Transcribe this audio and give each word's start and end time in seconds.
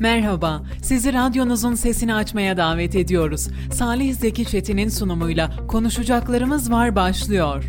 Merhaba, 0.00 0.62
sizi 0.82 1.12
radyonuzun 1.12 1.74
sesini 1.74 2.14
açmaya 2.14 2.56
davet 2.56 2.94
ediyoruz. 2.94 3.48
Salih 3.72 4.14
Zeki 4.14 4.44
Çetin'in 4.44 4.88
sunumuyla 4.88 5.50
konuşacaklarımız 5.68 6.70
var 6.70 6.96
başlıyor. 6.96 7.64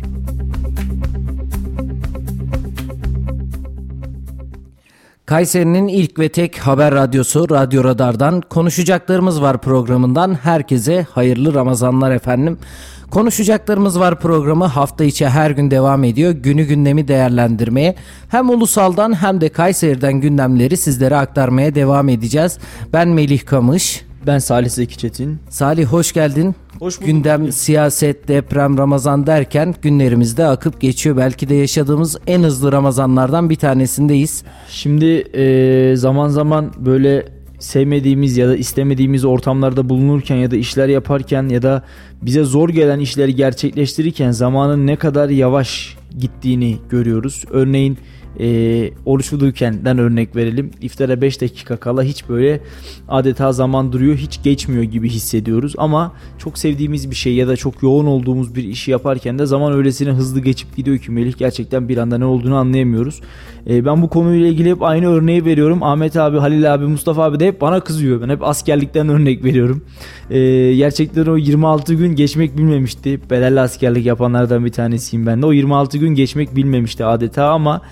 Kayseri'nin 5.26 5.88
ilk 5.88 6.18
ve 6.18 6.28
tek 6.28 6.58
haber 6.58 6.94
radyosu 6.94 7.50
Radyo 7.50 7.84
Radar'dan 7.84 8.40
konuşacaklarımız 8.40 9.42
var 9.42 9.60
programından 9.60 10.34
herkese 10.34 11.06
hayırlı 11.10 11.54
Ramazanlar 11.54 12.10
efendim. 12.10 12.58
Konuşacaklarımız 13.10 14.00
var 14.00 14.20
programı 14.20 14.64
hafta 14.64 15.04
içi 15.04 15.28
her 15.28 15.50
gün 15.50 15.70
devam 15.70 16.04
ediyor. 16.04 16.32
Günü 16.32 16.64
gündemi 16.64 17.08
değerlendirmeye 17.08 17.94
hem 18.28 18.50
ulusaldan 18.50 19.22
hem 19.22 19.40
de 19.40 19.48
Kayseri'den 19.48 20.12
gündemleri 20.12 20.76
sizlere 20.76 21.16
aktarmaya 21.16 21.74
devam 21.74 22.08
edeceğiz. 22.08 22.58
Ben 22.92 23.08
Melih 23.08 23.46
Kamış. 23.46 24.04
Ben 24.26 24.38
Salih 24.38 24.70
Zeki 24.70 24.98
Çetin. 24.98 25.38
Salih 25.50 25.86
hoş 25.86 26.12
geldin. 26.12 26.54
Hoş 26.78 26.96
bulduk. 26.96 27.06
Gündem, 27.06 27.52
siyaset, 27.52 28.28
deprem, 28.28 28.78
Ramazan 28.78 29.26
derken 29.26 29.74
günlerimizde 29.82 30.46
akıp 30.46 30.80
geçiyor. 30.80 31.16
Belki 31.16 31.48
de 31.48 31.54
yaşadığımız 31.54 32.16
en 32.26 32.42
hızlı 32.42 32.72
Ramazanlardan 32.72 33.50
bir 33.50 33.56
tanesindeyiz. 33.56 34.42
Şimdi 34.68 35.06
e, 35.14 35.96
zaman 35.96 36.28
zaman 36.28 36.72
böyle 36.78 37.37
sevmediğimiz 37.58 38.36
ya 38.36 38.48
da 38.48 38.56
istemediğimiz 38.56 39.24
ortamlarda 39.24 39.88
bulunurken 39.88 40.36
ya 40.36 40.50
da 40.50 40.56
işler 40.56 40.88
yaparken 40.88 41.48
ya 41.48 41.62
da 41.62 41.82
bize 42.22 42.44
zor 42.44 42.68
gelen 42.68 43.00
işleri 43.00 43.34
gerçekleştirirken 43.34 44.30
zamanın 44.30 44.86
ne 44.86 44.96
kadar 44.96 45.28
yavaş 45.28 45.96
gittiğini 46.18 46.76
görüyoruz. 46.90 47.44
Örneğin 47.50 47.98
e, 48.40 48.90
oruç 49.06 49.30
tutuyorkenden 49.30 49.98
örnek 49.98 50.36
verelim. 50.36 50.70
İftara 50.80 51.20
5 51.20 51.40
dakika 51.40 51.76
kala 51.76 52.02
hiç 52.02 52.28
böyle 52.28 52.60
adeta 53.08 53.52
zaman 53.52 53.92
duruyor, 53.92 54.16
hiç 54.16 54.42
geçmiyor 54.42 54.82
gibi 54.82 55.08
hissediyoruz. 55.08 55.74
Ama 55.78 56.12
çok 56.38 56.58
sevdiğimiz 56.58 57.10
bir 57.10 57.16
şey 57.16 57.34
ya 57.34 57.48
da 57.48 57.56
çok 57.56 57.82
yoğun 57.82 58.06
olduğumuz 58.06 58.54
bir 58.54 58.64
işi 58.64 58.90
yaparken 58.90 59.38
de 59.38 59.46
zaman 59.46 59.72
öylesine 59.72 60.10
hızlı 60.10 60.40
geçip 60.40 60.76
gidiyor 60.76 60.98
ki 60.98 61.10
Melih 61.10 61.38
gerçekten 61.38 61.88
bir 61.88 61.96
anda 61.96 62.18
ne 62.18 62.24
olduğunu 62.24 62.56
anlayamıyoruz. 62.56 63.20
E, 63.70 63.84
ben 63.84 64.02
bu 64.02 64.08
konuyla 64.08 64.46
ilgili 64.46 64.70
hep 64.70 64.82
aynı 64.82 65.06
örneği 65.06 65.44
veriyorum. 65.44 65.82
Ahmet 65.82 66.16
abi, 66.16 66.38
Halil 66.38 66.74
abi, 66.74 66.84
Mustafa 66.84 67.24
abi 67.24 67.40
de 67.40 67.46
hep 67.46 67.60
bana 67.60 67.80
kızıyor. 67.80 68.22
Ben 68.22 68.28
hep 68.28 68.42
askerlikten 68.42 69.08
örnek 69.08 69.44
veriyorum. 69.44 69.84
E, 70.30 70.38
gerçekten 70.74 71.26
o 71.26 71.36
26 71.36 71.94
gün 71.94 72.16
geçmek 72.16 72.58
bilmemişti. 72.58 73.20
Bedelli 73.30 73.60
askerlik 73.60 74.06
yapanlardan 74.06 74.64
bir 74.64 74.72
tanesiyim 74.72 75.26
ben 75.26 75.42
de. 75.42 75.46
O 75.46 75.52
26 75.52 75.98
gün 75.98 76.14
geçmek 76.14 76.56
bilmemişti 76.56 77.04
adeta 77.04 77.48
ama 77.50 77.82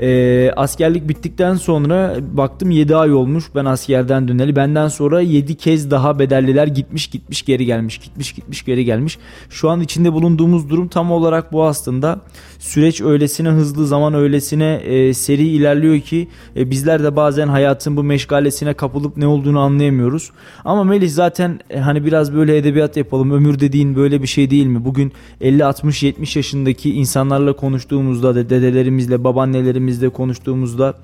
e, 0.00 0.50
askerlik 0.56 1.08
bittikten 1.08 1.54
sonra 1.54 2.16
baktım 2.32 2.70
7 2.70 2.96
ay 2.96 3.12
olmuş 3.12 3.44
ben 3.54 3.64
askerden 3.64 4.28
döneli. 4.28 4.56
Benden 4.56 4.88
sonra 4.88 5.20
7 5.20 5.54
kez 5.54 5.90
daha 5.90 6.18
bedelliler 6.18 6.66
gitmiş 6.66 7.06
gitmiş 7.06 7.42
geri 7.42 7.66
gelmiş 7.66 7.98
gitmiş 7.98 8.32
gitmiş 8.32 8.64
geri 8.64 8.84
gelmiş. 8.84 9.18
Şu 9.50 9.70
an 9.70 9.80
içinde 9.80 10.12
bulunduğumuz 10.12 10.70
durum 10.70 10.88
tam 10.88 11.12
olarak 11.12 11.52
bu 11.52 11.64
aslında. 11.64 12.20
Süreç 12.58 13.00
öylesine 13.00 13.48
hızlı 13.48 13.86
zaman 13.86 14.14
öylesine 14.14 14.74
e, 14.74 15.14
seri 15.14 15.48
ilerliyor 15.48 16.00
ki 16.00 16.28
e, 16.56 16.70
bizler 16.70 17.02
de 17.02 17.16
bazen 17.16 17.48
hayatın 17.48 17.96
bu 17.96 18.02
meşgalesine 18.02 18.74
kapılıp 18.74 19.16
ne 19.16 19.26
olduğunu 19.26 19.60
anlayamıyoruz. 19.60 20.30
Ama 20.64 20.84
Melih 20.84 21.10
zaten 21.10 21.60
e, 21.70 21.78
hani 21.78 22.04
biraz 22.04 22.34
böyle 22.34 22.56
edebiyat 22.56 22.96
yapalım. 22.96 23.30
Ömür 23.30 23.60
dediğin 23.60 23.96
böyle 23.96 24.22
bir 24.22 24.26
şey 24.26 24.50
değil 24.50 24.66
mi? 24.66 24.84
Bugün 24.84 25.12
50 25.40 25.64
60 25.64 26.02
70 26.02 26.36
yaşındaki 26.36 26.94
insanlarla 26.94 27.52
konuştuğumuzda 27.52 28.34
da 28.34 28.50
dedelerimizle 28.50 29.24
babaannelerimizle 29.24 29.85
ailemizle 29.86 30.08
konuştuğumuzda 30.08 30.94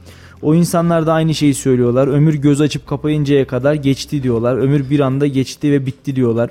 o 0.43 0.55
insanlar 0.55 1.07
da 1.07 1.13
aynı 1.13 1.35
şeyi 1.35 1.55
söylüyorlar. 1.55 2.09
Ömür 2.09 2.35
göz 2.35 2.61
açıp 2.61 2.87
kapayıncaya 2.87 3.47
kadar 3.47 3.75
geçti 3.75 4.23
diyorlar. 4.23 4.57
Ömür 4.57 4.91
bir 4.91 5.01
anda 5.01 5.27
geçti 5.27 5.73
ve 5.73 5.87
bitti 5.87 6.17
diyorlar. 6.17 6.51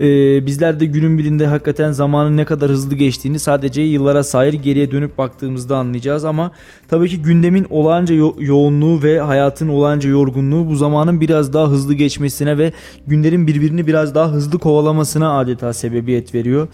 Ee, 0.00 0.46
bizler 0.46 0.80
de 0.80 0.86
günün 0.86 1.18
birinde 1.18 1.46
hakikaten 1.46 1.92
zamanın 1.92 2.36
ne 2.36 2.44
kadar 2.44 2.70
hızlı 2.70 2.94
geçtiğini 2.94 3.38
sadece 3.38 3.82
yıllara 3.82 4.24
sayır 4.24 4.52
geriye 4.52 4.90
dönüp 4.90 5.18
baktığımızda 5.18 5.76
anlayacağız 5.76 6.24
ama 6.24 6.50
tabii 6.88 7.08
ki 7.08 7.22
gündemin 7.22 7.66
olağanca 7.70 8.14
yo- 8.14 8.34
yoğunluğu 8.38 9.02
ve 9.02 9.20
hayatın 9.20 9.68
olağanca 9.68 10.08
yorgunluğu 10.10 10.68
bu 10.68 10.76
zamanın 10.76 11.20
biraz 11.20 11.52
daha 11.52 11.68
hızlı 11.68 11.94
geçmesine 11.94 12.58
ve 12.58 12.72
günlerin 13.06 13.46
birbirini 13.46 13.86
biraz 13.86 14.14
daha 14.14 14.32
hızlı 14.32 14.58
kovalamasına 14.58 15.38
adeta 15.38 15.72
sebebiyet 15.72 16.34
veriyor. 16.34 16.68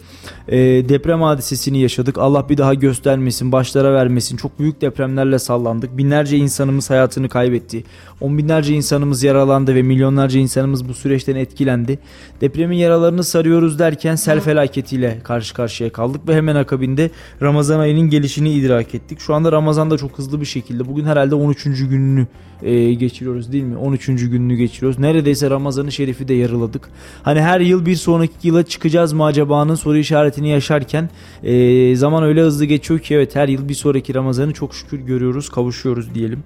Ee, 0.49 0.59
deprem 0.89 1.22
hadisesini 1.22 1.78
yaşadık. 1.81 2.19
Allah 2.19 2.49
bir 2.49 2.59
daha 2.59 2.75
göstermesin, 2.75 3.53
başlara 3.53 3.95
vermesin. 3.95 4.37
Çok 4.37 4.59
büyük 4.59 4.81
depremlerle 4.81 5.39
sallandık. 5.39 5.99
Binlerce 5.99 6.37
insanımız 6.37 6.91
hayatını 6.91 7.28
kaybetti. 7.28 7.84
On 8.21 8.39
binlerce 8.39 8.75
insanımız 8.75 9.22
yaralandı 9.22 9.75
ve 9.75 9.83
milyonlarca 9.83 10.41
insanımız 10.41 10.89
bu 10.89 10.95
süreçten 10.95 11.37
etkilendi. 11.37 11.99
Depremin 12.41 12.77
yaralarını 13.10 13.25
sarıyoruz 13.25 13.78
derken 13.78 14.16
sel 14.16 14.41
felaketiyle 14.41 15.19
karşı 15.25 15.54
karşıya 15.54 15.91
kaldık 15.91 16.28
ve 16.28 16.34
hemen 16.34 16.56
akabinde 16.56 17.10
Ramazan 17.43 17.81
ayının 17.81 18.10
gelişini 18.10 18.53
idrak 18.53 18.94
ettik. 18.94 19.21
Şu 19.21 19.34
anda 19.34 19.53
Ramazan 19.53 19.91
da 19.91 19.98
çok 19.98 20.19
hızlı 20.19 20.41
bir 20.41 20.47
şekilde 20.47 20.87
bugün 20.87 21.04
herhalde 21.04 21.34
13. 21.34 21.65
gününü 21.65 22.26
e, 22.62 22.94
geçiriyoruz 22.94 23.53
değil 23.53 23.65
mi? 23.65 23.76
13. 23.76 24.06
gününü 24.06 24.56
geçiriyoruz. 24.56 24.98
Neredeyse 24.98 25.50
Ramazan-ı 25.50 25.93
Şerif'i 25.93 26.28
de 26.28 26.34
yarıladık. 26.34 26.88
Hani 27.22 27.41
her 27.41 27.60
yıl 27.60 27.87
bir 27.87 27.97
sonraki 27.97 28.48
yıla 28.48 28.62
çıkacağız 28.62 29.12
mı 29.12 29.25
acaba'nın 29.25 29.75
soru 29.75 29.97
işaretini 29.97 30.48
yaşarken 30.48 31.10
e, 31.42 31.97
zaman 31.97 32.22
öyle 32.22 32.42
hızlı 32.42 32.65
geçiyor 32.65 33.00
ki 33.00 33.15
evet 33.15 33.37
her 33.37 33.48
yıl 33.48 33.69
bir 33.69 33.75
sonraki 33.75 34.15
Ramazan'ı 34.15 34.53
çok 34.53 34.75
şükür 34.75 34.98
görüyoruz, 34.98 35.48
kavuşuyoruz 35.48 36.15
diyelim. 36.15 36.42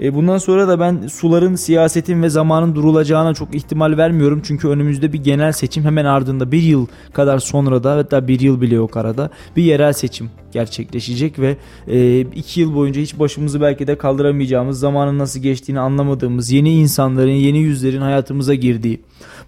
E, 0.00 0.14
bundan 0.14 0.38
sonra 0.38 0.68
da 0.68 0.80
ben 0.80 1.06
suların, 1.06 1.54
siyasetin 1.54 2.22
ve 2.22 2.28
zamanın 2.28 2.74
durulacağına 2.74 3.34
çok 3.34 3.54
ihtimal 3.54 3.96
vermiyorum. 3.96 4.42
Çünkü 4.44 4.68
önümüzde 4.68 5.12
bir 5.12 5.24
genel 5.24 5.52
seçim 5.52 5.84
hemen 5.84 6.04
ardında 6.04 6.52
bir 6.52 6.62
yıl 6.62 6.86
kadar 7.12 7.38
sonra 7.38 7.84
da 7.84 7.96
hatta 7.96 8.28
bir 8.28 8.40
yıl 8.40 8.60
bile 8.60 8.74
yok 8.74 8.96
arada 8.96 9.30
bir 9.56 9.62
yerel 9.62 9.92
seçim 9.92 10.30
gerçekleşecek 10.52 11.38
ve 11.38 11.56
e, 11.88 12.20
iki 12.20 12.60
yıl 12.60 12.74
boyunca 12.74 13.00
hiç 13.00 13.18
başımızı 13.18 13.60
belki 13.60 13.86
de 13.86 13.98
kaldıramayacağımız 13.98 14.78
zamanın 14.78 15.18
nasıl 15.18 15.40
geçtiğini 15.40 15.80
anlamadığımız 15.80 16.50
yeni 16.50 16.80
insanların 16.80 17.30
yeni 17.30 17.58
yüzlerin 17.58 18.00
hayatımıza 18.00 18.54
girdiği 18.54 19.00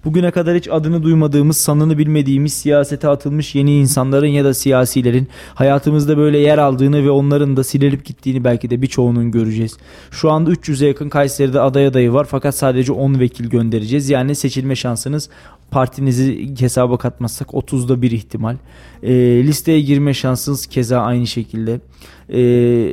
bugüne 0.06 0.30
kadar 0.30 0.56
hiç 0.56 0.68
adını 0.68 1.02
duymadığımız 1.02 1.56
sanını 1.56 1.98
bilmediğimiz 1.98 2.52
siyasete 2.52 3.08
atılmış 3.08 3.54
yeni 3.54 3.78
insanların 3.78 4.26
ya 4.26 4.44
da 4.44 4.54
siyasilerin 4.54 5.28
hayatımızda 5.54 6.16
böyle 6.16 6.38
yer 6.38 6.58
aldığını 6.58 7.04
ve 7.04 7.10
onların 7.10 7.56
da 7.56 7.64
silinip 7.64 8.04
gittiğini 8.04 8.44
belki 8.44 8.70
de 8.70 8.82
birçoğunun 8.82 9.30
göreceğiz. 9.30 9.76
Şu 10.10 10.30
anda 10.30 10.50
300'e 10.50 10.88
yakın 10.88 11.08
Kayseri'de 11.08 11.60
aday 11.60 11.86
adayı 11.86 12.12
var 12.12 12.26
fakat 12.30 12.54
sadece 12.54 12.92
10 12.92 13.20
vekil 13.20 13.50
göndereceğiz. 13.50 14.10
Yani 14.10 14.34
seçilme 14.34 14.76
şansınız 14.76 15.28
partinizi 15.70 16.54
hesaba 16.58 16.98
katmazsak 16.98 17.48
30'da 17.48 18.02
bir 18.02 18.10
ihtimal. 18.10 18.56
E, 19.02 19.12
listeye 19.46 19.80
girme 19.80 20.14
şansınız 20.14 20.66
keza 20.66 21.00
aynı 21.00 21.26
şekilde. 21.26 21.80
E, 22.28 22.40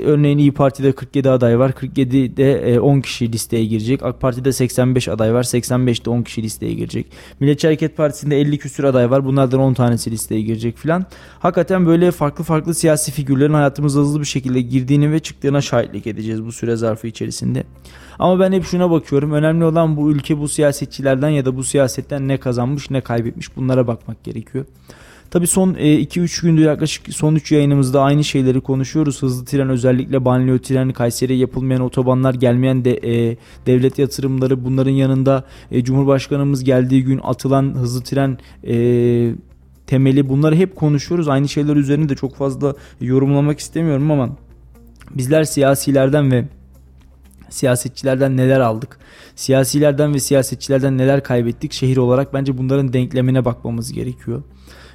örneğin 0.05 0.37
İyi 0.37 0.51
Parti'de 0.51 0.91
47 0.91 1.29
aday 1.29 1.59
var. 1.59 1.69
47'de 1.69 2.73
e, 2.73 2.79
10 2.79 3.01
kişi 3.01 3.31
listeye 3.31 3.65
girecek. 3.65 4.03
AK 4.03 4.21
Parti'de 4.21 4.51
85 4.51 5.07
aday 5.07 5.33
var. 5.33 5.43
85'te 5.43 6.09
10 6.09 6.21
kişi 6.21 6.43
listeye 6.43 6.73
girecek. 6.73 7.05
Milliyetçi 7.39 7.67
Hareket 7.67 7.97
Partisi'nde 7.97 8.41
50 8.41 8.57
küsür 8.57 8.83
aday 8.83 9.11
var. 9.11 9.25
Bunlardan 9.25 9.59
10 9.59 9.73
tanesi 9.73 10.11
listeye 10.11 10.41
girecek 10.41 10.77
filan. 10.77 11.05
Hakikaten 11.39 11.85
böyle 11.85 12.11
farklı 12.11 12.43
farklı 12.43 12.73
siyasi 12.73 13.11
figürlerin 13.11 13.53
hayatımıza 13.53 13.99
hızlı 13.99 14.19
bir 14.19 14.25
şekilde 14.25 14.61
girdiğini 14.61 15.11
ve 15.11 15.19
çıktığına 15.19 15.61
şahitlik 15.61 16.07
edeceğiz 16.07 16.45
bu 16.45 16.51
süre 16.51 16.75
zarfı 16.75 17.07
içerisinde. 17.07 17.63
Ama 18.19 18.39
ben 18.39 18.51
hep 18.51 18.65
şuna 18.65 18.91
bakıyorum. 18.91 19.31
Önemli 19.31 19.65
olan 19.65 19.97
bu 19.97 20.11
ülke 20.11 20.39
bu 20.39 20.47
siyasetçilerden 20.47 21.29
ya 21.29 21.45
da 21.45 21.57
bu 21.57 21.63
siyasetten 21.63 22.27
ne 22.27 22.37
kazanmış 22.37 22.89
ne 22.89 23.01
kaybetmiş 23.01 23.55
bunlara 23.55 23.87
bakmak 23.87 24.23
gerekiyor. 24.23 24.65
Tabi 25.33 25.47
son 25.47 25.73
2-3 25.73 25.79
e, 25.79 26.47
gündür 26.47 26.61
yaklaşık 26.61 27.13
son 27.13 27.35
3 27.35 27.51
yayınımızda 27.51 28.01
aynı 28.01 28.23
şeyleri 28.23 28.61
konuşuyoruz. 28.61 29.21
Hızlı 29.21 29.45
tren 29.45 29.69
özellikle 29.69 30.25
banliyö 30.25 30.59
tren, 30.59 30.91
Kayseri'ye 30.91 31.39
yapılmayan 31.39 31.81
otobanlar, 31.81 32.33
gelmeyen 32.33 32.85
de 32.85 32.93
e, 32.93 33.37
devlet 33.65 33.99
yatırımları 33.99 34.65
bunların 34.65 34.91
yanında 34.91 35.43
e, 35.71 35.83
Cumhurbaşkanımız 35.83 36.63
geldiği 36.63 37.03
gün 37.03 37.19
atılan 37.23 37.73
hızlı 37.75 38.03
tren 38.03 38.37
e, 38.67 38.75
temeli 39.87 40.29
bunları 40.29 40.55
hep 40.55 40.75
konuşuyoruz. 40.75 41.27
Aynı 41.27 41.49
şeyler 41.49 41.75
üzerine 41.75 42.09
de 42.09 42.15
çok 42.15 42.35
fazla 42.35 42.75
yorumlamak 43.01 43.59
istemiyorum 43.59 44.11
ama 44.11 44.29
bizler 45.15 45.43
siyasilerden 45.43 46.31
ve 46.31 46.45
siyasetçilerden 47.53 48.37
neler 48.37 48.59
aldık? 48.59 48.97
Siyasilerden 49.35 50.13
ve 50.13 50.19
siyasetçilerden 50.19 50.97
neler 50.97 51.23
kaybettik? 51.23 51.73
Şehir 51.73 51.97
olarak 51.97 52.33
bence 52.33 52.57
bunların 52.57 52.93
denklemine 52.93 53.45
bakmamız 53.45 53.93
gerekiyor. 53.93 54.43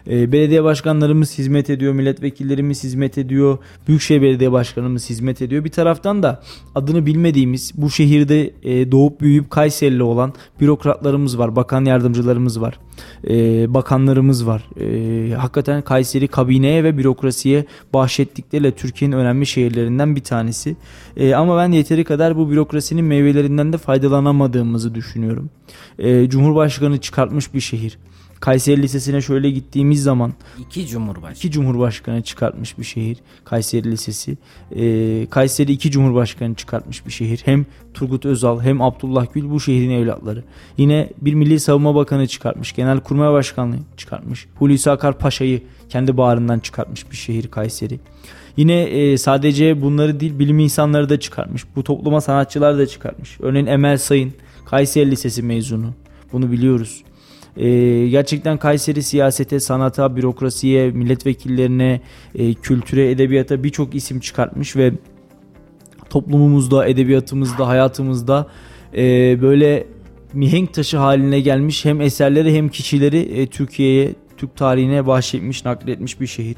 E, 0.09 0.33
belediye 0.33 0.65
başkanlarımız 0.65 1.39
hizmet 1.39 1.71
ediyor, 1.71 1.93
milletvekillerimiz 1.93 2.85
hizmet 2.85 3.19
ediyor, 3.19 3.59
Büyükşehir 3.89 4.23
Belediye 4.23 4.53
Başkanımız 4.53 5.11
hizmet 5.11 5.43
ediyor. 5.43 5.65
Bir 5.65 5.71
taraftan 5.71 6.23
da 6.23 6.43
adını 6.75 7.07
bilmediğimiz 7.07 7.73
bu 7.77 7.91
şehirde 7.91 8.51
e, 8.63 8.93
doğup 8.93 9.21
büyüyüp 9.21 9.51
Kayserili 9.51 10.03
olan 10.03 10.33
bürokratlarımız 10.61 11.39
var, 11.39 11.57
bakan 11.57 11.85
yardımcılarımız 11.85 12.61
var, 12.61 12.79
e, 13.29 13.35
bakanlarımız 13.75 14.47
var. 14.47 14.65
E, 14.81 15.35
hakikaten 15.35 15.83
Kayseri 15.83 16.29
kabineye 16.29 16.85
ve 16.85 16.99
bürokrasiye 16.99 17.65
bahşettikleriyle 17.95 18.71
Türkiye'nin 18.71 19.17
önemli 19.17 19.47
şehirlerinden 19.47 20.17
bir 20.17 20.23
tanesi. 20.23 20.77
Ama 21.37 21.57
ben 21.57 21.73
yeteri 21.73 22.05
kadar 22.05 22.37
bu 22.37 22.51
bürokrasinin 22.51 23.05
meyvelerinden 23.05 23.73
de 23.73 23.77
faydalanamadığımızı 23.77 24.95
düşünüyorum. 24.95 25.51
Cumhurbaşkanı 26.29 26.99
çıkartmış 26.99 27.55
bir 27.55 27.61
şehir. 27.61 27.99
Kayseri 28.41 28.83
Lisesi'ne 28.83 29.21
şöyle 29.21 29.51
gittiğimiz 29.51 30.03
zaman 30.03 30.33
iki 30.59 30.87
cumhurbaşkanı 30.87 31.37
iki 31.37 31.51
cumhurbaşkanı 31.51 32.23
çıkartmış 32.23 32.79
bir 32.79 32.85
şehir 32.85 33.19
Kayseri 33.45 33.91
Lisesi. 33.91 34.37
Ee, 34.77 35.27
Kayseri 35.31 35.73
iki 35.73 35.91
cumhurbaşkanı 35.91 36.55
çıkartmış 36.55 37.07
bir 37.07 37.13
şehir. 37.13 37.43
Hem 37.45 37.67
Turgut 37.95 38.25
Özal 38.25 38.61
hem 38.61 38.83
Abdullah 38.83 39.27
Gül 39.35 39.51
bu 39.51 39.61
şehrin 39.61 39.91
evlatları. 39.91 40.45
Yine 40.79 41.11
bir 41.21 41.35
Milli 41.35 41.61
Savunma 41.61 41.95
Bakanı 41.95 42.27
çıkartmış. 42.27 42.73
Genelkurmay 42.73 43.33
Başkanlığı 43.33 43.79
çıkartmış. 43.97 44.47
Hulusi 44.59 44.91
Akar 44.91 45.19
Paşa'yı 45.19 45.63
kendi 45.89 46.17
bağrından 46.17 46.59
çıkartmış 46.59 47.11
bir 47.11 47.17
şehir 47.17 47.49
Kayseri. 47.49 48.01
Yine 48.57 48.83
e, 48.83 49.19
sadece 49.19 49.83
bunları 49.83 50.21
değil 50.21 50.39
bilim 50.39 50.59
insanları 50.59 51.09
da 51.09 51.21
çıkartmış. 51.21 51.65
Bu 51.77 51.85
topluma 51.85 52.21
sanatçılar 52.21 52.79
da 52.79 52.87
çıkartmış. 52.87 53.37
Örneğin 53.41 53.67
Emel 53.67 53.99
Sayın 53.99 54.33
Kayseri 54.67 55.11
Lisesi 55.11 55.43
mezunu. 55.43 55.95
Bunu 56.33 56.53
biliyoruz. 56.53 57.03
E, 57.59 58.09
gerçekten 58.09 58.59
Kayseri 58.59 59.03
siyasete, 59.03 59.61
sanata, 59.61 60.17
bürokrasiye, 60.17 60.91
milletvekillerine, 60.91 62.01
e, 62.35 62.55
kültüre, 62.55 63.11
edebiyata 63.11 63.65
birçok 63.65 63.95
isim 63.95 64.21
çıkartmış 64.21 64.77
ve 64.77 64.93
toplumumuzda, 66.11 66.87
edebiyatımızda, 66.87 67.69
hayatımızda 67.69 68.47
e, 68.97 69.03
böyle 69.43 69.87
mihenk 70.33 70.75
taşı 70.75 70.97
haline 70.97 71.41
gelmiş 71.41 71.85
hem 71.85 72.01
eserleri 72.01 72.55
hem 72.55 72.69
kişileri 72.69 73.19
e, 73.19 73.47
Türkiye'ye, 73.47 74.15
Türk 74.37 74.57
tarihine 74.57 75.07
bahşetmiş, 75.07 75.65
nakletmiş 75.65 76.21
bir 76.21 76.27
şehir. 76.27 76.57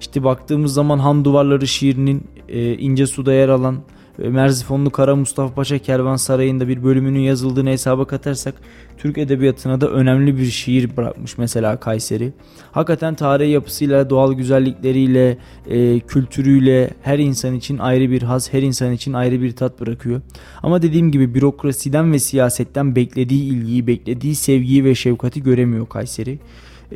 İşte 0.00 0.24
baktığımız 0.24 0.74
zaman 0.74 0.98
Han 0.98 1.24
Duvarları 1.24 1.66
şiirinin 1.66 2.26
e, 2.48 2.74
ince 2.74 3.06
suda 3.06 3.32
yer 3.32 3.48
alan 3.48 3.76
Merzifonlu 4.18 4.90
Kara 4.90 5.16
Mustafa 5.16 5.54
Paşa 5.54 5.78
Kervansarayı'nda 5.78 6.68
bir 6.68 6.84
bölümünün 6.84 7.20
yazıldığını 7.20 7.70
hesaba 7.70 8.04
katarsak 8.04 8.54
Türk 8.98 9.18
edebiyatına 9.18 9.80
da 9.80 9.88
önemli 9.90 10.38
bir 10.38 10.44
şiir 10.44 10.96
bırakmış 10.96 11.38
mesela 11.38 11.76
Kayseri. 11.76 12.32
Hakikaten 12.72 13.14
tarihi 13.14 13.50
yapısıyla, 13.50 14.10
doğal 14.10 14.32
güzellikleriyle, 14.32 15.38
e, 15.66 16.00
kültürüyle 16.00 16.90
her 17.02 17.18
insan 17.18 17.54
için 17.54 17.78
ayrı 17.78 18.10
bir 18.10 18.22
haz, 18.22 18.52
her 18.52 18.62
insan 18.62 18.92
için 18.92 19.12
ayrı 19.12 19.42
bir 19.42 19.56
tat 19.56 19.80
bırakıyor. 19.80 20.20
Ama 20.62 20.82
dediğim 20.82 21.10
gibi 21.10 21.34
bürokrasiden 21.34 22.12
ve 22.12 22.18
siyasetten 22.18 22.96
beklediği 22.96 23.42
ilgiyi, 23.42 23.86
beklediği 23.86 24.34
sevgiyi 24.34 24.84
ve 24.84 24.94
şefkati 24.94 25.42
göremiyor 25.42 25.88
Kayseri. 25.88 26.38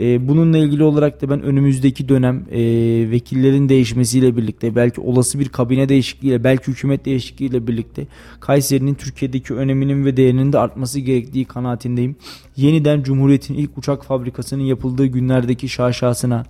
E, 0.01 0.29
bununla 0.29 0.59
ilgili 0.59 0.83
olarak 0.83 1.23
da 1.23 1.31
ben 1.31 1.43
önümüzdeki 1.43 2.09
dönem 2.09 2.45
e, 2.51 2.61
vekillerin 3.11 3.69
değişmesiyle 3.69 4.37
birlikte 4.37 4.75
belki 4.77 5.01
olası 5.01 5.41
bir 5.41 5.49
kabine 5.49 5.89
değişikliğiyle 5.89 6.45
belki 6.45 6.69
hükümet 6.69 7.05
değişikliğiyle 7.05 7.67
birlikte 7.67 8.07
Kayseri'nin 8.41 8.95
Türkiye'deki 8.95 9.55
öneminin 9.55 10.05
ve 10.05 10.17
değerinin 10.17 10.53
de 10.53 10.59
artması 10.59 11.01
gerektiği 11.01 11.45
kanaatindeyim. 11.45 12.17
Yeniden 12.57 13.03
Cumhuriyet'in 13.03 13.55
ilk 13.55 13.79
uçak 13.79 14.05
fabrikasının 14.05 14.63
yapıldığı 14.63 15.07
günlerdeki 15.07 15.69
şaşasına 15.69 16.45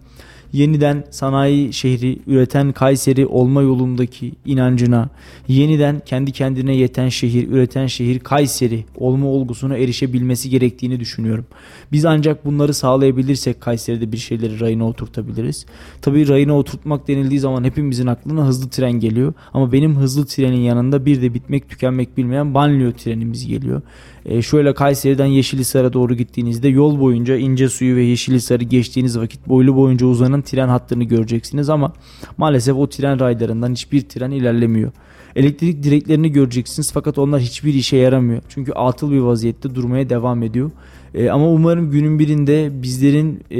yeniden 0.56 1.04
sanayi 1.10 1.72
şehri 1.72 2.18
üreten 2.26 2.72
Kayseri 2.72 3.26
olma 3.26 3.62
yolundaki 3.62 4.32
inancına, 4.46 5.08
yeniden 5.48 6.02
kendi 6.06 6.32
kendine 6.32 6.76
yeten 6.76 7.08
şehir, 7.08 7.48
üreten 7.48 7.86
şehir 7.86 8.18
Kayseri 8.18 8.84
olma 8.96 9.26
olgusuna 9.26 9.76
erişebilmesi 9.76 10.50
gerektiğini 10.50 11.00
düşünüyorum. 11.00 11.46
Biz 11.92 12.04
ancak 12.04 12.44
bunları 12.44 12.74
sağlayabilirsek 12.74 13.60
Kayseri'de 13.60 14.12
bir 14.12 14.16
şeyleri 14.16 14.60
rayına 14.60 14.88
oturtabiliriz. 14.88 15.66
Tabii 16.02 16.28
rayına 16.28 16.58
oturtmak 16.58 17.08
denildiği 17.08 17.40
zaman 17.40 17.64
hepimizin 17.64 18.06
aklına 18.06 18.46
hızlı 18.46 18.70
tren 18.70 18.92
geliyor. 18.92 19.32
Ama 19.52 19.72
benim 19.72 19.96
hızlı 19.96 20.26
trenin 20.26 20.60
yanında 20.60 21.06
bir 21.06 21.22
de 21.22 21.34
bitmek 21.34 21.68
tükenmek 21.68 22.16
bilmeyen 22.16 22.54
banliyö 22.54 22.92
trenimiz 22.92 23.46
geliyor. 23.46 23.82
E, 24.26 24.42
şöyle 24.42 24.74
Kayseri'den 24.74 25.26
Yeşilisar'a 25.26 25.92
doğru 25.92 26.14
gittiğinizde 26.14 26.68
yol 26.68 27.00
boyunca 27.00 27.36
ince 27.36 27.68
suyu 27.68 27.96
ve 27.96 28.02
Yeşilisar'ı 28.02 28.64
geçtiğiniz 28.64 29.18
vakit 29.18 29.48
boylu 29.48 29.76
boyunca 29.76 30.06
uzanan 30.06 30.42
tren 30.42 30.68
hattını 30.68 31.04
göreceksiniz 31.04 31.70
ama 31.70 31.92
maalesef 32.36 32.76
o 32.76 32.88
tren 32.88 33.20
raylarından 33.20 33.72
hiçbir 33.72 34.00
tren 34.00 34.30
ilerlemiyor. 34.30 34.92
Elektrik 35.36 35.82
direklerini 35.82 36.32
göreceksiniz 36.32 36.92
fakat 36.92 37.18
onlar 37.18 37.40
hiçbir 37.40 37.74
işe 37.74 37.96
yaramıyor. 37.96 38.42
Çünkü 38.48 38.72
atıl 38.72 39.10
bir 39.10 39.18
vaziyette 39.18 39.74
durmaya 39.74 40.10
devam 40.10 40.42
ediyor. 40.42 40.70
E, 41.14 41.30
ama 41.30 41.48
umarım 41.48 41.90
günün 41.90 42.18
birinde 42.18 42.82
bizlerin 42.82 43.40
e, 43.50 43.58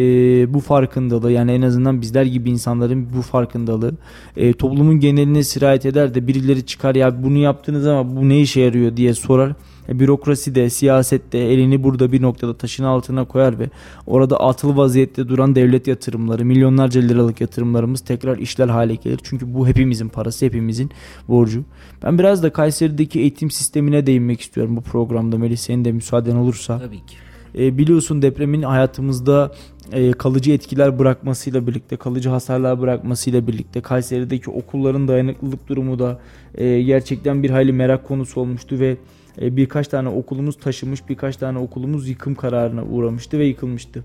bu 0.55 0.61
farkındalığı 0.61 1.33
yani 1.33 1.53
en 1.53 1.63
azından 1.63 2.01
bizler 2.01 2.25
gibi 2.25 2.51
insanların 2.51 3.09
bu 3.17 3.23
farkındalığı 3.23 3.95
e, 4.37 4.53
toplumun 4.53 5.01
geneline 5.01 5.43
sirayet 5.43 5.87
eder 5.87 6.15
de 6.15 6.27
birileri 6.27 6.67
çıkar 6.67 6.95
ya 6.95 7.23
bunu 7.23 7.39
yaptınız 7.39 7.87
ama 7.87 8.17
bu 8.17 8.29
ne 8.29 8.41
işe 8.41 8.61
yarıyor 8.61 8.97
diye 8.97 9.15
sorar 9.15 9.53
bürokrasi 9.89 10.55
de 10.55 10.71
siyaset 10.71 11.33
de 11.33 11.53
elini 11.53 11.83
burada 11.83 12.13
bir 12.13 12.23
noktada 12.23 12.57
taşın 12.57 12.85
altına 12.85 13.25
koyar 13.25 13.59
ve 13.59 13.71
orada 14.07 14.41
atıl 14.41 14.77
vaziyette 14.77 15.29
duran 15.29 15.55
devlet 15.55 15.87
yatırımları 15.87 16.45
milyonlarca 16.45 17.01
liralık 17.01 17.41
yatırımlarımız 17.41 18.01
tekrar 18.01 18.39
işler 18.39 18.69
hale 18.69 18.95
gelir. 18.95 19.21
Çünkü 19.23 19.55
bu 19.55 19.69
hepimizin 19.69 20.09
parası 20.09 20.47
hepimizin 20.47 20.91
borcu. 21.29 21.65
Ben 22.03 22.19
biraz 22.19 22.43
da 22.43 22.53
Kayseri'deki 22.53 23.21
eğitim 23.21 23.51
sistemine 23.51 24.07
değinmek 24.07 24.41
istiyorum 24.41 24.77
bu 24.77 24.81
programda 24.81 25.39
Melih 25.39 25.57
senin 25.57 25.85
de 25.85 25.93
müsaaden 25.93 26.37
olursa. 26.37 26.79
Tabii 26.79 27.07
ki. 27.07 27.17
E, 27.59 27.79
biliyorsun 27.79 28.23
depremin 28.23 28.63
hayatımızda 28.63 29.53
e, 29.93 30.13
kalıcı 30.13 30.53
etkiler 30.53 30.99
bırakmasıyla 30.99 31.67
birlikte, 31.67 31.97
kalıcı 31.97 32.29
hasarlar 32.29 32.81
bırakmasıyla 32.81 33.47
birlikte 33.47 33.81
Kayseri'deki 33.81 34.51
okulların 34.51 35.09
dayanıklılık 35.09 35.69
durumu 35.69 35.99
da 35.99 36.21
e, 36.55 36.83
gerçekten 36.83 37.43
bir 37.43 37.51
hayli 37.51 37.73
merak 37.73 38.09
konusu 38.09 38.41
olmuştu 38.41 38.79
ve 38.81 38.89
e, 38.91 38.97
birkaç 39.41 39.89
tane 39.89 40.09
okulumuz 40.09 40.59
taşımış, 40.59 41.09
birkaç 41.09 41.37
tane 41.37 41.59
okulumuz 41.59 42.09
yıkım 42.09 42.35
kararına 42.35 42.85
uğramıştı 42.85 43.39
ve 43.39 43.45
yıkılmıştı. 43.45 44.05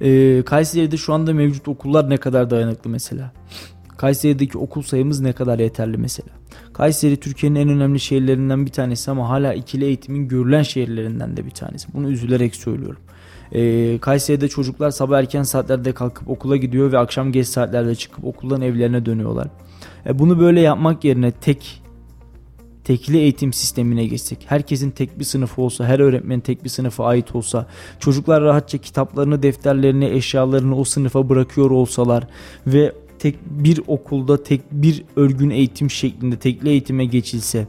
E, 0.00 0.42
Kayseri'de 0.42 0.96
şu 0.96 1.14
anda 1.14 1.34
mevcut 1.34 1.68
okullar 1.68 2.10
ne 2.10 2.16
kadar 2.16 2.50
dayanıklı 2.50 2.90
mesela? 2.90 3.32
Kayseri'deki 3.96 4.58
okul 4.58 4.82
sayımız 4.82 5.20
ne 5.20 5.32
kadar 5.32 5.58
yeterli 5.58 5.96
mesela? 5.96 6.28
Kayseri 6.72 7.16
Türkiye'nin 7.16 7.60
en 7.60 7.68
önemli 7.68 8.00
şehirlerinden 8.00 8.66
bir 8.66 8.70
tanesi 8.70 9.10
ama 9.10 9.28
hala 9.28 9.54
ikili 9.54 9.84
eğitimin 9.84 10.28
görülen 10.28 10.62
şehirlerinden 10.62 11.36
de 11.36 11.46
bir 11.46 11.50
tanesi. 11.50 11.88
Bunu 11.94 12.10
üzülerek 12.10 12.56
söylüyorum. 12.56 13.00
Ee, 13.52 13.98
Kayseri'de 13.98 14.48
çocuklar 14.48 14.90
sabah 14.90 15.18
erken 15.18 15.42
saatlerde 15.42 15.92
kalkıp 15.92 16.30
okula 16.30 16.56
gidiyor 16.56 16.92
ve 16.92 16.98
akşam 16.98 17.32
geç 17.32 17.46
saatlerde 17.46 17.94
çıkıp 17.94 18.24
okuldan 18.24 18.60
evlerine 18.60 19.06
dönüyorlar. 19.06 19.48
E, 20.06 20.18
bunu 20.18 20.38
böyle 20.40 20.60
yapmak 20.60 21.04
yerine 21.04 21.32
tek 21.32 21.82
tekli 22.86 23.18
eğitim 23.18 23.52
sistemine 23.52 24.06
geçsek, 24.06 24.38
herkesin 24.46 24.90
tek 24.90 25.18
bir 25.18 25.24
sınıfı 25.24 25.62
olsa, 25.62 25.84
her 25.84 25.98
öğretmenin 25.98 26.40
tek 26.40 26.64
bir 26.64 26.68
sınıfa 26.68 27.04
ait 27.04 27.34
olsa, 27.34 27.66
çocuklar 28.00 28.42
rahatça 28.42 28.78
kitaplarını, 28.78 29.42
defterlerini, 29.42 30.04
eşyalarını 30.04 30.76
o 30.76 30.84
sınıfa 30.84 31.28
bırakıyor 31.28 31.70
olsalar 31.70 32.24
ve 32.66 32.92
tek 33.26 33.38
bir 33.50 33.80
okulda 33.86 34.42
tek 34.42 34.60
bir 34.72 35.04
örgün 35.16 35.50
eğitim 35.50 35.90
şeklinde 35.90 36.36
tekli 36.36 36.68
eğitime 36.68 37.04
geçilse, 37.04 37.66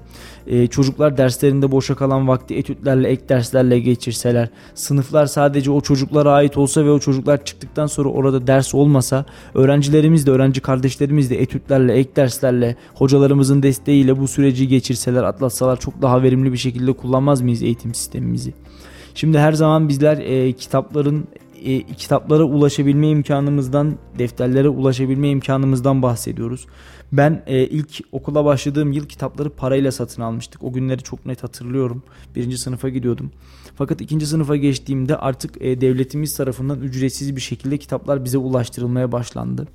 e, 0.47 0.67
çocuklar 0.67 1.17
derslerinde 1.17 1.71
boşa 1.71 1.95
kalan 1.95 2.27
vakti 2.27 2.55
etütlerle 2.55 3.07
ek 3.07 3.29
derslerle 3.29 3.79
geçirseler, 3.79 4.49
sınıflar 4.75 5.25
sadece 5.25 5.71
o 5.71 5.81
çocuklara 5.81 6.31
ait 6.31 6.57
olsa 6.57 6.85
ve 6.85 6.91
o 6.91 6.99
çocuklar 6.99 7.45
çıktıktan 7.45 7.87
sonra 7.87 8.09
orada 8.09 8.47
ders 8.47 8.75
olmasa, 8.75 9.25
öğrencilerimiz 9.53 10.27
de 10.27 10.31
öğrenci 10.31 10.61
kardeşlerimiz 10.61 11.29
de 11.29 11.41
etütlerle 11.41 11.93
ek 11.93 12.09
derslerle 12.15 12.75
hocalarımızın 12.95 13.63
desteğiyle 13.63 14.19
bu 14.19 14.27
süreci 14.27 14.67
geçirseler, 14.67 15.23
atlatsalar 15.23 15.79
çok 15.79 16.01
daha 16.01 16.23
verimli 16.23 16.53
bir 16.53 16.57
şekilde 16.57 16.93
kullanmaz 16.93 17.41
mıyız 17.41 17.63
eğitim 17.63 17.93
sistemimizi? 17.93 18.53
Şimdi 19.15 19.39
her 19.39 19.53
zaman 19.53 19.89
bizler 19.89 20.17
e, 20.17 20.53
kitapların 20.53 21.27
e, 21.65 21.83
kitaplara 21.83 22.43
ulaşabilme 22.43 23.09
imkanımızdan, 23.09 23.97
defterlere 24.19 24.69
ulaşabilme 24.69 25.29
imkanımızdan 25.29 26.01
bahsediyoruz. 26.01 26.67
Ben 27.11 27.43
e, 27.47 27.63
ilk 27.63 27.99
okula 28.11 28.45
başladığım 28.45 28.91
yıl 28.91 29.05
kitapları 29.05 29.49
parayla 29.49 29.91
satın 29.91 30.21
almıştık. 30.21 30.63
O 30.63 30.73
günleri 30.73 31.03
çok 31.03 31.25
net 31.25 31.43
hatırlıyorum. 31.43 32.03
Birinci 32.35 32.57
sınıfa 32.57 32.89
gidiyordum. 32.89 33.31
Fakat 33.75 34.01
ikinci 34.01 34.25
sınıfa 34.25 34.55
geçtiğimde 34.55 35.17
artık 35.17 35.61
e, 35.61 35.81
devletimiz 35.81 36.37
tarafından 36.37 36.81
ücretsiz 36.81 37.35
bir 37.35 37.41
şekilde 37.41 37.77
kitaplar 37.77 38.25
bize 38.25 38.37
ulaştırılmaya 38.37 39.11
başlandı. 39.11 39.67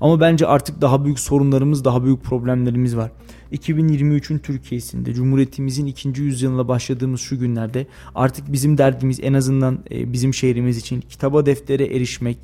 Ama 0.00 0.20
bence 0.20 0.46
artık 0.46 0.80
daha 0.80 1.04
büyük 1.04 1.18
sorunlarımız, 1.18 1.84
daha 1.84 2.04
büyük 2.04 2.22
problemlerimiz 2.22 2.96
var. 2.96 3.10
2023'ün 3.52 4.38
Türkiye'sinde 4.38 5.14
Cumhuriyetimizin 5.14 5.86
ikinci 5.86 6.22
yüzyılına 6.22 6.68
başladığımız 6.68 7.20
şu 7.20 7.38
günlerde 7.38 7.86
artık 8.14 8.52
bizim 8.52 8.78
derdimiz 8.78 9.20
en 9.22 9.32
azından 9.32 9.78
e, 9.90 10.12
bizim 10.12 10.34
şehrimiz 10.34 10.78
için 10.78 11.00
kitaba 11.00 11.46
deftere 11.46 11.84
erişmek, 11.84 12.38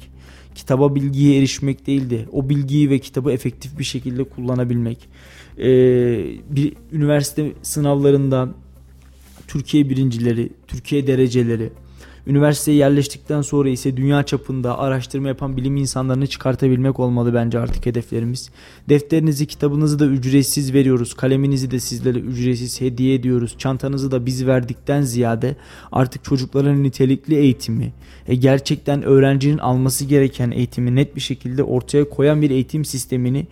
kitaba 0.54 0.94
bilgiye 0.94 1.38
erişmek 1.38 1.87
değildi. 1.87 2.28
O 2.32 2.49
bilgiyi 2.49 2.90
ve 2.90 2.99
kitabı 2.99 3.32
efektif 3.32 3.78
bir 3.78 3.85
şekilde 3.85 4.25
kullanabilmek. 4.25 5.09
Ee, 5.59 5.64
bir 6.50 6.73
üniversite 6.92 7.52
sınavlarında 7.62 8.49
Türkiye 9.49 9.90
birincileri, 9.90 10.52
Türkiye 10.66 11.06
dereceleri, 11.06 11.73
Üniversiteye 12.26 12.76
yerleştikten 12.76 13.43
sonra 13.43 13.69
ise 13.69 13.97
dünya 13.97 14.23
çapında 14.23 14.79
araştırma 14.79 15.29
yapan 15.29 15.57
bilim 15.57 15.76
insanlarını 15.76 16.26
çıkartabilmek 16.26 17.00
olmalı 17.00 17.35
bence 17.35 17.59
artık 17.59 17.87
hedeflerimiz. 17.87 18.50
Defterinizi, 18.88 19.47
kitabınızı 19.47 19.99
da 19.99 20.07
ücretsiz 20.07 20.75
veriyoruz. 20.75 21.14
Kaleminizi 21.14 21.71
de 21.71 21.81
sizlere 21.81 22.19
ücretsiz 22.19 22.81
hediye 22.81 23.14
ediyoruz. 23.14 23.55
Çantanızı 23.59 24.11
da 24.11 24.26
biz 24.26 24.47
verdikten 24.47 25.02
ziyade 25.02 25.57
artık 25.93 26.25
çocukların 26.25 26.83
nitelikli 26.83 27.35
eğitimi, 27.35 27.93
e, 28.29 28.35
gerçekten 28.35 29.02
öğrencinin 29.02 29.59
alması 29.59 30.05
gereken 30.05 30.50
eğitimi 30.50 30.95
net 30.95 31.17
bir 31.17 31.21
şekilde 31.21 31.62
ortaya 31.62 32.09
koyan 32.09 32.43
bir 32.43 32.50
eğitim 32.50 32.85
sistemini 32.85 33.47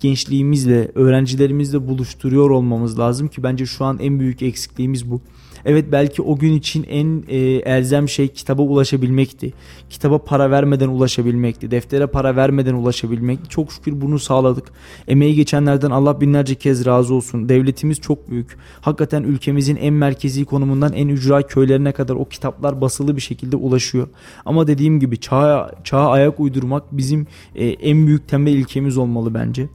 gençliğimizle, 0.00 0.90
öğrencilerimizle 0.94 1.88
buluşturuyor 1.88 2.50
olmamız 2.50 2.98
lazım 2.98 3.28
ki 3.28 3.42
bence 3.42 3.66
şu 3.66 3.84
an 3.84 3.98
en 3.98 4.20
büyük 4.20 4.42
eksikliğimiz 4.42 5.10
bu. 5.10 5.20
Evet 5.64 5.84
belki 5.92 6.22
o 6.22 6.38
gün 6.38 6.52
için 6.52 6.84
en 6.88 7.24
e, 7.28 7.38
elzem 7.40 8.08
şey 8.08 8.28
kitaba 8.28 8.62
ulaşabilmekti. 8.62 9.52
Kitaba 9.90 10.24
para 10.24 10.50
vermeden 10.50 10.88
ulaşabilmekti. 10.88 11.70
Deftere 11.70 12.06
para 12.06 12.36
vermeden 12.36 12.74
ulaşabilmek. 12.74 13.50
Çok 13.50 13.72
şükür 13.72 14.00
bunu 14.00 14.18
sağladık. 14.18 14.64
Emeği 15.08 15.34
geçenlerden 15.34 15.90
Allah 15.90 16.20
binlerce 16.20 16.54
kez 16.54 16.86
razı 16.86 17.14
olsun. 17.14 17.48
Devletimiz 17.48 18.00
çok 18.00 18.30
büyük. 18.30 18.56
Hakikaten 18.80 19.22
ülkemizin 19.22 19.76
en 19.76 19.94
merkezi 19.94 20.44
konumundan 20.44 20.92
en 20.92 21.08
ücra 21.08 21.42
köylerine 21.42 21.92
kadar 21.92 22.14
o 22.14 22.24
kitaplar 22.24 22.80
basılı 22.80 23.16
bir 23.16 23.20
şekilde 23.20 23.56
ulaşıyor. 23.56 24.08
Ama 24.44 24.66
dediğim 24.66 25.00
gibi 25.00 25.20
çağa, 25.20 25.72
çağa 25.84 26.10
ayak 26.10 26.40
uydurmak 26.40 26.82
bizim 26.92 27.26
e, 27.54 27.66
en 27.66 28.06
büyük 28.06 28.28
temel 28.28 28.52
ilkemiz 28.52 28.96
olmalı 28.96 29.34
bence 29.34 29.68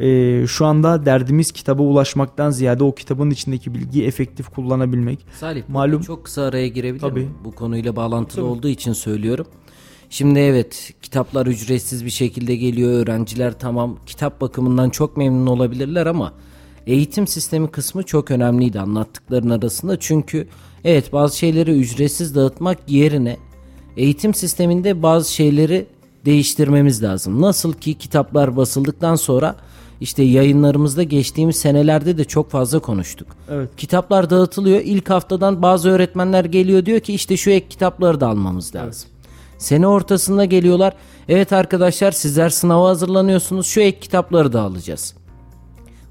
e, 0.00 0.46
şu 0.46 0.66
anda 0.66 1.06
derdimiz 1.06 1.52
kitaba 1.52 1.82
ulaşmaktan 1.82 2.50
ziyade 2.50 2.84
o 2.84 2.94
kitabın 2.94 3.30
içindeki 3.30 3.74
bilgiyi 3.74 4.04
efektif 4.06 4.48
kullanabilmek. 4.48 5.26
Salih 5.40 5.62
malum 5.68 6.02
çok 6.02 6.24
kısa 6.24 6.42
araya 6.42 6.68
girebilir 6.68 7.00
Tabii. 7.00 7.28
Bu 7.44 7.52
konuyla 7.52 7.96
bağlantılı 7.96 8.42
Tabii. 8.42 8.50
olduğu 8.50 8.68
için 8.68 8.92
söylüyorum. 8.92 9.46
Şimdi 10.10 10.38
evet 10.38 10.92
kitaplar 11.02 11.46
ücretsiz 11.46 12.04
bir 12.04 12.10
şekilde 12.10 12.56
geliyor. 12.56 12.92
Öğrenciler 12.92 13.58
tamam 13.58 13.96
kitap 14.06 14.40
bakımından 14.40 14.90
çok 14.90 15.16
memnun 15.16 15.46
olabilirler 15.46 16.06
ama 16.06 16.32
eğitim 16.86 17.26
sistemi 17.26 17.68
kısmı 17.70 18.02
çok 18.02 18.30
önemliydi 18.30 18.80
anlattıkların 18.80 19.50
arasında. 19.50 20.00
Çünkü 20.00 20.48
evet 20.84 21.12
bazı 21.12 21.38
şeyleri 21.38 21.70
ücretsiz 21.70 22.34
dağıtmak 22.34 22.78
yerine 22.88 23.36
eğitim 23.96 24.34
sisteminde 24.34 25.02
bazı 25.02 25.32
şeyleri 25.34 25.86
değiştirmemiz 26.24 27.02
lazım. 27.02 27.40
Nasıl 27.40 27.72
ki 27.72 27.94
kitaplar 27.94 28.56
basıldıktan 28.56 29.14
sonra 29.14 29.56
işte 30.00 30.22
yayınlarımızda 30.22 31.02
geçtiğimiz 31.02 31.56
senelerde 31.56 32.18
de 32.18 32.24
çok 32.24 32.50
fazla 32.50 32.78
konuştuk. 32.78 33.28
Evet. 33.50 33.70
Kitaplar 33.76 34.30
dağıtılıyor. 34.30 34.80
İlk 34.84 35.10
haftadan 35.10 35.62
bazı 35.62 35.90
öğretmenler 35.90 36.44
geliyor 36.44 36.86
diyor 36.86 37.00
ki 37.00 37.14
işte 37.14 37.36
şu 37.36 37.50
ek 37.50 37.68
kitapları 37.68 38.20
da 38.20 38.28
almamız 38.28 38.74
lazım. 38.74 39.10
Evet. 39.10 39.18
Sene 39.58 39.86
ortasında 39.86 40.44
geliyorlar. 40.44 40.94
Evet 41.28 41.52
arkadaşlar 41.52 42.12
sizler 42.12 42.48
sınava 42.48 42.88
hazırlanıyorsunuz. 42.88 43.66
Şu 43.66 43.80
ek 43.80 44.00
kitapları 44.00 44.52
da 44.52 44.62
alacağız. 44.62 45.14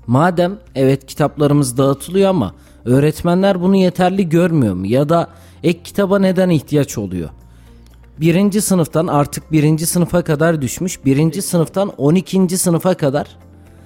Madem 0.08 0.58
evet 0.76 1.06
kitaplarımız 1.06 1.78
dağıtılıyor 1.78 2.30
ama 2.30 2.54
öğretmenler 2.86 3.62
bunu 3.62 3.76
yeterli 3.76 4.30
görmüyor 4.30 4.74
mu? 4.74 4.88
Ya 4.88 5.10
da 5.10 5.28
ek 5.64 5.80
kitaba 5.84 6.20
neden 6.20 6.50
ihtiyaç 6.50 6.98
oluyor? 6.98 7.30
Birinci 8.18 8.62
sınıftan 8.62 9.08
artık 9.08 9.52
birinci 9.52 9.86
sınıfa 9.86 10.24
kadar 10.24 10.62
düşmüş. 10.62 11.06
Birinci 11.06 11.42
sınıftan 11.42 11.90
on 11.98 12.16
ikinci 12.16 12.58
sınıfa 12.58 12.94
kadar 12.94 13.28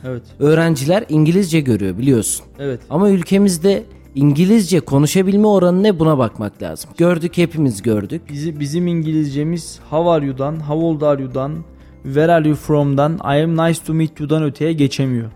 Evet. 0.07 0.23
Öğrenciler 0.39 1.05
İngilizce 1.09 1.59
görüyor 1.59 1.97
biliyorsun. 1.97 2.45
Evet. 2.59 2.79
Ama 2.89 3.09
ülkemizde 3.09 3.83
İngilizce 4.15 4.79
konuşabilme 4.79 5.47
oranı 5.47 5.83
ne 5.83 5.99
buna 5.99 6.17
bakmak 6.17 6.61
lazım. 6.61 6.91
Gördük 6.97 7.37
hepimiz 7.37 7.81
gördük. 7.81 8.21
Bizi, 8.29 8.59
bizim 8.59 8.87
İngilizcemiz 8.87 9.79
how 9.89 10.09
are 10.09 10.25
you'dan, 10.25 10.59
how 10.59 10.85
old 10.85 11.01
are 11.01 11.21
you'dan, 11.21 11.63
where 12.03 12.31
are 12.31 12.47
you 12.47 12.55
from'dan, 12.55 13.13
I 13.13 13.43
am 13.43 13.57
nice 13.57 13.79
to 13.85 13.93
meet 13.93 14.19
you'dan 14.19 14.43
öteye 14.43 14.73
geçemiyor. 14.73 15.31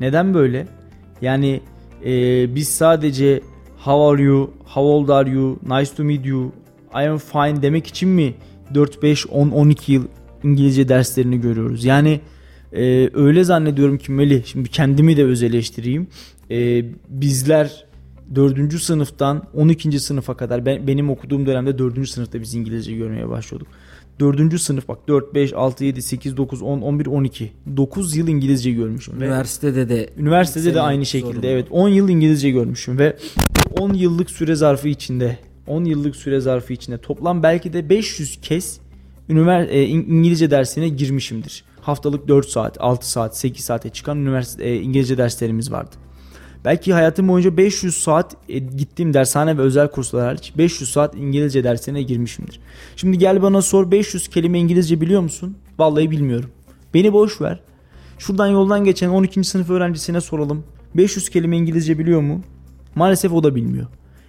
Neden 0.00 0.34
böyle? 0.34 0.66
Yani 1.22 1.60
e, 2.04 2.10
biz 2.54 2.68
sadece 2.68 3.40
how 3.84 4.04
are 4.04 4.22
you, 4.22 4.50
how 4.64 4.80
old 4.80 5.08
are 5.08 5.30
you, 5.30 5.58
nice 5.62 5.94
to 5.96 6.04
meet 6.04 6.26
you, 6.26 6.52
I 6.94 7.08
am 7.08 7.18
fine 7.18 7.62
demek 7.62 7.86
için 7.86 8.08
mi 8.08 8.34
4, 8.74 9.02
5, 9.02 9.26
10, 9.26 9.50
12 9.50 9.92
yıl 9.92 10.04
İngilizce 10.42 10.88
derslerini 10.88 11.40
görüyoruz? 11.40 11.84
Yani 11.84 12.20
ee, 12.72 13.10
öyle 13.14 13.44
zannediyorum 13.44 13.98
ki 13.98 14.12
Melih 14.12 14.44
şimdi 14.44 14.68
kendimi 14.68 15.16
de 15.16 15.24
öz 15.24 15.42
eleştireyim. 15.42 16.06
Ee, 16.50 16.84
bizler 17.08 17.84
4. 18.34 18.80
sınıftan 18.80 19.42
12. 19.54 20.00
sınıfa 20.00 20.36
kadar 20.36 20.66
ben, 20.66 20.86
benim 20.86 21.10
okuduğum 21.10 21.46
dönemde 21.46 21.78
4. 21.78 22.08
sınıfta 22.08 22.40
biz 22.40 22.54
İngilizce 22.54 22.94
görmeye 22.94 23.28
başlıyorduk. 23.28 23.68
4. 24.20 24.60
sınıf 24.60 24.88
bak 24.88 25.08
4, 25.08 25.34
5, 25.34 25.52
6, 25.52 25.84
7, 25.84 26.02
8, 26.02 26.36
9, 26.36 26.62
10, 26.62 26.80
11, 26.80 27.06
12. 27.06 27.52
9 27.76 28.16
yıl 28.16 28.28
İngilizce 28.28 28.70
görmüşüm. 28.70 29.16
Üniversitede 29.16 29.88
de. 29.88 30.10
Üniversitede 30.18 30.74
de 30.74 30.80
aynı 30.80 31.06
şekilde 31.06 31.32
zorunda. 31.32 31.46
evet 31.46 31.66
10 31.70 31.88
yıl 31.88 32.08
İngilizce 32.08 32.50
görmüşüm 32.50 32.98
ve 32.98 33.16
10 33.78 33.92
yıllık 33.94 34.30
süre 34.30 34.54
zarfı 34.54 34.88
içinde 34.88 35.38
10 35.66 35.84
yıllık 35.84 36.16
süre 36.16 36.40
zarfı 36.40 36.72
içinde 36.72 36.98
toplam 36.98 37.42
belki 37.42 37.72
de 37.72 37.88
500 37.88 38.38
kez 38.42 38.80
üniversite 39.28 39.78
e, 39.78 39.86
İngilizce 39.86 40.50
dersine 40.50 40.88
girmişimdir 40.88 41.64
haftalık 41.82 42.28
4 42.28 42.48
saat, 42.48 42.76
6 42.80 43.10
saat, 43.10 43.36
8 43.36 43.64
saate 43.64 43.88
çıkan 43.88 44.18
üniversite 44.18 44.64
e, 44.64 44.80
İngilizce 44.80 45.18
derslerimiz 45.18 45.72
vardı. 45.72 45.96
Belki 46.64 46.92
hayatım 46.92 47.28
boyunca 47.28 47.56
500 47.56 47.96
saat 47.96 48.36
e, 48.48 48.58
gittiğim 48.58 49.14
dershane 49.14 49.58
ve 49.58 49.62
özel 49.62 49.90
kurslar 49.90 50.24
hariç 50.26 50.52
500 50.58 50.90
saat 50.90 51.14
İngilizce 51.14 51.64
dersine 51.64 52.02
girmişimdir. 52.02 52.60
Şimdi 52.96 53.18
gel 53.18 53.42
bana 53.42 53.62
sor 53.62 53.90
500 53.90 54.28
kelime 54.28 54.58
İngilizce 54.58 55.00
biliyor 55.00 55.20
musun? 55.20 55.56
Vallahi 55.78 56.10
bilmiyorum. 56.10 56.50
Beni 56.94 57.12
boş 57.12 57.40
ver. 57.40 57.60
Şuradan 58.18 58.46
yoldan 58.46 58.84
geçen 58.84 59.08
12. 59.08 59.44
sınıf 59.44 59.70
öğrencisine 59.70 60.20
soralım. 60.20 60.64
500 60.94 61.28
kelime 61.28 61.56
İngilizce 61.56 61.98
biliyor 61.98 62.20
mu? 62.20 62.42
Maalesef 62.94 63.32
o 63.32 63.44
da 63.44 63.54
bilmiyor. 63.54 63.86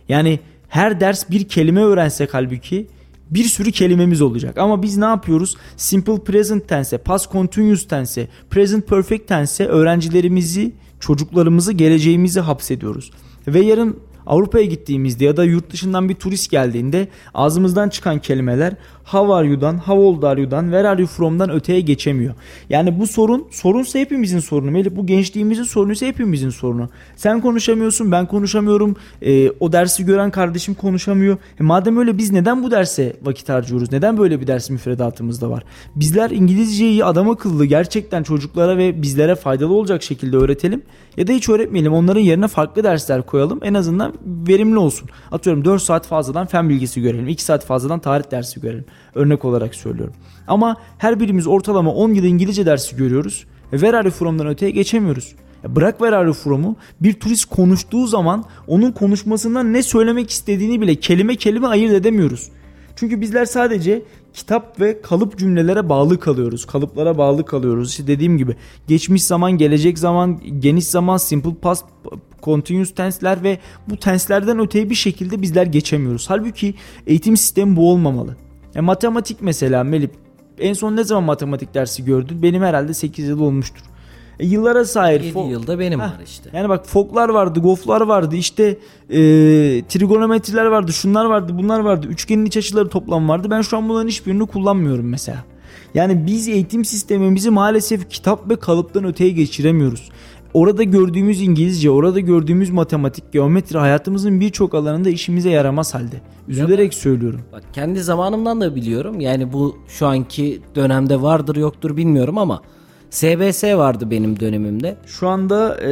Yani 0.10 0.40
her 0.70 1.00
ders 1.00 1.30
bir 1.30 1.48
kelime 1.48 1.82
öğrensek 1.82 2.34
halbuki 2.34 2.88
bir 3.30 3.44
sürü 3.44 3.72
kelimemiz 3.72 4.22
olacak. 4.22 4.58
Ama 4.58 4.82
biz 4.82 4.98
ne 4.98 5.06
yapıyoruz? 5.06 5.58
Simple 5.78 6.24
present 6.24 6.68
tense, 6.68 6.98
past 6.98 7.32
continuous 7.32 7.88
tense, 7.88 8.28
present 8.50 8.88
perfect 8.88 9.28
tense 9.28 9.66
öğrencilerimizi, 9.66 10.74
çocuklarımızı, 11.00 11.74
geleceğimizi 11.74 12.40
hapsediyoruz. 12.40 13.12
Ve 13.48 13.60
yarın 13.60 14.00
Avrupa'ya 14.26 14.66
gittiğimizde 14.66 15.26
ya 15.26 15.38
da 15.38 15.44
yurt 15.44 15.72
dışından 15.72 16.10
bir 16.10 16.16
turist 16.16 16.52
geldiğinde 16.52 17.08
ağzımızdan 17.34 17.90
çıkan 17.90 18.20
kelimeler 18.20 18.76
how 19.06 19.34
are 19.34 19.48
you'dan, 19.48 19.78
how 19.78 19.94
old 19.94 20.24
are 20.24 20.42
you'dan, 20.42 20.64
where 20.64 20.88
are 20.88 21.02
you 21.02 21.08
from'dan 21.08 21.50
öteye 21.50 21.82
geçemiyor. 21.82 22.34
Yani 22.70 23.00
bu 23.00 23.08
sorun, 23.08 23.48
sorunsa 23.52 24.00
hepimizin 24.00 24.40
sorunu. 24.40 24.72
Melih 24.72 24.92
bu 24.96 25.06
gençliğimizin 25.06 25.64
sorunuysa 25.64 26.06
hepimizin 26.06 26.50
sorunu. 26.50 26.90
Sen 27.16 27.42
konuşamıyorsun, 27.42 28.12
ben 28.12 28.26
konuşamıyorum. 28.26 28.96
E, 29.22 29.50
o 29.50 29.72
dersi 29.72 30.06
gören 30.06 30.32
kardeşim 30.32 30.74
konuşamıyor. 30.74 31.38
E, 31.60 31.64
madem 31.64 31.98
öyle 31.98 32.18
biz 32.18 32.32
neden 32.32 32.64
bu 32.64 32.72
derse 32.72 33.16
vakit 33.24 33.50
harcıyoruz? 33.50 33.92
Neden 33.92 34.18
böyle 34.18 34.42
bir 34.42 34.48
ders 34.48 34.70
müfredatımızda 34.70 35.50
var? 35.50 35.64
Bizler 35.96 36.30
İngilizceyi 36.30 37.06
adam 37.06 37.30
akıllı 37.30 37.66
gerçekten 37.66 38.24
çocuklara 38.24 38.78
ve 38.78 39.02
bizlere 39.02 39.36
faydalı 39.36 39.74
olacak 39.74 40.04
şekilde 40.04 40.38
öğretelim. 40.38 40.82
Ya 41.18 41.28
da 41.28 41.32
hiç 41.32 41.50
öğretmeyelim. 41.50 41.94
Onların 41.94 42.22
yerine 42.22 42.48
farklı 42.48 42.84
dersler 42.84 43.22
koyalım. 43.22 43.60
En 43.64 43.74
azından 43.74 44.14
verimli 44.26 44.78
olsun. 44.78 45.10
Atıyorum 45.32 45.66
4 45.66 45.82
saat 45.82 46.08
fazladan 46.08 46.48
fen 46.48 46.70
bilgisi 46.70 47.02
görelim. 47.02 47.28
2 47.28 47.44
saat 47.44 47.66
fazladan 47.66 48.00
tarih 48.00 48.32
dersi 48.32 48.62
görelim. 48.62 48.86
Örnek 49.16 49.46
olarak 49.46 49.76
söylüyorum. 49.76 50.14
Ama 50.48 50.78
her 50.98 51.20
birimiz 51.20 51.48
ortalama 51.48 51.94
10 51.94 52.14
yıl 52.14 52.24
İngilizce 52.24 52.66
dersi 52.66 52.96
görüyoruz. 52.96 53.46
Ve 53.74 53.78
where 53.78 53.98
are 53.98 54.08
you 54.08 54.14
from'dan 54.14 54.48
öteye 54.48 54.72
geçemiyoruz. 54.72 55.36
Bırak 55.68 55.98
where 55.98 56.16
are 56.16 56.26
you 56.26 56.34
from'u 56.34 56.76
bir 57.02 57.14
turist 57.14 57.46
konuştuğu 57.46 58.08
zaman 58.08 58.44
onun 58.68 58.92
konuşmasından 58.92 59.74
ne 59.74 59.84
söylemek 59.84 60.30
istediğini 60.30 60.82
bile 60.82 60.96
kelime 60.96 61.36
kelime 61.36 61.68
ayırt 61.68 61.94
edemiyoruz. 61.94 62.50
Çünkü 62.96 63.22
bizler 63.22 63.46
sadece 63.46 64.04
kitap 64.34 64.80
ve 64.80 65.02
kalıp 65.02 65.38
cümlelere 65.38 65.90
bağlı 65.90 66.20
kalıyoruz. 66.20 66.66
Kalıplara 66.66 67.18
bağlı 67.18 67.46
kalıyoruz. 67.46 67.90
İşte 67.90 68.08
dediğim 68.08 68.38
gibi 68.38 68.56
geçmiş 68.88 69.24
zaman, 69.24 69.52
gelecek 69.52 70.00
zaman, 70.00 70.42
geniş 70.60 70.88
zaman, 70.88 71.18
simple 71.18 71.56
past, 71.62 71.86
continuous 72.44 72.94
tense'ler 72.94 73.44
ve 73.44 73.60
bu 73.90 73.98
tense'lerden 73.98 74.60
öteye 74.60 74.90
bir 74.90 74.96
şekilde 74.96 75.42
bizler 75.42 75.66
geçemiyoruz. 75.66 76.26
Halbuki 76.28 76.76
eğitim 77.08 77.38
sistemi 77.38 77.76
bu 77.76 77.92
olmamalı. 77.92 78.36
E, 78.76 78.82
matematik 78.82 79.38
mesela 79.42 79.84
Melip 79.84 80.12
En 80.60 80.74
son 80.74 80.96
ne 80.96 81.04
zaman 81.04 81.24
matematik 81.24 81.74
dersi 81.74 82.06
gördün? 82.06 82.44
Benim 82.44 82.64
herhalde 82.64 82.94
8 82.94 83.28
yıl 83.28 83.40
olmuştur. 83.40 83.82
E, 84.40 84.46
yıllara 84.46 84.86
sahip. 84.86 85.24
7 85.24 85.38
fo- 85.38 85.50
yılda 85.50 85.80
benim 85.80 86.00
Heh. 86.00 86.06
var 86.06 86.20
işte. 86.26 86.50
Yani 86.54 86.70
bak 86.70 86.88
foklar 86.88 87.30
vardı, 87.30 87.60
goflar 87.60 88.02
vardı, 88.02 88.36
işte 88.36 88.64
e, 89.10 89.18
trigonometriler 89.90 90.66
vardı, 90.66 90.94
şunlar 90.94 91.26
vardı, 91.26 91.54
bunlar 91.58 91.80
vardı. 91.80 92.08
Üçgenin 92.08 92.46
iç 92.46 92.58
açıları 92.58 92.90
toplam 92.90 93.30
vardı. 93.30 93.48
Ben 93.52 93.62
şu 93.62 93.78
an 93.78 93.90
bunların 93.90 94.08
hiçbirini 94.08 94.46
kullanmıyorum 94.46 95.10
mesela. 95.10 95.44
Yani 95.94 96.26
biz 96.26 96.48
eğitim 96.48 96.86
sistemimizi 96.86 97.50
maalesef 97.50 98.10
kitap 98.10 98.50
ve 98.50 98.56
kalıptan 98.56 99.04
öteye 99.06 99.30
geçiremiyoruz. 99.30 100.10
Orada 100.54 100.84
gördüğümüz 100.84 101.42
İngilizce, 101.42 101.90
orada 101.90 102.20
gördüğümüz 102.20 102.70
matematik, 102.70 103.32
geometri 103.34 103.78
hayatımızın 103.78 104.40
birçok 104.40 104.74
alanında 104.74 105.10
işimize 105.10 105.50
yaramaz 105.50 105.94
halde. 105.94 106.22
Üzülerek 106.48 106.94
söylüyorum. 106.94 107.42
Bak 107.52 107.64
kendi 107.74 108.04
zamanımdan 108.04 108.62
da 108.62 108.76
biliyorum. 108.76 109.20
Yani 109.20 109.54
bu 109.54 109.78
şu 109.88 110.08
anki 110.08 110.62
dönemde 110.76 111.22
vardır 111.22 111.56
yoktur 111.56 111.98
bilmiyorum 111.98 112.38
ama 112.38 112.62
SBS 113.10 113.64
vardı 113.64 114.12
benim 114.12 114.40
dönemimde. 114.40 114.98
Şu 115.06 115.28
anda 115.28 115.78
e, 115.82 115.92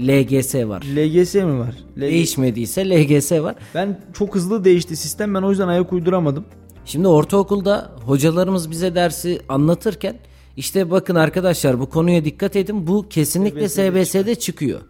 LGS 0.00 0.54
var. 0.54 0.82
LGS 0.96 1.34
mi 1.34 1.58
var? 1.58 1.74
LGS. 1.96 2.00
Değişmediyse 2.00 2.90
LGS 2.90 3.32
var. 3.32 3.54
Ben 3.74 4.00
çok 4.12 4.34
hızlı 4.34 4.64
değişti 4.64 4.96
sistem. 4.96 5.34
Ben 5.34 5.42
o 5.42 5.50
yüzden 5.50 5.68
ayak 5.68 5.92
uyduramadım. 5.92 6.44
Şimdi 6.84 7.08
ortaokulda 7.08 7.90
hocalarımız 8.04 8.70
bize 8.70 8.94
dersi 8.94 9.40
anlatırken 9.48 10.16
işte 10.56 10.90
bakın 10.90 11.14
arkadaşlar 11.14 11.80
bu 11.80 11.90
konuya 11.90 12.24
dikkat 12.24 12.56
edin. 12.56 12.86
Bu 12.86 13.08
kesinlikle 13.08 13.68
SBS'de 13.68 14.04
SBS'de 14.04 14.34
çıkıyor. 14.34 14.80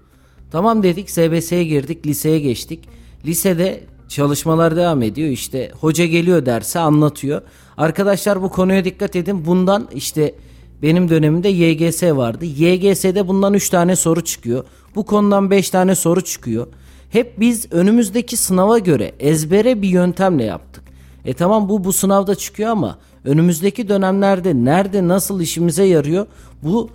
Tamam 0.50 0.82
dedik 0.82 1.10
SBS'ye 1.10 1.64
girdik 1.64 2.06
liseye 2.06 2.38
geçtik. 2.38 2.88
Lisede 3.24 3.80
çalışmalar 4.08 4.76
devam 4.76 5.02
ediyor. 5.02 5.28
İşte 5.28 5.72
hoca 5.80 6.06
geliyor 6.06 6.46
derse 6.46 6.78
anlatıyor. 6.78 7.42
Arkadaşlar 7.76 8.42
bu 8.42 8.50
konuya 8.50 8.84
dikkat 8.84 9.16
edin. 9.16 9.46
Bundan 9.46 9.88
işte 9.94 10.34
benim 10.82 11.08
dönemimde 11.08 11.48
YGS 11.48 12.02
vardı. 12.02 12.44
YGS'de 12.44 13.28
bundan 13.28 13.54
3 13.54 13.70
tane 13.70 13.96
soru 13.96 14.24
çıkıyor. 14.24 14.64
Bu 14.94 15.06
konudan 15.06 15.50
5 15.50 15.70
tane 15.70 15.94
soru 15.94 16.20
çıkıyor. 16.20 16.66
Hep 17.10 17.40
biz 17.40 17.72
önümüzdeki 17.72 18.36
sınava 18.36 18.78
göre 18.78 19.12
ezbere 19.20 19.82
bir 19.82 19.88
yöntemle 19.88 20.44
yaptık. 20.44 20.84
E 21.24 21.34
tamam 21.34 21.68
bu 21.68 21.84
bu 21.84 21.92
sınavda 21.92 22.34
çıkıyor 22.34 22.70
ama 22.70 22.98
önümüzdeki 23.26 23.88
dönemlerde 23.88 24.54
nerede 24.54 25.08
nasıl 25.08 25.40
işimize 25.40 25.84
yarıyor? 25.84 26.26
Bu 26.62 26.90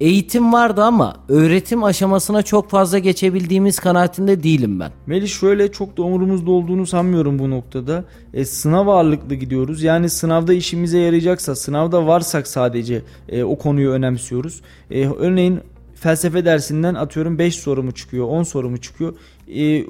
eğitim 0.00 0.52
vardı 0.52 0.82
ama 0.84 1.16
öğretim 1.28 1.84
aşamasına 1.84 2.42
çok 2.42 2.70
fazla 2.70 2.98
geçebildiğimiz 2.98 3.78
kanaatinde 3.78 4.42
değilim 4.42 4.80
ben. 4.80 4.92
Melih 5.06 5.28
şöyle 5.28 5.72
çok 5.72 5.96
da 5.96 6.02
umurumuzda 6.02 6.50
olduğunu 6.50 6.86
sanmıyorum 6.86 7.38
bu 7.38 7.50
noktada. 7.50 8.04
E, 8.34 8.44
sınav 8.44 8.86
ağırlıklı 8.86 9.34
gidiyoruz. 9.34 9.82
Yani 9.82 10.10
sınavda 10.10 10.52
işimize 10.52 10.98
yarayacaksa, 10.98 11.56
sınavda 11.56 12.06
varsak 12.06 12.46
sadece 12.46 13.02
e, 13.28 13.42
o 13.42 13.58
konuyu 13.58 13.90
önemsiyoruz. 13.90 14.60
E, 14.90 15.08
örneğin 15.08 15.60
felsefe 15.94 16.44
dersinden 16.44 16.94
atıyorum 16.94 17.38
5 17.38 17.54
soru 17.54 17.82
mu 17.82 17.92
çıkıyor, 17.92 18.26
10 18.28 18.42
soru 18.42 18.70
mu 18.70 18.78
çıkıyor. 18.78 19.14
E, 19.48 19.84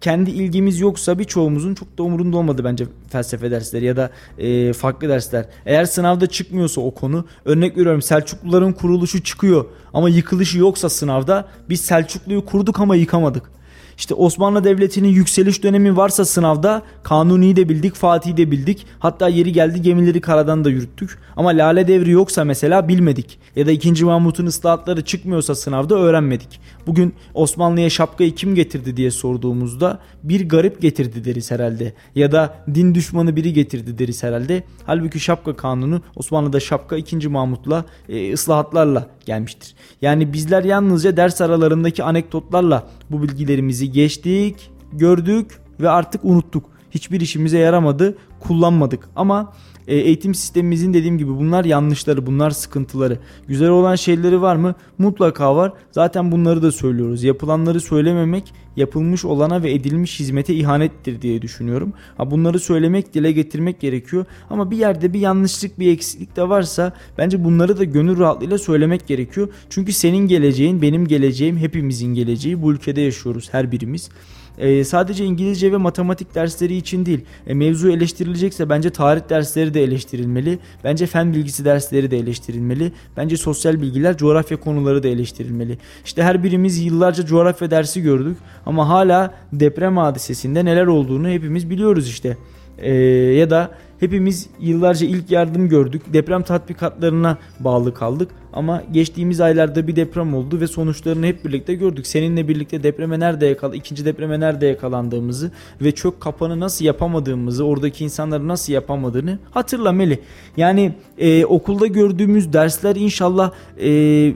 kendi 0.00 0.30
ilgimiz 0.30 0.80
yoksa 0.80 1.18
birçoğumuzun 1.18 1.74
çok 1.74 1.98
da 1.98 2.02
umurunda 2.02 2.36
olmadı 2.36 2.64
bence 2.64 2.86
felsefe 3.08 3.50
dersleri 3.50 3.84
ya 3.84 3.96
da 3.96 4.10
e, 4.38 4.72
farklı 4.72 5.08
dersler. 5.08 5.44
Eğer 5.66 5.84
sınavda 5.84 6.26
çıkmıyorsa 6.26 6.80
o 6.80 6.90
konu 6.90 7.24
örnek 7.44 7.76
veriyorum 7.76 8.02
Selçukluların 8.02 8.72
kuruluşu 8.72 9.22
çıkıyor 9.22 9.64
ama 9.94 10.08
yıkılışı 10.08 10.58
yoksa 10.58 10.88
sınavda 10.88 11.48
biz 11.68 11.80
Selçuklu'yu 11.80 12.44
kurduk 12.44 12.80
ama 12.80 12.96
yıkamadık. 12.96 13.57
İşte 13.98 14.14
Osmanlı 14.14 14.64
Devleti'nin 14.64 15.08
yükseliş 15.08 15.62
dönemi 15.62 15.96
varsa 15.96 16.24
sınavda 16.24 16.82
Kanuni'yi 17.02 17.56
de 17.56 17.68
bildik, 17.68 17.94
Fatih'i 17.94 18.36
de 18.36 18.50
bildik. 18.50 18.86
Hatta 18.98 19.28
yeri 19.28 19.52
geldi 19.52 19.82
gemileri 19.82 20.20
karadan 20.20 20.64
da 20.64 20.70
yürüttük. 20.70 21.18
Ama 21.36 21.50
Lale 21.50 21.88
Devri 21.88 22.10
yoksa 22.10 22.44
mesela 22.44 22.88
bilmedik. 22.88 23.38
Ya 23.56 23.66
da 23.66 23.70
2. 23.70 24.04
Mahmut'un 24.04 24.46
ıslahatları 24.46 25.04
çıkmıyorsa 25.04 25.54
sınavda 25.54 25.94
öğrenmedik. 25.94 26.60
Bugün 26.86 27.14
Osmanlı'ya 27.34 27.90
şapkayı 27.90 28.34
kim 28.34 28.54
getirdi 28.54 28.96
diye 28.96 29.10
sorduğumuzda 29.10 29.98
bir 30.22 30.48
garip 30.48 30.82
getirdi 30.82 31.24
deriz 31.24 31.50
herhalde. 31.50 31.92
Ya 32.14 32.32
da 32.32 32.54
din 32.74 32.94
düşmanı 32.94 33.36
biri 33.36 33.52
getirdi 33.52 33.98
deriz 33.98 34.22
herhalde. 34.22 34.62
Halbuki 34.86 35.20
şapka 35.20 35.56
kanunu 35.56 36.02
Osmanlı'da 36.16 36.60
şapka 36.60 36.96
2. 36.96 37.28
Mahmut'la 37.28 37.84
e, 38.08 38.32
ıslahatlarla 38.32 39.06
gelmiştir. 39.26 39.74
Yani 40.02 40.32
bizler 40.32 40.64
yalnızca 40.64 41.16
ders 41.16 41.40
aralarındaki 41.40 42.04
anekdotlarla 42.04 42.86
bu 43.10 43.22
bilgilerimizi 43.22 43.87
geçtik, 43.92 44.70
gördük 44.92 45.60
ve 45.80 45.90
artık 45.90 46.24
unuttuk. 46.24 46.70
Hiçbir 46.90 47.20
işimize 47.20 47.58
yaramadı, 47.58 48.18
kullanmadık. 48.40 49.08
Ama 49.16 49.52
e, 49.88 49.96
eğitim 49.96 50.34
sistemimizin 50.34 50.94
dediğim 50.94 51.18
gibi 51.18 51.38
bunlar 51.38 51.64
yanlışları, 51.64 52.26
bunlar 52.26 52.50
sıkıntıları. 52.50 53.18
Güzel 53.48 53.68
olan 53.68 53.94
şeyleri 53.94 54.42
var 54.42 54.56
mı? 54.56 54.74
Mutlaka 54.98 55.56
var. 55.56 55.72
Zaten 55.92 56.32
bunları 56.32 56.62
da 56.62 56.72
söylüyoruz. 56.72 57.24
Yapılanları 57.24 57.80
söylememek 57.80 58.52
yapılmış 58.76 59.24
olana 59.24 59.62
ve 59.62 59.72
edilmiş 59.72 60.20
hizmete 60.20 60.54
ihanettir 60.54 61.22
diye 61.22 61.42
düşünüyorum. 61.42 61.92
Ha 62.16 62.30
bunları 62.30 62.60
söylemek, 62.60 63.14
dile 63.14 63.32
getirmek 63.32 63.80
gerekiyor. 63.80 64.24
Ama 64.50 64.70
bir 64.70 64.76
yerde 64.76 65.12
bir 65.12 65.20
yanlışlık, 65.20 65.78
bir 65.78 65.92
eksiklik 65.92 66.36
de 66.36 66.48
varsa 66.48 66.92
bence 67.18 67.44
bunları 67.44 67.78
da 67.78 67.84
gönül 67.84 68.18
rahatlığıyla 68.18 68.58
söylemek 68.58 69.06
gerekiyor. 69.06 69.48
Çünkü 69.70 69.92
senin 69.92 70.28
geleceğin, 70.28 70.82
benim 70.82 71.08
geleceğim, 71.08 71.56
hepimizin 71.56 72.14
geleceği. 72.14 72.62
Bu 72.62 72.72
ülkede 72.72 73.00
yaşıyoruz 73.00 73.48
her 73.52 73.72
birimiz. 73.72 74.10
Ee, 74.58 74.84
sadece 74.84 75.24
İngilizce 75.24 75.72
ve 75.72 75.76
matematik 75.76 76.34
dersleri 76.34 76.76
için 76.76 77.06
değil. 77.06 77.20
E, 77.46 77.54
mevzu 77.54 77.90
eleştirilecekse 77.90 78.68
bence 78.68 78.90
tarih 78.90 79.20
dersleri 79.28 79.74
de 79.74 79.82
eleştirilmeli. 79.82 80.58
Bence 80.84 81.06
fen 81.06 81.32
bilgisi 81.32 81.64
dersleri 81.64 82.10
de 82.10 82.18
eleştirilmeli. 82.18 82.92
Bence 83.16 83.36
sosyal 83.36 83.80
bilgiler, 83.80 84.16
coğrafya 84.16 84.60
konuları 84.60 85.02
da 85.02 85.08
eleştirilmeli. 85.08 85.78
İşte 86.04 86.22
her 86.22 86.42
birimiz 86.42 86.78
yıllarca 86.84 87.26
coğrafya 87.26 87.70
dersi 87.70 88.02
gördük 88.02 88.36
ama 88.66 88.88
hala 88.88 89.34
deprem 89.52 89.96
hadisesinde 89.96 90.64
neler 90.64 90.86
olduğunu 90.86 91.28
hepimiz 91.28 91.70
biliyoruz 91.70 92.08
işte. 92.08 92.36
Ee, 92.78 92.92
ya 93.38 93.50
da 93.50 93.70
hepimiz 94.00 94.46
yıllarca 94.60 95.06
ilk 95.06 95.30
yardım 95.30 95.68
gördük. 95.68 96.02
Deprem 96.12 96.42
tatbikatlarına 96.42 97.38
bağlı 97.60 97.94
kaldık. 97.94 98.30
Ama 98.52 98.82
geçtiğimiz 98.92 99.40
aylarda 99.40 99.86
bir 99.86 99.96
deprem 99.96 100.34
oldu 100.34 100.60
ve 100.60 100.66
sonuçlarını 100.66 101.26
hep 101.26 101.44
birlikte 101.44 101.74
gördük. 101.74 102.06
Seninle 102.06 102.48
birlikte 102.48 102.82
depreme 102.82 103.20
nerede 103.20 103.46
yakal 103.46 103.74
ikinci 103.74 104.04
depreme 104.04 104.40
nerede 104.40 104.66
yakalandığımızı 104.66 105.50
ve 105.82 105.92
çök 105.92 106.20
kapanı 106.20 106.60
nasıl 106.60 106.84
yapamadığımızı, 106.84 107.64
oradaki 107.64 108.04
insanları 108.04 108.48
nasıl 108.48 108.72
yapamadığını 108.72 109.38
hatırla 109.50 109.92
Melih. 109.92 110.18
Yani 110.56 110.94
e, 111.18 111.44
okulda 111.44 111.86
gördüğümüz 111.86 112.52
dersler 112.52 112.96
inşallah 112.96 113.50
e, 113.80 114.34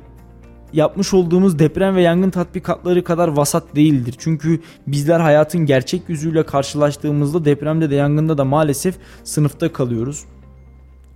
yapmış 0.72 1.14
olduğumuz 1.14 1.58
deprem 1.58 1.96
ve 1.96 2.02
yangın 2.02 2.30
tatbikatları 2.30 3.04
kadar 3.04 3.28
vasat 3.28 3.76
değildir. 3.76 4.14
Çünkü 4.18 4.60
bizler 4.86 5.20
hayatın 5.20 5.66
gerçek 5.66 6.08
yüzüyle 6.08 6.46
karşılaştığımızda 6.46 7.44
depremde 7.44 7.90
de 7.90 7.94
yangında 7.94 8.38
da 8.38 8.44
maalesef 8.44 8.94
sınıfta 9.24 9.72
kalıyoruz. 9.72 10.24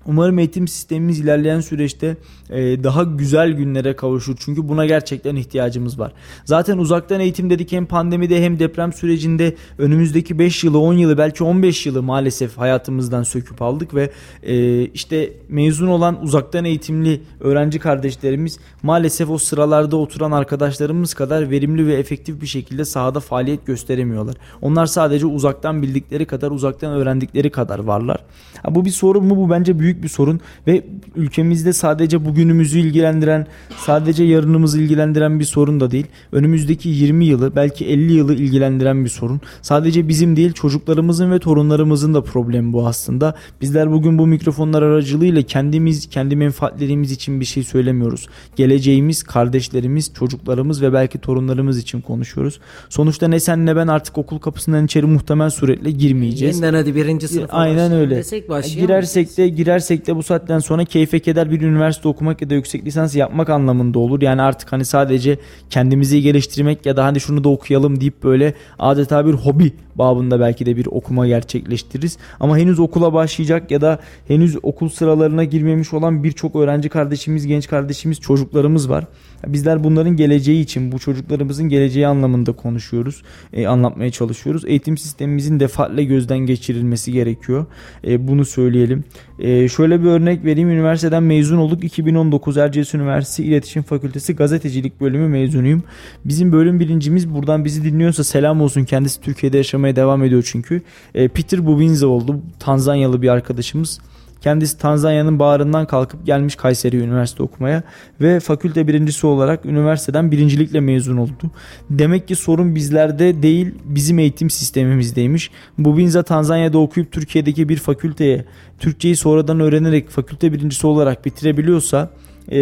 Umarım 0.06 0.38
eğitim 0.38 0.68
sistemimiz 0.68 1.20
ilerleyen 1.20 1.60
süreçte 1.60 2.16
e, 2.50 2.84
daha 2.84 3.02
güzel 3.02 3.52
günlere 3.52 3.96
kavuşur. 3.96 4.36
Çünkü 4.38 4.68
buna 4.68 4.86
gerçekten 4.86 5.36
ihtiyacımız 5.36 5.98
var. 5.98 6.12
Zaten 6.44 6.78
uzaktan 6.78 7.20
eğitim 7.20 7.50
dedik 7.50 7.72
hem 7.72 7.86
pandemide 7.86 8.42
hem 8.42 8.58
deprem 8.58 8.92
sürecinde 8.92 9.54
önümüzdeki 9.78 10.38
5 10.38 10.64
yılı 10.64 10.78
10 10.78 10.94
yılı 10.94 11.18
belki 11.18 11.44
15 11.44 11.86
yılı 11.86 12.02
maalesef 12.02 12.58
hayatımızdan 12.58 13.22
söküp 13.22 13.62
aldık 13.62 13.94
ve 13.94 14.10
e, 14.42 14.84
işte 14.84 15.32
mezun 15.48 15.86
olan 15.86 16.22
uzaktan 16.22 16.64
eğitimli 16.64 17.20
öğrenci 17.40 17.78
kardeşlerimiz 17.78 18.58
maalesef 18.82 19.30
o 19.30 19.38
sıralarda 19.38 19.96
oturan 19.96 20.32
arkadaşlarımız 20.32 21.14
kadar 21.14 21.50
verimli 21.50 21.86
ve 21.86 21.94
efektif 21.94 22.40
bir 22.40 22.46
şekilde 22.46 22.84
sahada 22.84 23.20
faaliyet 23.20 23.66
gösteremiyorlar. 23.66 24.34
Onlar 24.62 24.86
sadece 24.86 25.26
uzaktan 25.26 25.82
bildikleri 25.82 26.26
kadar 26.26 26.50
uzaktan 26.50 26.92
öğrendikleri 26.92 27.50
kadar 27.50 27.78
varlar. 27.78 28.18
Ha, 28.62 28.74
bu 28.74 28.84
bir 28.84 28.90
sorun 28.90 29.24
mu? 29.24 29.36
Bu 29.36 29.50
bence 29.50 29.78
büyük 29.78 29.95
bir 30.02 30.08
sorun 30.08 30.40
ve 30.66 30.84
ülkemizde 31.16 31.72
sadece 31.72 32.24
bugünümüzü 32.24 32.78
ilgilendiren, 32.78 33.46
sadece 33.76 34.24
yarınımızı 34.24 34.80
ilgilendiren 34.80 35.40
bir 35.40 35.44
sorun 35.44 35.80
da 35.80 35.90
değil. 35.90 36.06
Önümüzdeki 36.32 36.88
20 36.88 37.24
yılı, 37.24 37.56
belki 37.56 37.86
50 37.86 38.12
yılı 38.12 38.34
ilgilendiren 38.34 39.04
bir 39.04 39.10
sorun. 39.10 39.40
Sadece 39.62 40.08
bizim 40.08 40.36
değil, 40.36 40.52
çocuklarımızın 40.52 41.30
ve 41.30 41.38
torunlarımızın 41.38 42.14
da 42.14 42.22
problemi 42.22 42.72
bu 42.72 42.86
aslında. 42.86 43.34
Bizler 43.60 43.92
bugün 43.92 44.18
bu 44.18 44.26
mikrofonlar 44.26 44.82
aracılığıyla 44.82 45.42
kendimiz, 45.42 46.08
kendi 46.10 46.36
menfaatlerimiz 46.36 47.12
için 47.12 47.40
bir 47.40 47.44
şey 47.44 47.62
söylemiyoruz. 47.62 48.28
Geleceğimiz, 48.56 49.22
kardeşlerimiz, 49.22 50.14
çocuklarımız 50.14 50.82
ve 50.82 50.92
belki 50.92 51.18
torunlarımız 51.18 51.78
için 51.78 52.00
konuşuyoruz. 52.00 52.60
Sonuçta 52.88 53.28
ne 53.28 53.40
sen 53.40 53.66
ne 53.66 53.76
ben 53.76 53.86
artık 53.86 54.18
okul 54.18 54.38
kapısından 54.38 54.84
içeri 54.84 55.06
muhtemel 55.06 55.50
suretle 55.50 55.90
girmeyeceğiz. 55.90 56.56
Yeniden 56.56 56.74
hadi 56.74 56.94
birinci 56.94 57.28
sınıfa 57.28 57.56
Aynen 57.56 57.92
öyle. 57.92 58.16
Desek 58.16 58.48
başlayalım. 58.48 58.86
Girersek 58.86 59.36
de 59.36 59.48
girersek 59.48 59.85
dersek 59.86 60.06
de 60.06 60.16
bu 60.16 60.22
saatten 60.22 60.58
sonra 60.58 60.84
keyfe 60.84 61.18
keder 61.18 61.50
bir 61.50 61.60
üniversite 61.60 62.08
okumak 62.08 62.42
ya 62.42 62.50
da 62.50 62.54
yüksek 62.54 62.84
lisans 62.84 63.16
yapmak 63.16 63.50
anlamında 63.50 63.98
olur. 63.98 64.22
Yani 64.22 64.42
artık 64.42 64.72
hani 64.72 64.84
sadece 64.84 65.38
kendimizi 65.70 66.22
geliştirmek 66.22 66.86
ya 66.86 66.96
da 66.96 67.04
hani 67.04 67.20
şunu 67.20 67.44
da 67.44 67.48
okuyalım 67.48 68.00
deyip 68.00 68.22
böyle 68.22 68.54
adeta 68.78 69.26
bir 69.26 69.32
hobi 69.32 69.72
babında 69.98 70.40
belki 70.40 70.66
de 70.66 70.76
bir 70.76 70.86
okuma 70.86 71.26
gerçekleştiririz. 71.26 72.18
Ama 72.40 72.58
henüz 72.58 72.78
okula 72.78 73.12
başlayacak 73.12 73.70
ya 73.70 73.80
da 73.80 73.98
henüz 74.28 74.56
okul 74.62 74.88
sıralarına 74.88 75.44
girmemiş 75.44 75.92
olan 75.92 76.24
birçok 76.24 76.56
öğrenci 76.56 76.88
kardeşimiz, 76.88 77.46
genç 77.46 77.68
kardeşimiz, 77.68 78.20
çocuklarımız 78.20 78.90
var. 78.90 79.04
Bizler 79.46 79.84
bunların 79.84 80.16
geleceği 80.16 80.62
için, 80.62 80.92
bu 80.92 80.98
çocuklarımızın 80.98 81.68
geleceği 81.68 82.06
anlamında 82.06 82.52
konuşuyoruz, 82.52 83.22
e, 83.52 83.66
anlatmaya 83.66 84.10
çalışıyoruz. 84.10 84.64
Eğitim 84.64 84.98
sistemimizin 84.98 85.60
defaatle 85.60 86.04
gözden 86.04 86.38
geçirilmesi 86.38 87.12
gerekiyor. 87.12 87.66
E, 88.06 88.28
bunu 88.28 88.44
söyleyelim. 88.44 89.04
E, 89.38 89.68
şöyle 89.76 90.02
bir 90.02 90.06
örnek 90.06 90.44
vereyim. 90.44 90.70
Üniversiteden 90.70 91.22
mezun 91.22 91.56
olduk. 91.56 91.84
2019 91.84 92.56
Erciyes 92.56 92.94
Üniversitesi 92.94 93.44
İletişim 93.44 93.82
Fakültesi 93.82 94.36
Gazetecilik 94.36 95.00
Bölümü 95.00 95.28
mezunuyum. 95.28 95.82
Bizim 96.24 96.52
bölüm 96.52 96.80
birincimiz 96.80 97.34
buradan 97.34 97.64
bizi 97.64 97.84
dinliyorsa 97.84 98.24
selam 98.24 98.60
olsun. 98.60 98.84
Kendisi 98.84 99.20
Türkiye'de 99.20 99.56
yaşamaya 99.56 99.96
devam 99.96 100.24
ediyor 100.24 100.48
çünkü. 100.52 100.82
E, 101.14 101.28
Peter 101.28 101.66
Bubinza 101.66 102.06
oldu. 102.06 102.40
Tanzanyalı 102.58 103.22
bir 103.22 103.28
arkadaşımız. 103.28 104.00
Kendisi 104.40 104.78
Tanzanya'nın 104.78 105.38
bağrından 105.38 105.86
kalkıp 105.86 106.26
gelmiş 106.26 106.56
Kayseri 106.56 106.96
Üniversite 106.96 107.42
okumaya 107.42 107.82
ve 108.20 108.40
fakülte 108.40 108.88
birincisi 108.88 109.26
olarak 109.26 109.66
üniversiteden 109.66 110.32
birincilikle 110.32 110.80
mezun 110.80 111.16
oldu. 111.16 111.50
Demek 111.90 112.28
ki 112.28 112.36
sorun 112.36 112.74
bizlerde 112.74 113.42
değil 113.42 113.74
bizim 113.84 114.18
eğitim 114.18 114.50
sistemimizdeymiş. 114.50 115.50
Bu 115.78 115.96
Binza 115.96 116.22
Tanzanya'da 116.22 116.78
okuyup 116.78 117.12
Türkiye'deki 117.12 117.68
bir 117.68 117.76
fakülteye 117.76 118.44
Türkçeyi 118.78 119.16
sonradan 119.16 119.60
öğrenerek 119.60 120.10
fakülte 120.10 120.52
birincisi 120.52 120.86
olarak 120.86 121.24
bitirebiliyorsa 121.24 122.10
e, 122.52 122.58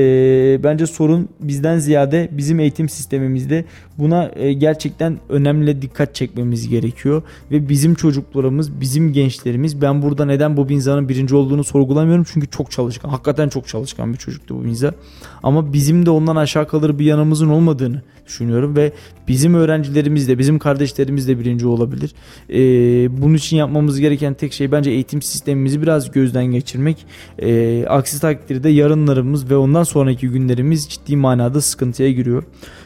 bence 0.65 0.87
sorun 0.87 1.29
bizden 1.41 1.79
ziyade 1.79 2.29
bizim 2.33 2.61
eğitim 2.61 2.89
sistemimizde 2.89 3.65
buna 3.99 4.31
e, 4.37 4.53
gerçekten 4.53 5.19
önemli 5.29 5.83
dikkat 5.83 6.15
çekmemiz 6.15 6.69
gerekiyor 6.69 7.23
ve 7.51 7.69
bizim 7.69 7.95
çocuklarımız, 7.95 8.81
bizim 8.81 9.13
gençlerimiz 9.13 9.83
ben 9.83 10.03
burada 10.03 10.25
neden 10.25 10.57
bu 10.57 10.69
Binza'nın 10.69 11.09
birinci 11.09 11.35
olduğunu 11.35 11.65
sorgulamıyorum 11.65 12.25
çünkü 12.33 12.51
çok 12.51 12.71
çalışkan. 12.71 13.09
Hakikaten 13.09 13.49
çok 13.49 13.69
çalışkan 13.69 14.13
bir 14.13 14.19
çocuktu 14.19 14.57
bu 14.59 14.65
Binza. 14.65 14.95
Ama 15.43 15.73
bizim 15.73 16.07
de 16.07 16.11
ondan 16.11 16.37
aşağı 16.37 16.69
kalır 16.69 16.99
bir 16.99 17.05
yanımızın 17.05 17.49
olmadığını 17.49 18.03
düşünüyorum 18.27 18.77
ve 18.77 18.93
bizim 19.29 19.55
öğrencilerimiz 19.55 20.29
de 20.29 20.39
bizim 20.39 20.59
kardeşlerimiz 20.59 21.29
de 21.29 21.39
birinci 21.39 21.67
olabilir. 21.67 22.15
Ee, 22.51 23.23
bunun 23.23 23.35
için 23.35 23.57
yapmamız 23.57 24.01
gereken 24.01 24.35
tek 24.35 24.53
şey 24.53 24.73
bence 24.73 24.91
eğitim 24.91 25.23
sistemimizi 25.23 25.83
biraz 25.83 26.11
gözden 26.11 26.45
geçirmek. 26.45 27.07
Ee, 27.39 27.85
aksi 27.89 28.21
takdirde 28.21 28.69
yarınlarımız 28.69 29.51
ve 29.51 29.57
ondan 29.57 29.83
sonraki 29.83 30.29
günlerimiz 30.29 30.89
ciddi 30.89 31.17
manada 31.17 31.61
sıkıntıya 31.61 32.11
giriyor. 32.11 32.45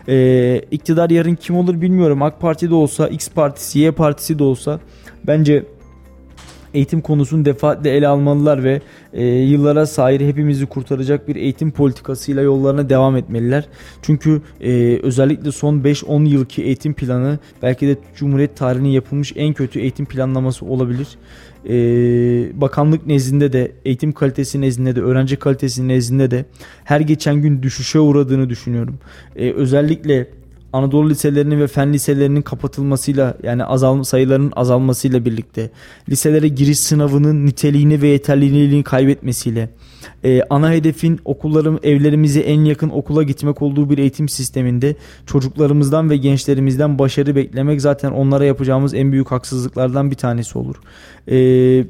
Ee, 0.09 0.62
iktidar 0.70 1.11
yarın 1.11 1.35
kim 1.35 1.57
olur 1.57 1.81
bilmiyorum. 1.81 2.22
AK 2.22 2.40
Parti 2.40 2.70
de 2.70 2.74
olsa, 2.74 3.09
X 3.09 3.29
Partisi, 3.29 3.79
Y 3.79 3.92
Partisi 3.92 4.38
de 4.38 4.42
olsa 4.42 4.81
bence 5.27 5.64
eğitim 6.75 7.01
konusunu 7.01 7.45
defaatle 7.45 7.91
ele 7.91 8.09
almalılar 8.09 8.65
ve 8.65 8.81
e, 9.13 9.25
yıllara 9.27 9.87
sahip 9.87 10.21
hepimizi 10.21 10.67
kurtaracak 10.67 11.29
bir 11.29 11.37
eğitim 11.37 11.71
politikasıyla 11.71 12.43
yollarına 12.43 12.89
devam 12.89 13.17
etmeliler. 13.17 13.69
Çünkü 14.03 14.43
e, 14.61 14.99
özellikle 15.03 15.53
son 15.53 15.81
5-10 15.81 16.29
yılki 16.29 16.63
eğitim 16.63 16.95
planı 16.95 17.39
belki 17.63 17.89
de 17.89 17.97
Cumhuriyet 18.17 18.57
tarihinin 18.57 18.89
yapılmış 18.89 19.33
en 19.37 19.53
kötü 19.53 19.81
eğitim 19.81 20.07
planlaması 20.07 20.67
olabilir. 20.67 21.09
E, 21.69 21.75
bakanlık 22.61 23.07
nezdinde 23.07 23.53
de 23.53 23.73
eğitim 23.85 24.13
kalitesi 24.13 24.61
nezdinde 24.61 24.97
de 24.97 25.01
öğrenci 25.01 25.37
kalitesi 25.37 25.89
nezdinde 25.89 26.31
de 26.31 26.45
her 26.85 27.01
geçen 27.01 27.43
gün 27.43 27.63
düşüşe 27.63 28.01
uğradığını 28.01 28.51
düşünüyorum. 28.51 28.99
E, 29.37 29.53
özellikle 29.53 30.38
Anadolu 30.73 31.11
liselerinin 31.11 31.61
ve 31.61 31.67
fen 31.67 31.93
liselerinin 31.93 32.43
kapatılmasıyla 32.43 33.37
yani 33.43 33.65
azalma 33.65 34.05
sayılarının 34.05 34.53
azalmasıyla 34.57 35.25
birlikte 35.25 35.71
liselere 36.09 36.49
giriş 36.49 36.79
sınavının 36.79 37.47
niteliğini 37.47 38.03
ve 38.03 38.09
yeterliliğini 38.09 38.83
kaybetmesiyle 38.83 39.71
e, 40.25 40.43
ana 40.51 40.73
hedefin 40.73 41.21
okullarım 41.25 41.79
evlerimize 41.83 42.41
en 42.41 42.61
yakın 42.61 42.89
okula 42.89 43.23
gitmek 43.23 43.63
olduğu 43.63 43.91
bir 43.91 43.99
eğitim 43.99 44.29
sisteminde 44.29 44.97
çocuklarımızdan 45.27 46.11
ve 46.11 46.17
gençlerimizden 46.17 46.99
başarı 46.99 47.37
beklemek 47.37 47.81
zaten 47.81 48.13
onlara 48.13 48.45
yapacağımız 48.45 48.95
en 48.95 49.13
büyük 49.13 49.31
haksızlıklardan 49.31 50.11
bir 50.11 50.17
tanesi 50.17 50.59
olur. 50.59 50.77
E, 51.29 51.37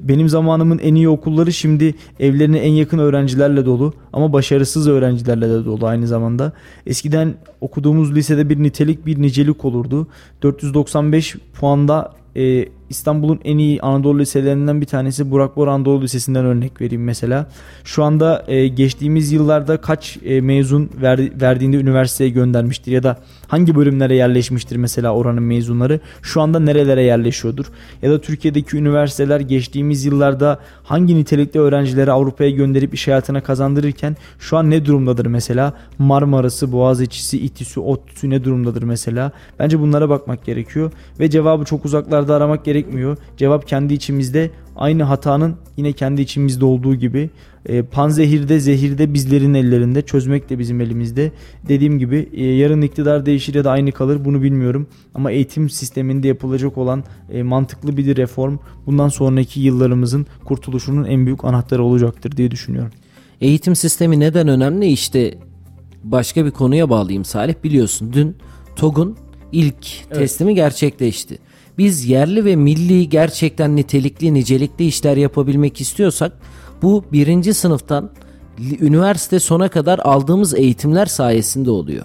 benim 0.08 0.28
zamanımın 0.28 0.78
en 0.78 0.94
iyi 0.94 1.08
okulları 1.08 1.52
şimdi 1.52 1.94
evlerine 2.20 2.58
en 2.58 2.72
yakın 2.72 2.98
öğrencilerle 2.98 3.66
dolu 3.66 3.92
ama 4.12 4.32
başarısız 4.32 4.88
öğrencilerle 4.88 5.48
de 5.48 5.64
dolu 5.64 5.86
aynı 5.86 6.06
zamanda. 6.06 6.52
Eskiden 6.86 7.34
okuduğumuz 7.60 8.14
lisede 8.14 8.48
bir 8.48 8.62
nitelik 8.62 9.06
bir 9.06 9.22
nicelik 9.22 9.64
olurdu. 9.64 10.06
495 10.42 11.36
puanda 11.60 12.12
e, 12.36 12.68
İstanbul'un 12.90 13.40
en 13.44 13.58
iyi 13.58 13.80
Anadolu 13.80 14.18
liselerinden 14.18 14.80
bir 14.80 14.86
tanesi 14.86 15.30
Burak 15.30 15.56
Bor 15.56 15.68
Anadolu 15.68 16.02
Lisesi'nden 16.02 16.44
örnek 16.44 16.80
vereyim 16.80 17.04
mesela. 17.04 17.46
Şu 17.84 18.04
anda 18.04 18.44
e, 18.48 18.68
geçtiğimiz 18.68 19.32
yıllarda 19.32 19.80
kaç 19.80 20.18
e, 20.24 20.40
mezun 20.40 20.90
ver, 21.02 21.40
verdiğinde 21.40 21.76
üniversiteye 21.76 22.30
göndermiştir 22.30 22.92
ya 22.92 23.02
da 23.02 23.18
hangi 23.48 23.74
bölümlere 23.74 24.16
yerleşmiştir 24.16 24.76
mesela 24.76 25.14
oranın 25.14 25.42
mezunları? 25.42 26.00
Şu 26.22 26.40
anda 26.40 26.60
nerelere 26.60 27.02
yerleşiyordur? 27.02 27.66
Ya 28.02 28.10
da 28.10 28.20
Türkiye'deki 28.20 28.76
üniversiteler 28.76 29.40
geçtiğimiz 29.40 30.04
yıllarda 30.04 30.58
hangi 30.84 31.16
nitelikli 31.16 31.60
öğrencileri 31.60 32.12
Avrupa'ya 32.12 32.50
gönderip 32.50 32.94
iş 32.94 33.08
hayatına 33.08 33.40
kazandırırken 33.40 34.16
şu 34.38 34.56
an 34.56 34.70
ne 34.70 34.84
durumdadır 34.84 35.26
mesela? 35.26 35.74
Marmara'sı, 35.98 36.72
Boğaziçi'si, 36.72 37.38
İTÜ'sü, 37.38 37.80
ODTÜ'sü 37.80 38.30
ne 38.30 38.44
durumdadır 38.44 38.82
mesela? 38.82 39.32
Bence 39.58 39.80
bunlara 39.80 40.08
bakmak 40.08 40.44
gerekiyor. 40.44 40.92
Ve 41.20 41.30
cevabı 41.30 41.64
çok 41.64 41.84
uzaklarda 41.84 42.34
aramak 42.34 42.64
gerekmiyor. 42.64 43.16
Cevap 43.36 43.68
kendi 43.68 43.94
içimizde 43.94 44.50
aynı 44.78 45.02
hatanın 45.02 45.56
yine 45.76 45.92
kendi 45.92 46.22
içimizde 46.22 46.64
olduğu 46.64 46.94
gibi 46.94 47.30
e, 47.66 47.82
panzehirde 47.82 48.60
zehirde 48.60 49.14
bizlerin 49.14 49.54
ellerinde 49.54 50.02
çözmek 50.02 50.50
de 50.50 50.58
bizim 50.58 50.80
elimizde. 50.80 51.32
Dediğim 51.68 51.98
gibi 51.98 52.28
e, 52.32 52.44
yarın 52.44 52.82
iktidar 52.82 53.26
değişir 53.26 53.54
ya 53.54 53.64
da 53.64 53.70
aynı 53.70 53.92
kalır 53.92 54.24
bunu 54.24 54.42
bilmiyorum. 54.42 54.86
Ama 55.14 55.30
eğitim 55.30 55.70
sisteminde 55.70 56.28
yapılacak 56.28 56.78
olan 56.78 57.04
e, 57.32 57.42
mantıklı 57.42 57.96
bir 57.96 58.16
reform 58.16 58.58
bundan 58.86 59.08
sonraki 59.08 59.60
yıllarımızın 59.60 60.26
kurtuluşunun 60.44 61.04
en 61.04 61.26
büyük 61.26 61.44
anahtarı 61.44 61.82
olacaktır 61.82 62.36
diye 62.36 62.50
düşünüyorum. 62.50 62.92
Eğitim 63.40 63.76
sistemi 63.76 64.20
neden 64.20 64.48
önemli? 64.48 64.86
İşte 64.86 65.34
başka 66.04 66.44
bir 66.44 66.50
konuya 66.50 66.90
bağlayayım 66.90 67.24
Salih 67.24 67.54
biliyorsun. 67.64 68.12
Dün 68.12 68.36
TOG'un 68.76 69.16
ilk 69.52 69.86
evet. 70.06 70.18
teslimi 70.18 70.54
gerçekleşti. 70.54 71.38
Biz 71.78 72.04
yerli 72.04 72.44
ve 72.44 72.56
milli 72.56 73.08
gerçekten 73.08 73.76
nitelikli 73.76 74.34
nicelikli 74.34 74.86
işler 74.86 75.16
yapabilmek 75.16 75.80
istiyorsak 75.80 76.32
bu 76.82 77.04
birinci 77.12 77.54
sınıftan 77.54 78.10
üniversite 78.80 79.40
sona 79.40 79.68
kadar 79.68 79.98
aldığımız 79.98 80.54
eğitimler 80.54 81.06
sayesinde 81.06 81.70
oluyor. 81.70 82.04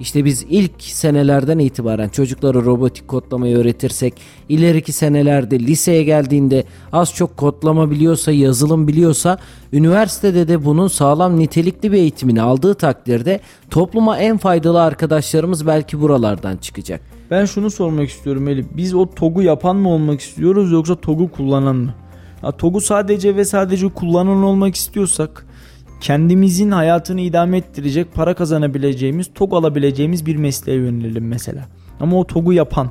İşte 0.00 0.24
biz 0.24 0.46
ilk 0.48 0.82
senelerden 0.82 1.58
itibaren 1.58 2.08
çocuklara 2.08 2.58
robotik 2.58 3.08
kodlamayı 3.08 3.56
öğretirsek, 3.56 4.14
ileriki 4.48 4.92
senelerde 4.92 5.60
liseye 5.60 6.02
geldiğinde 6.02 6.64
az 6.92 7.14
çok 7.14 7.36
kodlama 7.36 7.90
biliyorsa, 7.90 8.32
yazılım 8.32 8.88
biliyorsa, 8.88 9.38
üniversitede 9.72 10.48
de 10.48 10.64
bunun 10.64 10.88
sağlam 10.88 11.38
nitelikli 11.38 11.92
bir 11.92 11.98
eğitimini 11.98 12.42
aldığı 12.42 12.74
takdirde 12.74 13.40
topluma 13.70 14.18
en 14.18 14.38
faydalı 14.38 14.82
arkadaşlarımız 14.82 15.66
belki 15.66 16.00
buralardan 16.00 16.56
çıkacak. 16.56 17.13
Ben 17.30 17.44
şunu 17.44 17.70
sormak 17.70 18.08
istiyorum 18.08 18.48
Elif. 18.48 18.66
Biz 18.76 18.94
o 18.94 19.10
TOG'u 19.10 19.42
yapan 19.42 19.76
mı 19.76 19.88
olmak 19.88 20.20
istiyoruz 20.20 20.72
yoksa 20.72 20.94
TOG'u 20.94 21.30
kullanan 21.30 21.76
mı? 21.76 21.94
Ha, 22.40 22.52
TOG'u 22.52 22.80
sadece 22.80 23.36
ve 23.36 23.44
sadece 23.44 23.88
kullanan 23.88 24.42
olmak 24.42 24.74
istiyorsak 24.74 25.46
kendimizin 26.00 26.70
hayatını 26.70 27.20
idame 27.20 27.56
ettirecek, 27.56 28.14
para 28.14 28.34
kazanabileceğimiz, 28.34 29.30
TOG 29.34 29.54
alabileceğimiz 29.54 30.26
bir 30.26 30.36
mesleğe 30.36 30.78
yönelelim 30.78 31.28
mesela. 31.28 31.68
Ama 32.00 32.18
o 32.18 32.26
TOG'u 32.26 32.52
yapan 32.52 32.90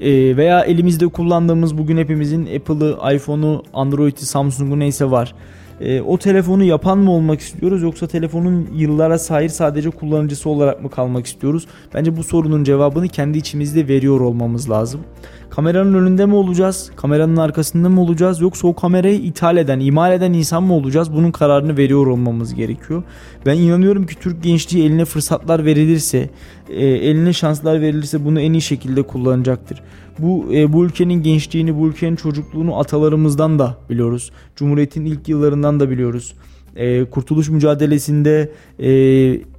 e, 0.00 0.36
veya 0.36 0.60
elimizde 0.60 1.08
kullandığımız 1.08 1.78
bugün 1.78 1.96
hepimizin 1.96 2.46
Apple'ı, 2.56 3.14
iPhone'u, 3.14 3.62
Android'i, 3.72 4.26
Samsung'u 4.26 4.78
neyse 4.78 5.10
var. 5.10 5.34
E, 5.80 6.00
o 6.00 6.18
telefonu 6.18 6.64
yapan 6.64 6.98
mı 6.98 7.10
olmak 7.10 7.40
istiyoruz 7.40 7.82
yoksa 7.82 8.06
telefonun 8.06 8.68
yıllara 8.74 9.18
sahip 9.18 9.50
sadece 9.50 9.90
kullanıcısı 9.90 10.48
olarak 10.48 10.82
mı 10.82 10.90
kalmak 10.90 11.26
istiyoruz? 11.26 11.66
Bence 11.94 12.16
bu 12.16 12.24
sorunun 12.24 12.64
cevabını 12.64 13.08
kendi 13.08 13.38
içimizde 13.38 13.88
veriyor 13.88 14.20
olmamız 14.20 14.70
lazım. 14.70 15.00
Kameranın 15.50 15.94
önünde 15.94 16.26
mi 16.26 16.34
olacağız? 16.34 16.90
Kameranın 16.96 17.36
arkasında 17.36 17.88
mı 17.88 18.00
olacağız? 18.00 18.40
Yoksa 18.40 18.68
o 18.68 18.74
kamerayı 18.74 19.20
ithal 19.20 19.56
eden, 19.56 19.80
imal 19.80 20.12
eden 20.12 20.32
insan 20.32 20.62
mı 20.62 20.74
olacağız? 20.74 21.12
Bunun 21.12 21.30
kararını 21.30 21.76
veriyor 21.76 22.06
olmamız 22.06 22.54
gerekiyor. 22.54 23.02
Ben 23.46 23.56
inanıyorum 23.56 24.06
ki 24.06 24.14
Türk 24.20 24.42
gençliği 24.42 24.84
eline 24.84 25.04
fırsatlar 25.04 25.64
verilirse, 25.64 26.30
e, 26.70 26.86
eline 26.86 27.32
şanslar 27.32 27.80
verilirse 27.80 28.24
bunu 28.24 28.40
en 28.40 28.52
iyi 28.52 28.62
şekilde 28.62 29.02
kullanacaktır. 29.02 29.82
Bu 30.18 30.54
e, 30.54 30.72
bu 30.72 30.84
ülkenin 30.84 31.22
gençliğini, 31.22 31.78
bu 31.78 31.88
ülkenin 31.88 32.16
çocukluğunu 32.16 32.78
atalarımızdan 32.78 33.58
da 33.58 33.76
biliyoruz. 33.90 34.32
Cumhuriyetin 34.56 35.04
ilk 35.04 35.28
yıllarından 35.28 35.80
da 35.80 35.90
biliyoruz. 35.90 36.34
E, 36.76 37.04
kurtuluş 37.04 37.48
mücadelesinde 37.48 38.52
e, 38.80 38.90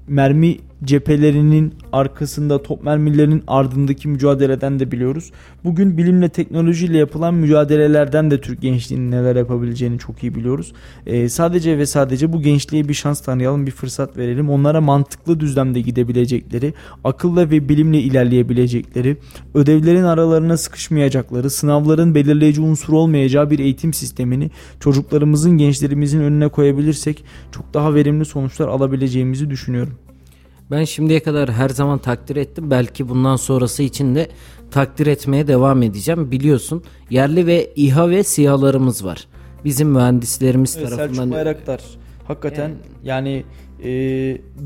mermi 0.07 0.57
cephelerinin 0.83 1.73
arkasında 1.91 2.63
top 2.63 2.83
mermilerinin 2.83 3.43
ardındaki 3.47 4.07
mücadeleden 4.07 4.79
de 4.79 4.91
biliyoruz. 4.91 5.31
Bugün 5.63 5.97
bilimle 5.97 6.29
teknolojiyle 6.29 6.97
yapılan 6.97 7.33
mücadelelerden 7.33 8.31
de 8.31 8.41
Türk 8.41 8.61
gençliğinin 8.61 9.11
neler 9.11 9.35
yapabileceğini 9.35 9.99
çok 9.99 10.23
iyi 10.23 10.35
biliyoruz. 10.35 10.73
Ee, 11.05 11.29
sadece 11.29 11.77
ve 11.77 11.85
sadece 11.85 12.33
bu 12.33 12.41
gençliğe 12.41 12.87
bir 12.87 12.93
şans 12.93 13.21
tanıyalım, 13.21 13.65
bir 13.65 13.71
fırsat 13.71 14.17
verelim. 14.17 14.49
Onlara 14.49 14.81
mantıklı 14.81 15.39
düzlemde 15.39 15.81
gidebilecekleri, 15.81 16.73
akılla 17.03 17.51
ve 17.51 17.69
bilimle 17.69 17.99
ilerleyebilecekleri, 17.99 19.17
ödevlerin 19.53 20.03
aralarına 20.03 20.57
sıkışmayacakları, 20.57 21.49
sınavların 21.49 22.15
belirleyici 22.15 22.61
unsur 22.61 22.93
olmayacağı 22.93 23.49
bir 23.49 23.59
eğitim 23.59 23.93
sistemini 23.93 24.51
çocuklarımızın, 24.79 25.57
gençlerimizin 25.57 26.19
önüne 26.19 26.47
koyabilirsek 26.47 27.23
çok 27.51 27.73
daha 27.73 27.95
verimli 27.95 28.25
sonuçlar 28.25 28.67
alabileceğimizi 28.67 29.49
düşünüyorum. 29.49 30.08
Ben 30.71 30.83
şimdiye 30.83 31.19
kadar 31.19 31.51
her 31.51 31.69
zaman 31.69 31.99
takdir 31.99 32.35
ettim. 32.35 32.71
Belki 32.71 33.09
bundan 33.09 33.35
sonrası 33.35 33.83
için 33.83 34.15
de 34.15 34.29
takdir 34.71 35.07
etmeye 35.07 35.47
devam 35.47 35.83
edeceğim. 35.83 36.31
Biliyorsun 36.31 36.83
yerli 37.09 37.47
ve 37.47 37.73
İHA 37.75 38.09
ve 38.09 38.23
SİHA'larımız 38.23 39.05
var. 39.05 39.27
Bizim 39.65 39.89
mühendislerimiz 39.89 40.77
evet, 40.77 40.89
tarafından... 40.89 41.13
Selçuk 41.13 41.33
Bayraktar 41.33 41.81
hakikaten 42.27 42.71
yani, 43.03 43.29
yani 43.29 43.43
e, 43.83 43.91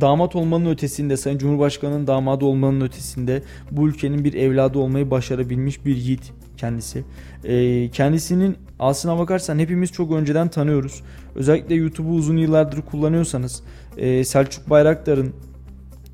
damat 0.02 0.36
olmanın 0.36 0.66
ötesinde 0.66 1.18
Sayın 1.18 1.38
Cumhurbaşkanı'nın 1.38 2.08
damadı 2.08 2.46
olmanın 2.46 2.82
ötesinde 2.82 3.44
bu 3.72 3.88
ülkenin 3.88 4.24
bir 4.24 4.34
evladı 4.34 4.80
olmayı 4.80 5.12
başarabilmiş 5.12 5.86
bir 5.86 5.96
yiğit 5.96 6.34
kendisi. 6.58 7.04
E, 7.44 7.90
kendisinin 7.90 8.58
aslına 8.80 9.20
bakarsan 9.20 9.60
hepimiz 9.60 9.92
çok 9.92 10.12
önceden 10.12 10.48
tanıyoruz. 10.48 11.02
Özellikle 11.36 11.76
YouTube'u 11.76 12.14
uzun 12.14 12.38
yıllardır 12.38 12.82
kullanıyorsanız 12.82 13.64
e, 13.98 14.24
Selçuk 14.24 14.70
Bayraktar'ın 14.70 15.34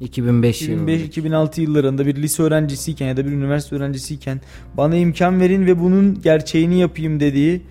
2005 0.01 0.61
2005-2006 0.61 1.61
yıllarında 1.61 2.05
bir 2.05 2.15
lise 2.15 2.43
öğrencisiyken 2.43 3.07
ya 3.07 3.17
da 3.17 3.25
bir 3.25 3.31
üniversite 3.31 3.75
öğrencisiyken 3.75 4.41
bana 4.77 4.95
imkan 4.95 5.41
verin 5.41 5.65
ve 5.65 5.79
bunun 5.79 6.21
gerçeğini 6.21 6.79
yapayım 6.79 7.19
dediği 7.19 7.61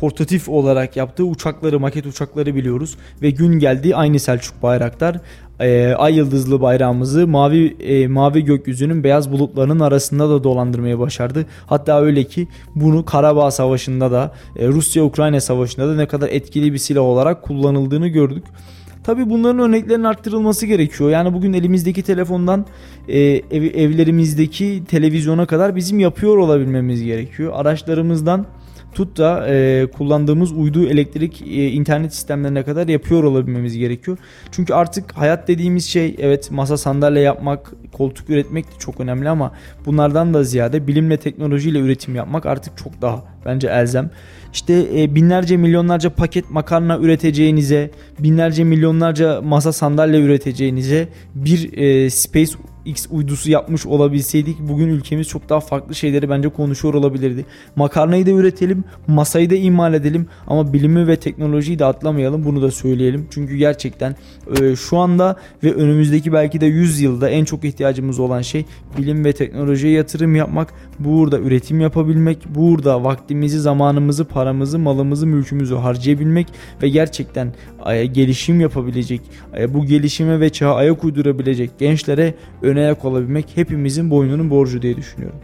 portatif 0.00 0.48
olarak 0.48 0.96
yaptığı 0.96 1.24
uçakları, 1.24 1.80
maket 1.80 2.06
uçakları 2.06 2.54
biliyoruz. 2.54 2.96
Ve 3.22 3.30
gün 3.30 3.58
geldi 3.58 3.96
aynı 3.96 4.18
Selçuk 4.18 4.62
Bayraktar 4.62 5.20
e, 5.60 5.94
ay 5.98 6.16
yıldızlı 6.16 6.60
bayrağımızı 6.60 7.26
mavi 7.26 7.76
e, 7.80 8.08
mavi 8.08 8.44
gökyüzünün 8.44 9.04
beyaz 9.04 9.32
bulutlarının 9.32 9.80
arasında 9.80 10.28
da 10.30 10.44
dolandırmayı 10.44 10.98
başardı. 10.98 11.46
Hatta 11.66 12.00
öyle 12.00 12.24
ki 12.24 12.48
bunu 12.74 13.04
Karabağ 13.04 13.50
Savaşı'nda 13.50 14.12
da 14.12 14.32
e, 14.56 14.68
Rusya-Ukrayna 14.68 15.40
Savaşı'nda 15.40 15.88
da 15.88 15.94
ne 15.94 16.06
kadar 16.06 16.28
etkili 16.28 16.72
bir 16.72 16.78
silah 16.78 17.02
olarak 17.02 17.42
kullanıldığını 17.42 18.08
gördük. 18.08 18.44
Tabi 19.08 19.30
bunların 19.30 19.58
örneklerinin 19.58 20.04
arttırılması 20.04 20.66
gerekiyor. 20.66 21.10
Yani 21.10 21.34
bugün 21.34 21.52
elimizdeki 21.52 22.02
telefondan 22.02 22.66
e, 23.08 23.18
ev, 23.20 23.62
evlerimizdeki 23.62 24.82
televizyona 24.88 25.46
kadar 25.46 25.76
bizim 25.76 25.98
yapıyor 25.98 26.36
olabilmemiz 26.36 27.04
gerekiyor. 27.04 27.52
Araçlarımızdan 27.56 28.46
tut 28.94 29.18
da 29.18 29.48
e, 29.48 29.86
kullandığımız 29.96 30.52
uydu 30.52 30.86
elektrik 30.86 31.42
e, 31.42 31.68
internet 31.68 32.14
sistemlerine 32.14 32.62
kadar 32.62 32.88
yapıyor 32.88 33.24
olabilmemiz 33.24 33.76
gerekiyor. 33.78 34.18
Çünkü 34.50 34.74
artık 34.74 35.12
hayat 35.12 35.48
dediğimiz 35.48 35.84
şey 35.84 36.16
evet 36.18 36.50
masa 36.50 36.76
sandalye 36.76 37.22
yapmak, 37.22 37.72
koltuk 37.92 38.30
üretmek 38.30 38.66
de 38.66 38.78
çok 38.78 39.00
önemli 39.00 39.28
ama 39.28 39.52
bunlardan 39.86 40.34
da 40.34 40.44
ziyade 40.44 40.86
bilimle 40.86 41.16
teknolojiyle 41.16 41.78
üretim 41.78 42.14
yapmak 42.14 42.46
artık 42.46 42.78
çok 42.78 43.02
daha 43.02 43.24
bence 43.48 43.68
elzem. 43.68 44.10
İşte 44.52 44.86
e, 44.96 45.14
binlerce 45.14 45.56
milyonlarca 45.56 46.10
paket 46.10 46.50
makarna 46.50 46.98
üreteceğinize, 46.98 47.90
binlerce 48.18 48.64
milyonlarca 48.64 49.42
masa 49.42 49.72
sandalye 49.72 50.20
üreteceğinize 50.20 51.08
bir 51.34 51.78
e, 51.78 52.10
Space 52.10 52.52
X 52.88 53.06
uydusu 53.10 53.50
yapmış 53.50 53.86
olabilseydik 53.86 54.56
bugün 54.60 54.88
ülkemiz 54.88 55.28
çok 55.28 55.48
daha 55.48 55.60
farklı 55.60 55.94
şeyleri 55.94 56.30
bence 56.30 56.48
konuşuyor 56.48 56.94
olabilirdi. 56.94 57.44
Makarnayı 57.76 58.26
da 58.26 58.30
üretelim, 58.30 58.84
masayı 59.06 59.50
da 59.50 59.54
imal 59.54 59.94
edelim 59.94 60.26
ama 60.46 60.72
bilimi 60.72 61.06
ve 61.06 61.16
teknolojiyi 61.16 61.78
de 61.78 61.84
atlamayalım 61.84 62.44
bunu 62.44 62.62
da 62.62 62.70
söyleyelim. 62.70 63.26
Çünkü 63.30 63.56
gerçekten 63.56 64.16
e, 64.60 64.76
şu 64.76 64.98
anda 64.98 65.36
ve 65.62 65.74
önümüzdeki 65.74 66.32
belki 66.32 66.60
de 66.60 66.66
100 66.66 67.00
yılda 67.00 67.28
en 67.28 67.44
çok 67.44 67.64
ihtiyacımız 67.64 68.18
olan 68.18 68.42
şey 68.42 68.64
bilim 68.98 69.24
ve 69.24 69.32
teknolojiye 69.32 69.92
yatırım 69.92 70.36
yapmak, 70.36 70.74
burada 70.98 71.38
üretim 71.38 71.80
yapabilmek, 71.80 72.38
burada 72.54 73.04
vaktimizi, 73.04 73.60
zamanımızı, 73.60 74.24
paramızı, 74.24 74.78
malımızı, 74.78 75.26
mülkümüzü 75.26 75.74
harcayabilmek 75.74 76.46
ve 76.82 76.88
gerçekten 76.88 77.52
gelişim 78.12 78.60
yapabilecek, 78.60 79.20
bu 79.68 79.86
gelişime 79.86 80.40
ve 80.40 80.50
çağa 80.50 80.74
ayak 80.74 81.04
uydurabilecek 81.04 81.78
gençlere 81.78 82.34
öne 82.62 82.77
ayak 82.78 83.04
olabilmek 83.04 83.46
hepimizin 83.54 84.10
boynunun 84.10 84.50
borcu 84.50 84.82
diye 84.82 84.96
düşünüyorum. 84.96 85.38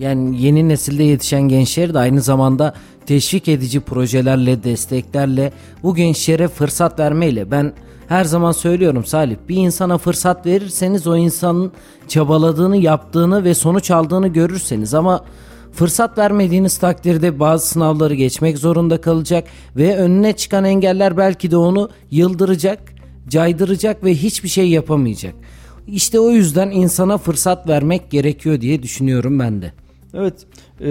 Yani 0.00 0.42
yeni 0.42 0.68
nesilde 0.68 1.02
yetişen 1.02 1.42
gençler 1.42 1.94
de 1.94 1.98
aynı 1.98 2.20
zamanda 2.20 2.74
teşvik 3.06 3.48
edici 3.48 3.80
projelerle, 3.80 4.64
desteklerle 4.64 5.52
bu 5.82 5.94
gençlere 5.94 6.48
fırsat 6.48 6.98
vermeyle 6.98 7.50
ben 7.50 7.72
her 8.08 8.24
zaman 8.24 8.52
söylüyorum 8.52 9.04
Salih 9.04 9.36
bir 9.48 9.56
insana 9.56 9.98
fırsat 9.98 10.46
verirseniz 10.46 11.06
o 11.06 11.16
insanın 11.16 11.72
çabaladığını, 12.08 12.76
yaptığını 12.76 13.44
ve 13.44 13.54
sonuç 13.54 13.90
aldığını 13.90 14.28
görürseniz 14.28 14.94
ama 14.94 15.24
Fırsat 15.72 16.18
vermediğiniz 16.18 16.78
takdirde 16.78 17.40
bazı 17.40 17.68
sınavları 17.68 18.14
geçmek 18.14 18.58
zorunda 18.58 19.00
kalacak 19.00 19.48
ve 19.76 19.96
önüne 19.96 20.32
çıkan 20.32 20.64
engeller 20.64 21.16
belki 21.16 21.50
de 21.50 21.56
onu 21.56 21.90
yıldıracak, 22.10 22.78
caydıracak 23.28 24.04
ve 24.04 24.14
hiçbir 24.14 24.48
şey 24.48 24.68
yapamayacak. 24.68 25.34
İşte 25.86 26.20
o 26.20 26.30
yüzden 26.30 26.70
insana 26.70 27.18
fırsat 27.18 27.68
vermek 27.68 28.10
gerekiyor 28.10 28.60
diye 28.60 28.82
düşünüyorum 28.82 29.38
ben 29.38 29.62
de. 29.62 29.72
Evet. 30.14 30.46
E, 30.80 30.86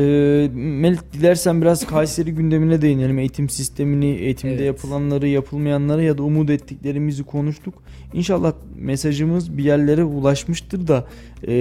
Melih 0.53 0.99
dilersen 1.13 1.61
biraz 1.61 1.87
Kayseri 1.87 2.31
gündemine 2.31 2.81
değinelim. 2.81 3.19
Eğitim 3.19 3.49
sistemini, 3.49 4.05
eğitimde 4.05 4.53
evet. 4.53 4.65
yapılanları, 4.65 5.27
yapılmayanları 5.27 6.03
ya 6.03 6.17
da 6.17 6.23
umut 6.23 6.49
ettiklerimizi 6.49 7.23
konuştuk. 7.23 7.73
İnşallah 8.13 8.53
mesajımız 8.75 9.57
bir 9.57 9.63
yerlere 9.63 10.03
ulaşmıştır 10.03 10.87
da 10.87 11.07
e, 11.47 11.53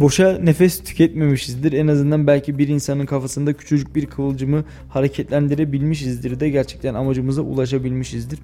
boşa 0.00 0.38
nefes 0.38 0.84
tüketmemişizdir. 0.84 1.72
En 1.72 1.86
azından 1.86 2.26
belki 2.26 2.58
bir 2.58 2.68
insanın 2.68 3.06
kafasında 3.06 3.52
küçücük 3.52 3.96
bir 3.96 4.06
kıvılcımı 4.06 4.64
hareketlendirebilmişizdir 4.88 6.40
de 6.40 6.48
gerçekten 6.48 6.94
amacımıza 6.94 7.42
ulaşabilmişizdir. 7.42 8.38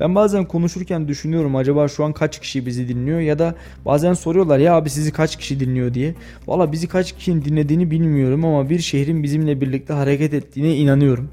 Ben 0.00 0.14
bazen 0.14 0.44
konuşurken 0.44 1.08
düşünüyorum 1.08 1.56
acaba 1.56 1.88
şu 1.88 2.04
an 2.04 2.12
kaç 2.12 2.40
kişi 2.40 2.66
bizi 2.66 2.88
dinliyor 2.88 3.20
ya 3.20 3.38
da 3.38 3.54
bazen 3.84 4.14
soruyorlar 4.14 4.58
ya 4.58 4.74
abi 4.74 4.90
sizi 4.90 5.12
kaç 5.12 5.36
kişi 5.36 5.60
dinliyor 5.60 5.94
diye. 5.94 6.14
Valla 6.46 6.72
bizi 6.72 6.88
kaç 6.88 7.12
kişinin 7.12 7.44
dinlediğini 7.44 7.90
bilmiyorum 7.90 8.44
ama 8.44 8.70
bir 8.70 8.78
şehrin 8.78 9.22
bizimle 9.22 9.60
birlikte 9.60 9.92
hareket 9.92 10.34
ettiğine 10.34 10.76
inanıyorum. 10.76 11.28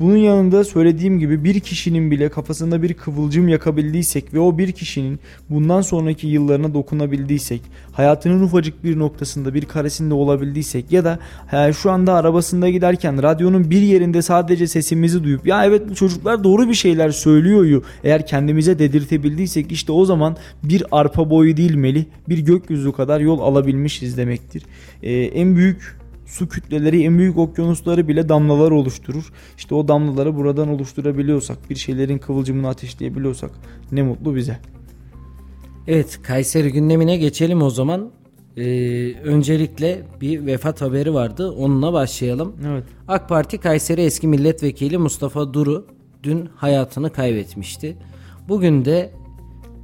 Bunun 0.00 0.16
yanında 0.16 0.64
söylediğim 0.64 1.18
gibi 1.18 1.44
bir 1.44 1.60
kişinin 1.60 2.10
bile 2.10 2.28
kafasında 2.28 2.82
bir 2.82 2.94
kıvılcım 2.94 3.48
yakabildiysek 3.48 4.34
ve 4.34 4.38
o 4.38 4.58
bir 4.58 4.72
kişinin 4.72 5.20
bundan 5.50 5.80
sonraki 5.80 6.26
yıllarına 6.26 6.74
dokunabildiysek, 6.74 7.60
hayatının 7.92 8.42
ufacık 8.42 8.84
bir 8.84 8.98
noktasında 8.98 9.54
bir 9.54 9.64
karesinde 9.64 10.14
olabildiysek 10.14 10.92
ya 10.92 11.04
da 11.04 11.18
yani 11.52 11.74
şu 11.74 11.90
anda 11.90 12.14
arabasında 12.14 12.68
giderken 12.68 13.22
radyonun 13.22 13.70
bir 13.70 13.82
yerinde 13.82 14.22
sadece 14.22 14.66
sesimizi 14.66 15.24
duyup 15.24 15.46
ya 15.46 15.64
evet 15.64 15.90
bu 15.90 15.94
çocuklar 15.94 16.44
doğru 16.44 16.68
bir 16.68 16.74
şeyler 16.74 17.10
söylüyor 17.10 17.82
eğer 18.04 18.26
kendimize 18.26 18.78
dedirtebildiysek 18.78 19.72
işte 19.72 19.92
o 19.92 20.04
zaman 20.04 20.36
bir 20.62 20.82
arpa 20.92 21.30
boyu 21.30 21.56
değil 21.56 21.74
Melih 21.74 22.04
bir 22.28 22.38
gökyüzü 22.38 22.92
kadar 22.92 23.20
yol 23.20 23.40
alabilmişiz 23.40 24.16
demektir. 24.16 24.62
Ee, 25.02 25.12
en 25.12 25.56
büyük 25.56 25.98
su 26.28 26.48
kütleleri 26.48 27.02
en 27.02 27.18
büyük 27.18 27.38
okyanusları 27.38 28.08
bile 28.08 28.28
damlalar 28.28 28.70
oluşturur. 28.70 29.32
İşte 29.56 29.74
o 29.74 29.88
damlaları 29.88 30.36
buradan 30.36 30.68
oluşturabiliyorsak, 30.68 31.70
bir 31.70 31.76
şeylerin 31.76 32.18
kıvılcımını 32.18 32.68
ateşleyebiliyorsak 32.68 33.50
ne 33.92 34.02
mutlu 34.02 34.36
bize. 34.36 34.58
Evet, 35.86 36.20
Kayseri 36.22 36.72
gündemine 36.72 37.16
geçelim 37.16 37.62
o 37.62 37.70
zaman. 37.70 38.10
Ee, 38.56 39.14
öncelikle 39.24 40.02
bir 40.20 40.46
vefat 40.46 40.80
haberi 40.82 41.14
vardı. 41.14 41.50
Onunla 41.50 41.92
başlayalım. 41.92 42.56
Evet. 42.66 42.84
AK 43.08 43.28
Parti 43.28 43.58
Kayseri 43.58 44.00
eski 44.00 44.28
milletvekili 44.28 44.98
Mustafa 44.98 45.54
Duru 45.54 45.86
dün 46.22 46.48
hayatını 46.56 47.12
kaybetmişti. 47.12 47.96
Bugün 48.48 48.84
de 48.84 49.12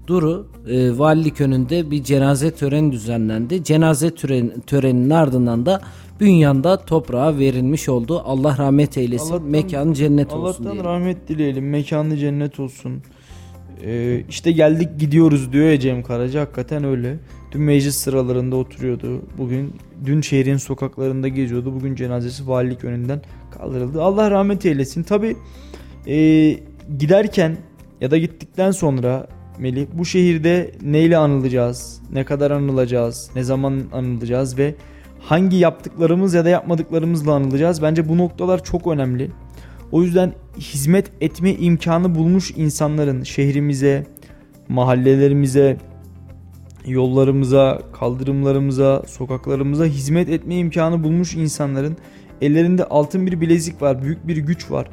Duru 0.06 0.46
e, 0.68 0.98
valilik 0.98 1.40
önünde 1.40 1.90
bir 1.90 2.04
cenaze 2.04 2.50
töreni 2.50 2.92
düzenlendi. 2.92 3.64
Cenaze 3.64 4.10
tören, 4.10 4.60
töreninin 4.66 5.10
ardından 5.10 5.66
da 5.66 5.80
Bünyan'da 6.20 6.76
toprağa 6.76 7.38
verilmiş 7.38 7.88
oldu. 7.88 8.22
Allah 8.24 8.58
rahmet 8.58 8.98
eylesin. 8.98 9.30
Allah'tan, 9.30 9.48
mekanı 9.48 9.94
cennet 9.94 10.32
olsun 10.32 10.64
Allah'tan 10.64 10.84
rahmet 10.84 11.28
dileyelim. 11.28 11.70
Mekanı 11.70 12.16
cennet 12.16 12.60
olsun. 12.60 13.02
Ee, 13.84 14.24
işte 14.28 14.52
geldik 14.52 14.88
gidiyoruz 14.98 15.52
diyor 15.52 15.66
ya 15.66 15.80
Cem 15.80 16.02
Karaca 16.02 16.40
hakikaten 16.40 16.84
öyle. 16.84 17.16
Dün 17.52 17.62
meclis 17.62 17.96
sıralarında 17.96 18.56
oturuyordu. 18.56 19.22
Bugün 19.38 19.74
dün 20.06 20.20
şehrin 20.20 20.56
sokaklarında 20.56 21.28
geziyordu. 21.28 21.74
Bugün 21.74 21.94
cenazesi 21.94 22.48
valilik 22.48 22.84
önünden 22.84 23.20
kaldırıldı. 23.58 24.02
Allah 24.02 24.30
rahmet 24.30 24.66
eylesin. 24.66 25.02
Tabi 25.02 25.36
e, 26.06 26.16
giderken 26.98 27.56
ya 28.00 28.10
da 28.10 28.18
gittikten 28.18 28.70
sonra 28.70 29.26
Melih 29.58 29.86
bu 29.92 30.04
şehirde 30.04 30.70
neyle 30.82 31.16
anılacağız? 31.16 32.00
Ne 32.12 32.24
kadar 32.24 32.50
anılacağız? 32.50 33.30
Ne 33.34 33.44
zaman 33.44 33.82
anılacağız 33.92 34.58
ve 34.58 34.74
hangi 35.24 35.56
yaptıklarımız 35.56 36.34
ya 36.34 36.44
da 36.44 36.48
yapmadıklarımızla 36.48 37.32
anılacağız? 37.32 37.82
Bence 37.82 38.08
bu 38.08 38.18
noktalar 38.18 38.64
çok 38.64 38.86
önemli. 38.86 39.30
O 39.92 40.02
yüzden 40.02 40.32
hizmet 40.58 41.10
etme 41.20 41.54
imkanı 41.54 42.14
bulmuş 42.14 42.50
insanların 42.50 43.22
şehrimize, 43.22 44.06
mahallelerimize, 44.68 45.76
yollarımıza, 46.86 47.82
kaldırımlarımıza, 47.92 49.02
sokaklarımıza 49.06 49.84
hizmet 49.84 50.28
etme 50.28 50.56
imkanı 50.56 51.04
bulmuş 51.04 51.34
insanların 51.34 51.96
ellerinde 52.40 52.84
altın 52.84 53.26
bir 53.26 53.40
bilezik 53.40 53.82
var, 53.82 54.02
büyük 54.02 54.26
bir 54.26 54.36
güç 54.36 54.70
var. 54.70 54.88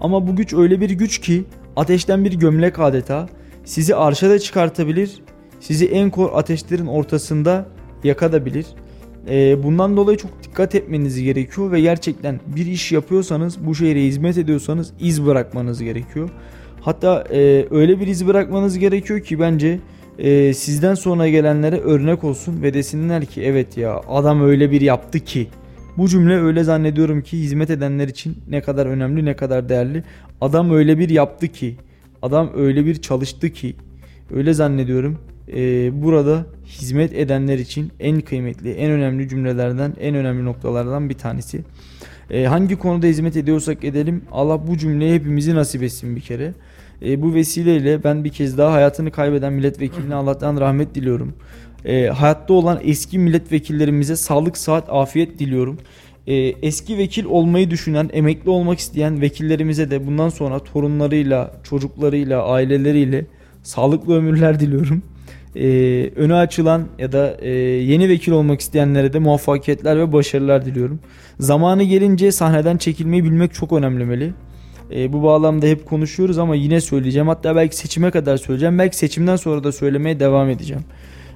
Ama 0.00 0.26
bu 0.26 0.36
güç 0.36 0.54
öyle 0.54 0.80
bir 0.80 0.90
güç 0.90 1.18
ki 1.20 1.44
ateşten 1.76 2.24
bir 2.24 2.32
gömlek 2.32 2.78
adeta 2.78 3.28
sizi 3.64 3.96
arşa 3.96 4.30
da 4.30 4.38
çıkartabilir, 4.38 5.22
sizi 5.60 5.86
en 5.86 6.10
kor 6.10 6.30
ateşlerin 6.34 6.86
ortasında 6.86 7.66
yakabilir. 8.04 8.66
Ee, 9.28 9.62
bundan 9.62 9.96
dolayı 9.96 10.18
çok 10.18 10.42
dikkat 10.42 10.74
etmeniz 10.74 11.22
gerekiyor 11.22 11.72
ve 11.72 11.80
gerçekten 11.80 12.40
bir 12.56 12.66
iş 12.66 12.92
yapıyorsanız 12.92 13.66
bu 13.66 13.74
şehre 13.74 14.02
hizmet 14.02 14.38
ediyorsanız 14.38 14.92
iz 15.00 15.26
bırakmanız 15.26 15.82
gerekiyor. 15.82 16.30
Hatta 16.80 17.24
e, 17.32 17.66
öyle 17.70 18.00
bir 18.00 18.06
iz 18.06 18.26
bırakmanız 18.26 18.78
gerekiyor 18.78 19.20
ki 19.20 19.40
bence 19.40 19.80
e, 20.18 20.54
sizden 20.54 20.94
sonra 20.94 21.28
gelenlere 21.28 21.80
örnek 21.80 22.24
olsun 22.24 22.62
ve 22.62 22.74
desinler 22.74 23.26
ki 23.26 23.42
evet 23.42 23.76
ya 23.76 24.00
adam 24.08 24.42
öyle 24.42 24.70
bir 24.70 24.80
yaptı 24.80 25.20
ki. 25.20 25.48
Bu 25.96 26.08
cümle 26.08 26.40
öyle 26.40 26.64
zannediyorum 26.64 27.22
ki 27.22 27.38
hizmet 27.38 27.70
edenler 27.70 28.08
için 28.08 28.36
ne 28.48 28.60
kadar 28.60 28.86
önemli 28.86 29.24
ne 29.24 29.36
kadar 29.36 29.68
değerli. 29.68 30.04
Adam 30.40 30.70
öyle 30.70 30.98
bir 30.98 31.08
yaptı 31.08 31.48
ki. 31.48 31.76
Adam 32.22 32.50
öyle 32.56 32.86
bir 32.86 32.94
çalıştı 32.94 33.50
ki. 33.50 33.76
Öyle 34.34 34.52
zannediyorum. 34.54 35.18
Ee, 35.56 36.02
burada 36.02 36.46
hizmet 36.66 37.12
edenler 37.12 37.58
için 37.58 37.92
en 38.00 38.20
kıymetli, 38.20 38.72
en 38.72 38.90
önemli 38.90 39.28
cümlelerden, 39.28 39.94
en 40.00 40.14
önemli 40.14 40.44
noktalardan 40.44 41.08
bir 41.08 41.14
tanesi. 41.14 41.60
Ee, 42.30 42.44
hangi 42.44 42.76
konuda 42.76 43.06
hizmet 43.06 43.36
ediyorsak 43.36 43.84
edelim 43.84 44.22
Allah 44.32 44.66
bu 44.66 44.78
cümleyi 44.78 45.14
hepimizi 45.14 45.54
nasip 45.54 45.82
etsin 45.82 46.16
bir 46.16 46.20
kere. 46.20 46.52
Ee, 47.02 47.22
bu 47.22 47.34
vesileyle 47.34 48.04
ben 48.04 48.24
bir 48.24 48.28
kez 48.28 48.58
daha 48.58 48.72
hayatını 48.72 49.10
kaybeden 49.10 49.52
milletvekiline 49.52 50.14
Allah'tan 50.14 50.60
rahmet 50.60 50.94
diliyorum. 50.94 51.34
Ee, 51.84 52.06
hayatta 52.06 52.54
olan 52.54 52.80
eski 52.82 53.18
milletvekillerimize 53.18 54.16
sağlık, 54.16 54.56
saat, 54.56 54.84
afiyet 54.88 55.38
diliyorum. 55.38 55.78
Ee, 56.26 56.34
eski 56.62 56.98
vekil 56.98 57.24
olmayı 57.24 57.70
düşünen, 57.70 58.10
emekli 58.12 58.50
olmak 58.50 58.78
isteyen 58.78 59.20
vekillerimize 59.20 59.90
de 59.90 60.06
bundan 60.06 60.28
sonra 60.28 60.58
torunlarıyla, 60.58 61.50
çocuklarıyla, 61.64 62.42
aileleriyle 62.42 63.26
sağlıklı 63.62 64.16
ömürler 64.16 64.60
diliyorum 64.60 65.02
e, 65.56 65.66
önü 66.16 66.34
açılan 66.34 66.88
ya 66.98 67.12
da 67.12 67.36
e, 67.40 67.50
yeni 67.50 68.08
vekil 68.08 68.32
olmak 68.32 68.60
isteyenlere 68.60 69.12
de 69.12 69.18
muvaffakiyetler 69.18 69.98
ve 69.98 70.12
başarılar 70.12 70.64
diliyorum. 70.64 71.00
Zamanı 71.40 71.82
gelince 71.82 72.32
sahneden 72.32 72.76
çekilmeyi 72.76 73.24
bilmek 73.24 73.54
çok 73.54 73.72
önemli 73.72 74.32
E, 74.94 75.12
bu 75.12 75.22
bağlamda 75.22 75.66
hep 75.66 75.86
konuşuyoruz 75.86 76.38
ama 76.38 76.54
yine 76.54 76.80
söyleyeceğim. 76.80 77.28
Hatta 77.28 77.56
belki 77.56 77.76
seçime 77.76 78.10
kadar 78.10 78.36
söyleyeceğim. 78.36 78.78
Belki 78.78 78.96
seçimden 78.96 79.36
sonra 79.36 79.64
da 79.64 79.72
söylemeye 79.72 80.20
devam 80.20 80.50
edeceğim. 80.50 80.82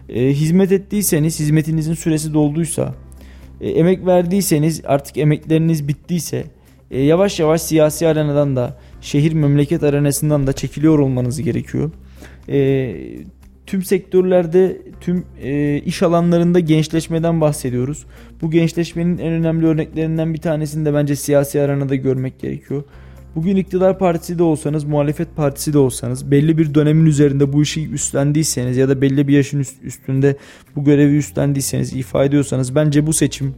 E, 0.08 0.28
hizmet 0.28 0.72
ettiyseniz, 0.72 1.40
hizmetinizin 1.40 1.94
süresi 1.94 2.34
dolduysa, 2.34 2.94
e, 3.60 3.70
emek 3.70 4.06
verdiyseniz, 4.06 4.82
artık 4.84 5.18
emekleriniz 5.18 5.88
bittiyse, 5.88 6.44
e, 6.90 7.00
yavaş 7.02 7.40
yavaş 7.40 7.62
siyasi 7.62 8.08
arenadan 8.08 8.56
da, 8.56 8.76
şehir 9.00 9.32
memleket 9.32 9.82
arenasından 9.82 10.46
da 10.46 10.52
çekiliyor 10.52 10.98
olmanız 10.98 11.42
gerekiyor. 11.42 11.90
E, 12.48 12.58
tüm 13.66 13.82
sektörlerde, 13.82 14.82
tüm 15.00 15.24
e, 15.42 15.78
iş 15.78 16.02
alanlarında 16.02 16.60
gençleşmeden 16.60 17.40
bahsediyoruz. 17.40 18.06
Bu 18.42 18.50
gençleşmenin 18.50 19.18
en 19.18 19.32
önemli 19.32 19.66
örneklerinden 19.66 20.34
bir 20.34 20.38
tanesini 20.38 20.86
de 20.86 20.94
bence 20.94 21.16
siyasi 21.16 21.60
aranada 21.60 21.94
görmek 21.94 22.40
gerekiyor. 22.40 22.84
Bugün 23.34 23.56
iktidar 23.56 23.98
partisi 23.98 24.38
de 24.38 24.42
olsanız, 24.42 24.84
muhalefet 24.84 25.36
partisi 25.36 25.72
de 25.72 25.78
olsanız, 25.78 26.30
belli 26.30 26.58
bir 26.58 26.74
dönemin 26.74 27.06
üzerinde 27.06 27.52
bu 27.52 27.62
işi 27.62 27.90
üstlendiyseniz 27.90 28.76
ya 28.76 28.88
da 28.88 29.00
belli 29.00 29.28
bir 29.28 29.32
yaşın 29.32 29.64
üstünde 29.82 30.36
bu 30.76 30.84
görevi 30.84 31.16
üstlendiyseniz, 31.16 31.92
ifade 31.92 32.26
ediyorsanız 32.26 32.74
bence 32.74 33.06
bu 33.06 33.12
seçim 33.12 33.54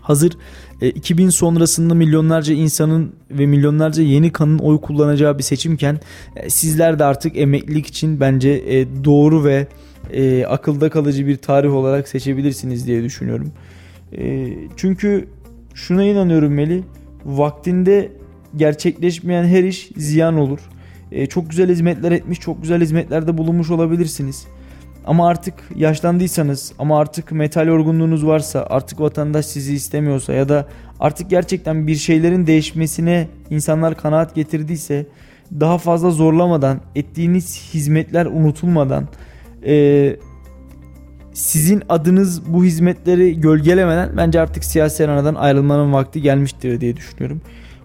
hazır 0.00 0.32
2000 0.80 1.26
e, 1.26 1.30
sonrasında 1.30 1.94
milyonlarca 1.94 2.54
insanın 2.54 3.12
ve 3.30 3.46
milyonlarca 3.46 4.02
yeni 4.02 4.32
kanın 4.32 4.58
oy 4.58 4.80
kullanacağı 4.80 5.38
bir 5.38 5.42
seçimken 5.42 6.00
e, 6.36 6.50
sizler 6.50 6.98
de 6.98 7.04
artık 7.04 7.36
emeklilik 7.36 7.86
için 7.86 8.20
bence 8.20 8.50
e, 8.50 9.04
doğru 9.04 9.44
ve 9.44 9.66
akılda 10.48 10.90
kalıcı 10.90 11.26
bir 11.26 11.36
tarih 11.36 11.74
olarak 11.74 12.08
seçebilirsiniz 12.08 12.86
diye 12.86 13.02
düşünüyorum. 13.02 13.52
Çünkü 14.76 15.28
şuna 15.74 16.04
inanıyorum 16.04 16.54
Meli, 16.54 16.82
vaktinde 17.24 18.12
gerçekleşmeyen 18.56 19.44
her 19.44 19.64
iş 19.64 19.90
ziyan 19.96 20.38
olur. 20.38 20.58
Çok 21.28 21.50
güzel 21.50 21.70
hizmetler 21.70 22.12
etmiş, 22.12 22.40
çok 22.40 22.62
güzel 22.62 22.80
hizmetlerde 22.80 23.38
bulunmuş 23.38 23.70
olabilirsiniz. 23.70 24.46
Ama 25.06 25.28
artık 25.28 25.54
yaşlandıysanız 25.76 26.72
ama 26.78 26.98
artık 26.98 27.32
metal 27.32 27.66
yorgunluğunuz 27.66 28.26
varsa 28.26 28.66
artık 28.70 29.00
vatandaş 29.00 29.46
sizi 29.46 29.74
istemiyorsa 29.74 30.32
ya 30.32 30.48
da 30.48 30.66
artık 31.00 31.30
gerçekten 31.30 31.86
bir 31.86 31.96
şeylerin 31.96 32.46
değişmesine 32.46 33.28
insanlar 33.50 33.96
kanaat 33.96 34.34
getirdiyse 34.34 35.06
daha 35.60 35.78
fazla 35.78 36.10
zorlamadan 36.10 36.80
ettiğiniz 36.94 37.70
hizmetler 37.74 38.26
unutulmadan 38.26 39.08
e, 39.66 40.16
sizin 41.32 41.82
adınız 41.88 42.52
bu 42.52 42.64
hizmetleri 42.64 43.40
gölgelemeden 43.40 44.16
bence 44.16 44.40
artık 44.40 44.64
siyasi 44.64 45.04
aranadan 45.04 45.34
ayrılmanın 45.34 45.92
vakti 45.92 46.22
gelmiştir 46.22 46.80
diye 46.80 46.96
düşünüyorum. 46.96 47.40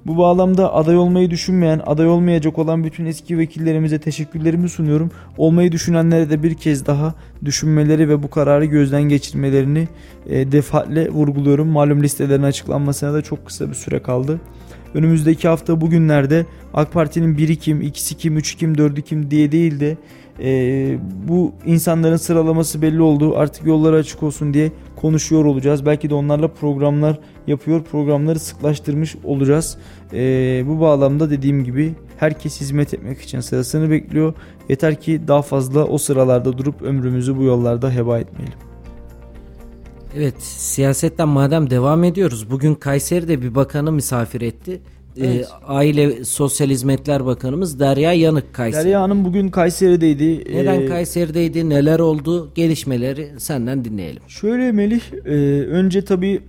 Bu 0.05 0.17
bağlamda 0.17 0.73
aday 0.73 0.97
olmayı 0.97 1.29
düşünmeyen, 1.29 1.81
aday 1.85 2.07
olmayacak 2.07 2.59
olan 2.59 2.83
bütün 2.83 3.05
eski 3.05 3.37
vekillerimize 3.37 3.99
teşekkürlerimi 3.99 4.69
sunuyorum. 4.69 5.11
Olmayı 5.37 5.71
düşünenlere 5.71 6.29
de 6.29 6.43
bir 6.43 6.53
kez 6.53 6.85
daha 6.85 7.13
düşünmeleri 7.45 8.09
ve 8.09 8.23
bu 8.23 8.29
kararı 8.29 8.65
gözden 8.65 9.01
geçirmelerini 9.01 9.87
e, 10.25 10.51
defaatle 10.51 11.09
vurguluyorum. 11.09 11.67
Malum 11.67 12.03
listelerin 12.03 12.43
açıklanmasına 12.43 13.13
da 13.13 13.21
çok 13.21 13.45
kısa 13.45 13.69
bir 13.69 13.75
süre 13.75 13.99
kaldı. 14.01 14.39
Önümüzdeki 14.93 15.47
hafta 15.47 15.81
bugünlerde 15.81 16.45
AK 16.73 16.93
Parti'nin 16.93 17.37
1 17.37 17.55
kim, 17.55 17.81
2 17.81 18.15
kim, 18.15 18.37
3 18.37 18.55
kim, 18.55 18.77
4 18.77 19.01
kim 19.01 19.31
diye 19.31 19.51
değil 19.51 19.79
de 19.79 19.97
e, 20.41 20.97
bu 21.27 21.51
insanların 21.65 22.17
sıralaması 22.17 22.81
belli 22.81 23.01
oldu. 23.01 23.37
Artık 23.37 23.65
yolları 23.65 23.95
açık 23.95 24.23
olsun 24.23 24.53
diye 24.53 24.71
konuşuyor 24.95 25.45
olacağız. 25.45 25.85
Belki 25.85 26.09
de 26.09 26.13
onlarla 26.13 26.47
programlar 26.47 27.19
yapıyor, 27.47 27.83
programları 27.83 28.39
sıklaştırmış 28.39 29.15
olacağız. 29.23 29.77
E, 30.13 30.63
bu 30.67 30.79
bağlamda 30.79 31.29
dediğim 31.29 31.63
gibi 31.63 31.93
herkes 32.17 32.61
hizmet 32.61 32.93
etmek 32.93 33.21
için 33.21 33.39
sırasını 33.39 33.89
bekliyor. 33.89 34.33
Yeter 34.69 35.01
ki 35.01 35.21
daha 35.27 35.41
fazla 35.41 35.85
o 35.85 35.97
sıralarda 35.97 36.57
durup 36.57 36.81
ömrümüzü 36.81 37.37
bu 37.37 37.43
yollarda 37.43 37.91
heba 37.91 38.19
etmeyelim. 38.19 38.59
Evet 40.15 40.41
siyasetten 40.41 41.27
madem 41.27 41.69
devam 41.69 42.03
ediyoruz. 42.03 42.51
Bugün 42.51 42.75
Kayseri'de 42.75 43.41
bir 43.41 43.55
bakanı 43.55 43.91
misafir 43.91 44.41
etti. 44.41 44.81
Ee, 45.19 45.27
evet. 45.27 45.45
E, 45.45 45.65
Aile 45.65 46.25
Sosyal 46.25 46.69
Hizmetler 46.69 47.25
Bakanımız 47.25 47.79
Derya 47.79 48.13
Yanık 48.13 48.53
Kayseri. 48.53 48.85
Derya 48.85 49.01
Hanım 49.01 49.25
bugün 49.25 49.49
Kayseri'deydi. 49.49 50.43
Neden 50.55 50.81
ee, 50.81 50.85
Kayseri'deydi? 50.85 51.69
Neler 51.69 51.99
oldu? 51.99 52.51
Gelişmeleri 52.55 53.29
senden 53.37 53.85
dinleyelim. 53.85 54.21
Şöyle 54.27 54.71
Melih, 54.71 55.01
e, 55.25 55.29
önce 55.65 56.05
tabii 56.05 56.41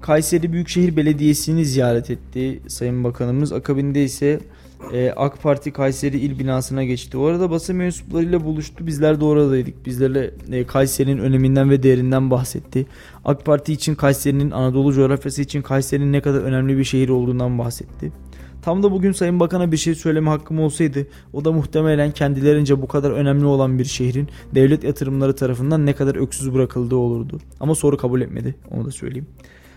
Kayseri 0.00 0.52
Büyükşehir 0.52 0.96
Belediyesi'ni 0.96 1.64
ziyaret 1.64 2.10
etti 2.10 2.60
Sayın 2.68 3.04
Bakanımız. 3.04 3.52
Akabinde 3.52 4.04
ise 4.04 4.40
e, 4.92 5.12
AK 5.16 5.42
Parti 5.42 5.72
Kayseri 5.72 6.18
il 6.18 6.38
binasına 6.38 6.84
geçti. 6.84 7.16
O 7.16 7.24
arada 7.24 7.50
basın 7.50 7.76
mensuplarıyla 7.76 8.44
buluştu. 8.44 8.86
Bizler 8.86 9.20
de 9.20 9.24
oradaydık. 9.24 9.86
Bizlerle 9.86 10.30
e, 10.52 10.66
Kayseri'nin 10.66 11.18
öneminden 11.18 11.70
ve 11.70 11.82
değerinden 11.82 12.30
bahsetti. 12.30 12.86
AK 13.24 13.44
Parti 13.44 13.72
için 13.72 13.94
Kayseri'nin 13.94 14.50
Anadolu 14.50 14.92
coğrafyası 14.92 15.42
için 15.42 15.62
Kayseri'nin 15.62 16.12
ne 16.12 16.20
kadar 16.20 16.40
önemli 16.40 16.78
bir 16.78 16.84
şehir 16.84 17.08
olduğundan 17.08 17.58
bahsetti. 17.58 18.12
Tam 18.62 18.82
da 18.82 18.92
bugün 18.92 19.12
Sayın 19.12 19.40
Bakan'a 19.40 19.72
bir 19.72 19.76
şey 19.76 19.94
söyleme 19.94 20.30
hakkım 20.30 20.60
olsaydı 20.60 21.06
o 21.32 21.44
da 21.44 21.52
muhtemelen 21.52 22.10
kendilerince 22.10 22.82
bu 22.82 22.88
kadar 22.88 23.10
önemli 23.10 23.44
olan 23.44 23.78
bir 23.78 23.84
şehrin 23.84 24.28
devlet 24.54 24.84
yatırımları 24.84 25.36
tarafından 25.36 25.86
ne 25.86 25.92
kadar 25.92 26.14
öksüz 26.14 26.54
bırakıldığı 26.54 26.96
olurdu. 26.96 27.40
Ama 27.60 27.74
soru 27.74 27.96
kabul 27.96 28.20
etmedi 28.20 28.54
onu 28.70 28.84
da 28.84 28.90
söyleyeyim. 28.90 29.26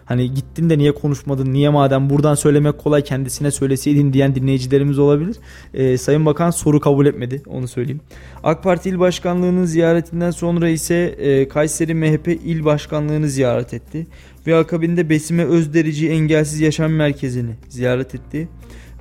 Hani 0.05 0.33
gittin 0.33 0.69
de 0.69 0.77
niye 0.77 0.91
konuşmadın 0.91 1.53
niye 1.53 1.69
madem 1.69 2.09
buradan 2.09 2.35
söylemek 2.35 2.77
kolay 2.77 3.03
kendisine 3.03 3.51
söyleseydin 3.51 4.13
diyen 4.13 4.35
dinleyicilerimiz 4.35 4.99
olabilir. 4.99 5.35
E, 5.73 5.97
Sayın 5.97 6.25
Bakan 6.25 6.51
soru 6.51 6.79
kabul 6.79 7.05
etmedi 7.05 7.41
onu 7.47 7.67
söyleyeyim. 7.67 8.01
AK 8.43 8.63
Parti 8.63 8.89
İl 8.89 8.99
Başkanlığı'nın 8.99 9.65
ziyaretinden 9.65 10.31
sonra 10.31 10.69
ise 10.69 10.95
e, 10.95 11.47
Kayseri 11.47 11.93
MHP 11.93 12.27
İl 12.27 12.65
Başkanlığı'nı 12.65 13.29
ziyaret 13.29 13.73
etti. 13.73 14.07
Ve 14.47 14.55
akabinde 14.55 15.09
Besime 15.09 15.45
Özderici 15.45 16.09
Engelsiz 16.09 16.59
Yaşam 16.59 16.91
Merkezi'ni 16.91 17.51
ziyaret 17.69 18.15
etti. 18.15 18.47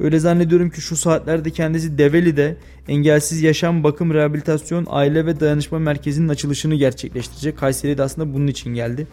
Öyle 0.01 0.19
zannediyorum 0.19 0.71
ki 0.71 0.81
şu 0.81 0.97
saatlerde 0.97 1.51
kendisi 1.51 1.99
Develi'de 1.99 2.57
Engelsiz 2.89 3.43
Yaşam 3.43 3.85
Bakım 3.85 4.15
Rehabilitasyon 4.15 4.87
Aile 4.91 5.27
ve 5.27 5.41
Dayanışma 5.41 5.79
Merkezi'nin 5.79 6.29
açılışını 6.29 6.75
gerçekleştirecek. 6.75 7.59
Kayseri 7.59 7.99
de 7.99 8.03
aslında 8.03 8.35
bunun 8.35 8.47
için 8.47 8.75
geldi. 8.75 9.07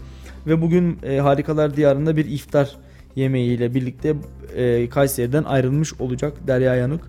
Ve 0.48 0.62
bugün 0.62 0.98
e, 1.04 1.18
Harikalar 1.18 1.76
Diyarı'nda 1.76 2.18
bir 2.18 2.26
iftar 2.26 2.76
yemeğiyle 3.16 3.74
birlikte 3.74 4.16
e, 4.56 4.89
Kayseri'den 4.89 5.44
ayrılmış 5.44 5.94
olacak 6.02 6.34
Derya 6.48 6.76
Yanık. 6.76 7.02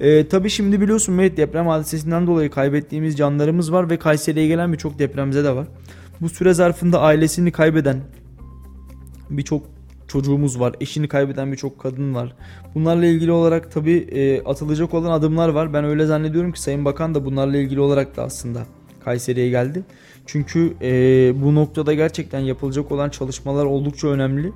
E, 0.00 0.28
tabii 0.28 0.50
şimdi 0.50 0.80
biliyorsun 0.80 1.14
Mehmet 1.14 1.36
deprem 1.36 1.66
hadisesinden 1.66 2.26
dolayı 2.26 2.50
kaybettiğimiz 2.50 3.16
canlarımız 3.16 3.72
var 3.72 3.90
ve 3.90 3.98
Kayseri'ye 3.98 4.46
gelen 4.46 4.72
birçok 4.72 4.98
depremize 4.98 5.44
de 5.44 5.56
var. 5.56 5.66
Bu 6.20 6.28
süre 6.28 6.54
zarfında 6.54 7.00
ailesini 7.00 7.52
kaybeden 7.52 8.00
birçok 9.30 9.66
çocuğumuz 10.08 10.60
var. 10.60 10.74
Eşini 10.80 11.08
kaybeden 11.08 11.52
birçok 11.52 11.78
kadın 11.78 12.14
var. 12.14 12.36
Bunlarla 12.74 13.06
ilgili 13.06 13.32
olarak 13.32 13.72
tabii 13.72 13.96
e, 13.96 14.42
atılacak 14.44 14.94
olan 14.94 15.10
adımlar 15.10 15.48
var. 15.48 15.72
Ben 15.72 15.84
öyle 15.84 16.06
zannediyorum 16.06 16.52
ki 16.52 16.60
Sayın 16.60 16.84
Bakan 16.84 17.14
da 17.14 17.24
bunlarla 17.24 17.56
ilgili 17.56 17.80
olarak 17.80 18.16
da 18.16 18.22
aslında 18.22 18.62
Kayseri'ye 19.04 19.50
geldi. 19.50 19.82
Çünkü 20.26 20.74
e, 20.82 20.90
bu 21.42 21.54
noktada 21.54 21.94
gerçekten 21.94 22.40
yapılacak 22.40 22.92
olan 22.92 23.10
çalışmalar 23.10 23.64
oldukça 23.64 24.08
önemli. 24.08 24.52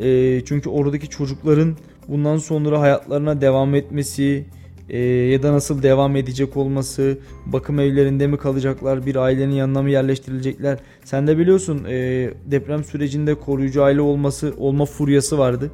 E, 0.00 0.40
çünkü 0.44 0.68
oradaki 0.68 1.08
çocukların 1.08 1.76
bundan 2.08 2.36
sonra 2.36 2.80
hayatlarına 2.80 3.40
devam 3.40 3.74
etmesi, 3.74 4.44
e, 4.88 4.98
ya 5.02 5.42
da 5.42 5.52
nasıl 5.52 5.82
devam 5.82 6.16
edecek 6.16 6.56
olması, 6.56 7.18
bakım 7.46 7.80
evlerinde 7.80 8.26
mi 8.26 8.36
kalacaklar, 8.36 9.06
bir 9.06 9.16
ailenin 9.16 9.54
yanına 9.54 9.82
mı 9.82 9.90
yerleştirilecekler. 9.90 10.78
Sen 11.04 11.26
de 11.26 11.38
biliyorsun 11.38 11.84
e, 11.88 12.30
deprem 12.46 12.84
sürecinde 12.84 13.34
koruyucu 13.34 13.82
aile 13.82 14.00
olması 14.00 14.54
olma 14.58 14.84
furyası 14.84 15.38
vardı. 15.38 15.70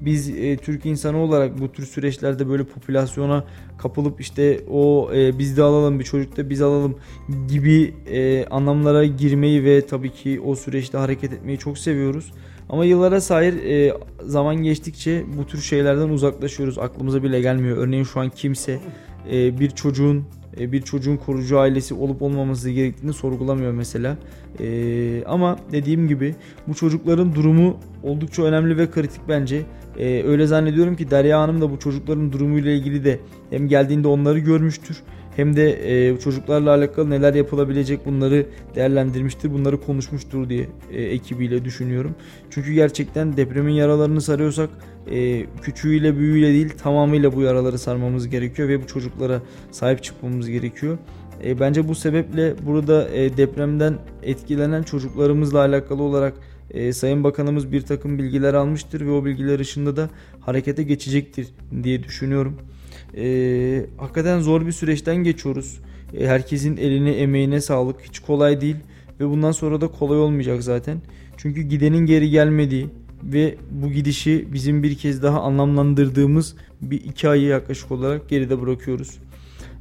Biz 0.00 0.30
e, 0.30 0.56
Türk 0.56 0.86
insanı 0.86 1.18
olarak 1.18 1.60
bu 1.60 1.72
tür 1.72 1.86
süreçlerde 1.86 2.48
böyle 2.48 2.64
popülasyona 2.64 3.44
kapılıp 3.78 4.20
işte 4.20 4.60
o 4.70 5.10
e, 5.14 5.38
biz 5.38 5.56
de 5.56 5.62
alalım 5.62 5.98
bir 5.98 6.04
çocuk 6.04 6.36
da 6.36 6.50
biz 6.50 6.62
alalım 6.62 6.98
gibi 7.48 7.94
e, 8.06 8.46
anlamlara 8.46 9.04
girmeyi 9.04 9.64
ve 9.64 9.86
tabii 9.86 10.12
ki 10.12 10.40
o 10.40 10.54
süreçte 10.54 10.98
hareket 10.98 11.32
etmeyi 11.32 11.58
çok 11.58 11.78
seviyoruz. 11.78 12.32
Ama 12.68 12.84
yıllara 12.84 13.20
sahip 13.20 13.66
e, 13.66 13.94
zaman 14.22 14.56
geçtikçe 14.56 15.24
bu 15.38 15.46
tür 15.46 15.60
şeylerden 15.60 16.08
uzaklaşıyoruz. 16.08 16.78
Aklımıza 16.78 17.22
bile 17.22 17.40
gelmiyor. 17.40 17.76
Örneğin 17.76 18.04
şu 18.04 18.20
an 18.20 18.28
kimse 18.30 18.80
e, 19.32 19.60
bir 19.60 19.70
çocuğun 19.70 20.24
bir 20.58 20.82
çocuğun 20.82 21.16
korucu 21.16 21.58
ailesi 21.58 21.94
olup 21.94 22.22
olmaması 22.22 22.70
gerektiğini 22.70 23.12
sorgulamıyor 23.12 23.72
mesela. 23.72 24.16
E, 24.60 25.24
ama 25.24 25.58
dediğim 25.72 26.08
gibi 26.08 26.34
bu 26.68 26.74
çocukların 26.74 27.34
durumu 27.34 27.76
oldukça 28.02 28.42
önemli 28.42 28.76
ve 28.76 28.90
kritik 28.90 29.20
bence. 29.28 29.62
E, 29.98 30.22
öyle 30.22 30.46
zannediyorum 30.46 30.96
ki 30.96 31.10
Derya 31.10 31.40
Hanım 31.40 31.60
da 31.60 31.70
bu 31.70 31.78
çocukların 31.78 32.32
durumuyla 32.32 32.70
ilgili 32.70 33.04
de 33.04 33.20
hem 33.50 33.68
geldiğinde 33.68 34.08
onları 34.08 34.38
görmüştür 34.38 35.02
hem 35.36 35.56
de 35.56 35.92
e, 36.10 36.18
çocuklarla 36.18 36.70
alakalı 36.70 37.10
neler 37.10 37.34
yapılabilecek 37.34 38.06
bunları 38.06 38.46
değerlendirmiştir, 38.74 39.52
bunları 39.52 39.80
konuşmuştur 39.80 40.48
diye 40.48 40.68
e, 40.92 41.02
ekibiyle 41.02 41.64
düşünüyorum. 41.64 42.14
Çünkü 42.50 42.72
gerçekten 42.72 43.36
depremin 43.36 43.72
yaralarını 43.72 44.20
sarıyorsak 44.20 44.70
e, 45.10 45.46
küçüğüyle 45.62 46.18
büyüğüyle 46.18 46.48
değil 46.48 46.68
tamamıyla 46.82 47.36
bu 47.36 47.42
yaraları 47.42 47.78
sarmamız 47.78 48.28
gerekiyor 48.28 48.68
ve 48.68 48.82
bu 48.82 48.86
çocuklara 48.86 49.42
sahip 49.70 50.02
çıkmamız 50.02 50.48
gerekiyor. 50.48 50.98
E, 51.44 51.60
bence 51.60 51.88
bu 51.88 51.94
sebeple 51.94 52.54
burada 52.66 53.08
e, 53.08 53.36
depremden 53.36 53.98
etkilenen 54.22 54.82
çocuklarımızla 54.82 55.58
alakalı 55.58 56.02
olarak 56.02 56.34
e, 56.70 56.92
Sayın 56.92 57.24
Bakanımız 57.24 57.72
bir 57.72 57.82
takım 57.82 58.18
bilgiler 58.18 58.54
almıştır 58.54 59.06
ve 59.06 59.10
o 59.10 59.24
bilgiler 59.24 59.58
ışığında 59.58 59.96
da 59.96 60.10
harekete 60.40 60.82
geçecektir 60.82 61.48
diye 61.82 62.02
düşünüyorum. 62.02 62.56
E, 63.16 63.86
hakikaten 63.96 64.40
zor 64.40 64.66
bir 64.66 64.72
süreçten 64.72 65.16
geçiyoruz. 65.16 65.80
E, 66.18 66.26
herkesin 66.26 66.76
eline 66.76 67.10
emeğine 67.10 67.60
sağlık. 67.60 68.00
Hiç 68.02 68.18
kolay 68.18 68.60
değil 68.60 68.76
ve 69.20 69.28
bundan 69.28 69.52
sonra 69.52 69.80
da 69.80 69.88
kolay 69.88 70.18
olmayacak 70.18 70.62
zaten. 70.62 70.98
Çünkü 71.36 71.62
gidenin 71.62 72.06
geri 72.06 72.30
gelmediği 72.30 72.86
ve 73.22 73.54
bu 73.70 73.90
gidişi 73.90 74.48
bizim 74.52 74.82
bir 74.82 74.94
kez 74.94 75.22
daha 75.22 75.40
anlamlandırdığımız 75.40 76.56
bir 76.82 77.04
iki 77.04 77.28
ayı 77.28 77.42
yaklaşık 77.42 77.90
olarak 77.90 78.28
geride 78.28 78.60
bırakıyoruz. 78.60 79.18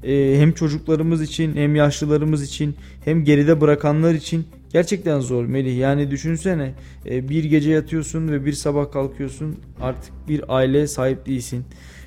Ee, 0.03 0.36
hem 0.38 0.51
çocuklarımız 0.51 1.21
için 1.21 1.55
hem 1.55 1.75
yaşlılarımız 1.75 2.43
için 2.43 2.75
hem 3.05 3.23
geride 3.23 3.61
bırakanlar 3.61 4.13
için 4.13 4.45
gerçekten 4.73 5.19
zor 5.19 5.45
Melih. 5.45 5.77
Yani 5.77 6.11
düşünsene 6.11 6.73
e, 7.05 7.30
bir 7.30 7.43
gece 7.43 7.71
yatıyorsun 7.71 8.27
ve 8.27 8.45
bir 8.45 8.53
sabah 8.53 8.91
kalkıyorsun 8.91 9.55
artık 9.82 10.13
bir 10.27 10.43
aile 10.47 10.88
sahip 10.88 11.25
değilsin. 11.25 11.65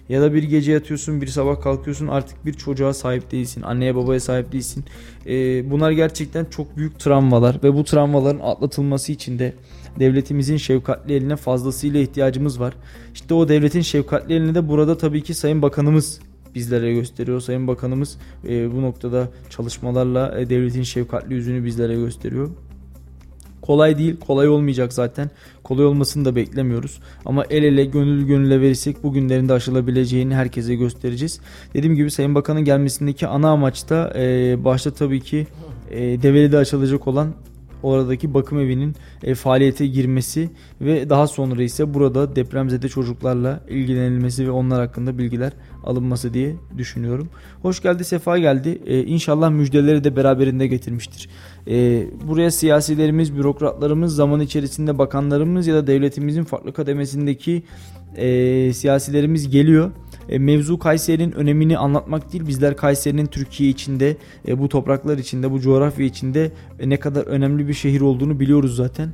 Ya 0.08 0.22
da 0.22 0.34
bir 0.34 0.42
gece 0.42 0.72
yatıyorsun 0.72 1.20
bir 1.20 1.26
sabah 1.26 1.60
kalkıyorsun 1.60 2.08
artık 2.08 2.46
bir 2.46 2.52
çocuğa 2.52 2.94
sahip 2.94 3.32
değilsin. 3.32 3.62
Anneye 3.62 3.94
babaya 3.94 4.20
sahip 4.20 4.52
değilsin. 4.52 4.84
Ee, 5.26 5.70
bunlar 5.70 5.90
gerçekten 5.90 6.44
çok 6.44 6.76
büyük 6.76 6.98
travmalar 6.98 7.58
ve 7.62 7.74
bu 7.74 7.84
travmaların 7.84 8.40
atlatılması 8.40 9.12
için 9.12 9.38
de 9.38 9.54
devletimizin 10.00 10.56
şefkatli 10.56 11.14
eline 11.14 11.36
fazlasıyla 11.36 12.00
ihtiyacımız 12.00 12.60
var. 12.60 12.74
İşte 13.14 13.34
o 13.34 13.48
devletin 13.48 13.80
şefkatli 13.80 14.34
elini 14.34 14.54
de 14.54 14.68
burada 14.68 14.98
tabii 14.98 15.22
ki 15.22 15.34
Sayın 15.34 15.62
Bakanımız 15.62 16.20
bizlere 16.54 16.94
gösteriyor. 16.94 17.40
Sayın 17.40 17.68
Bakanımız 17.68 18.18
e, 18.48 18.72
bu 18.72 18.82
noktada 18.82 19.28
çalışmalarla 19.50 20.40
e, 20.40 20.50
devletin 20.50 20.82
şefkatli 20.82 21.34
yüzünü 21.34 21.64
bizlere 21.64 21.94
gösteriyor. 21.94 22.50
Kolay 23.62 23.98
değil, 23.98 24.16
kolay 24.16 24.48
olmayacak 24.48 24.92
zaten. 24.92 25.30
Kolay 25.64 25.84
olmasını 25.86 26.24
da 26.24 26.36
beklemiyoruz. 26.36 27.00
Ama 27.24 27.44
el 27.50 27.62
ele, 27.62 27.84
gönül 27.84 28.26
gönüle 28.26 28.60
verirsek 28.60 29.02
bu 29.02 29.12
günlerin 29.12 29.48
de 29.48 29.52
aşılabileceğini 29.52 30.34
herkese 30.34 30.74
göstereceğiz. 30.74 31.40
Dediğim 31.74 31.94
gibi 31.94 32.10
Sayın 32.10 32.34
Bakan'ın 32.34 32.64
gelmesindeki 32.64 33.26
ana 33.26 33.50
amaç 33.50 33.90
da 33.90 34.12
e, 34.16 34.56
başta 34.64 34.90
tabii 34.90 35.20
ki 35.20 35.46
e, 35.90 36.22
Develi'de 36.22 36.58
açılacak 36.58 37.08
olan 37.08 37.28
oradaki 37.82 38.34
bakım 38.34 38.60
evinin 38.60 38.94
e, 39.22 39.34
faaliyete 39.34 39.86
girmesi 39.86 40.50
ve 40.80 41.10
daha 41.10 41.26
sonra 41.26 41.62
ise 41.62 41.94
burada 41.94 42.36
depremzede 42.36 42.88
çocuklarla 42.88 43.60
ilgilenilmesi 43.68 44.46
ve 44.46 44.50
onlar 44.50 44.80
hakkında 44.80 45.18
bilgiler 45.18 45.52
alınması 45.84 46.34
diye 46.34 46.54
düşünüyorum. 46.78 47.28
Hoş 47.62 47.82
geldi, 47.82 48.04
sefa 48.04 48.38
geldi. 48.38 48.82
E, 48.86 49.04
inşallah 49.04 49.50
müjdeleri 49.50 50.04
de 50.04 50.16
beraberinde 50.16 50.66
getirmiştir. 50.66 51.28
E, 51.68 52.06
buraya 52.28 52.50
siyasilerimiz, 52.50 53.36
bürokratlarımız, 53.36 54.14
zaman 54.14 54.40
içerisinde 54.40 54.98
bakanlarımız 54.98 55.66
ya 55.66 55.74
da 55.74 55.86
devletimizin 55.86 56.44
farklı 56.44 56.72
kademesindeki 56.72 57.62
e, 58.16 58.72
siyasilerimiz 58.72 59.50
geliyor. 59.50 59.90
E, 60.28 60.38
mevzu 60.38 60.78
Kayseri'nin 60.78 61.32
önemini 61.32 61.78
anlatmak 61.78 62.32
değil. 62.32 62.46
Bizler 62.46 62.76
Kayseri'nin 62.76 63.26
Türkiye 63.26 63.70
içinde, 63.70 64.16
e, 64.48 64.58
bu 64.58 64.68
topraklar 64.68 65.18
içinde, 65.18 65.50
bu 65.50 65.60
coğrafya 65.60 66.06
içinde 66.06 66.50
e, 66.80 66.88
ne 66.88 66.96
kadar 66.96 67.26
önemli 67.26 67.68
bir 67.68 67.74
şehir 67.74 68.00
olduğunu 68.00 68.40
biliyoruz 68.40 68.76
zaten. 68.76 69.10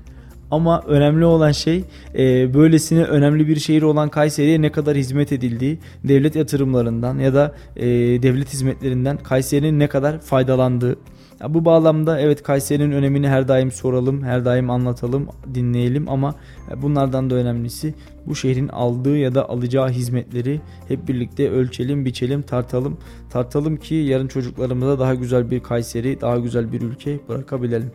Ama 0.50 0.82
önemli 0.86 1.24
olan 1.24 1.52
şey 1.52 1.84
e, 2.18 2.54
böylesine 2.54 3.04
önemli 3.04 3.48
bir 3.48 3.56
şehir 3.56 3.82
olan 3.82 4.09
Kayseri'ye 4.09 4.62
ne 4.62 4.72
kadar 4.72 4.96
hizmet 4.96 5.32
edildiği, 5.32 5.78
devlet 6.04 6.36
yatırımlarından 6.36 7.18
ya 7.18 7.34
da 7.34 7.54
e, 7.76 7.86
devlet 8.22 8.52
hizmetlerinden 8.52 9.16
Kayseri'nin 9.16 9.78
ne 9.78 9.86
kadar 9.88 10.20
faydalandığı. 10.20 10.96
Ya 11.41 11.55
bu 11.55 11.64
bağlamda 11.64 12.20
evet 12.20 12.43
Kayseri'nin 12.43 12.93
önemini 12.93 13.28
her 13.28 13.49
daim 13.49 13.72
soralım, 13.72 14.22
her 14.22 14.45
daim 14.45 14.70
anlatalım, 14.70 15.28
dinleyelim 15.55 16.09
ama 16.09 16.34
bunlardan 16.82 17.30
da 17.30 17.34
önemlisi 17.34 17.95
bu 18.26 18.36
şehrin 18.36 18.68
aldığı 18.68 19.16
ya 19.16 19.34
da 19.34 19.49
alacağı 19.49 19.89
hizmetleri 19.89 20.61
hep 20.89 21.09
birlikte 21.09 21.51
ölçelim, 21.51 22.05
biçelim, 22.05 22.43
tartalım. 22.43 22.99
Tartalım 23.30 23.76
ki 23.76 23.95
yarın 23.95 24.28
çocuklarımıza 24.28 24.99
daha 24.99 25.14
güzel 25.14 25.51
bir 25.51 25.61
Kayseri, 25.61 26.20
daha 26.20 26.39
güzel 26.39 26.72
bir 26.72 26.80
ülke 26.80 27.18
bırakabilelim. 27.28 27.93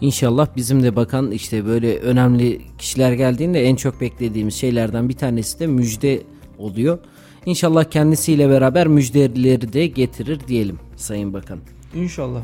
İnşallah 0.00 0.48
bizim 0.56 0.82
de 0.82 0.96
bakan 0.96 1.30
işte 1.30 1.66
böyle 1.66 1.98
önemli 1.98 2.60
kişiler 2.78 3.12
geldiğinde 3.12 3.62
en 3.64 3.76
çok 3.76 4.00
beklediğimiz 4.00 4.54
şeylerden 4.54 5.08
bir 5.08 5.14
tanesi 5.14 5.60
de 5.60 5.66
müjde 5.66 6.22
oluyor. 6.58 6.98
İnşallah 7.46 7.84
kendisiyle 7.84 8.50
beraber 8.50 8.86
müjdeleri 8.86 9.72
de 9.72 9.86
getirir 9.86 10.40
diyelim 10.48 10.78
Sayın 10.96 11.32
Bakan. 11.32 11.58
İnşallah. 11.94 12.42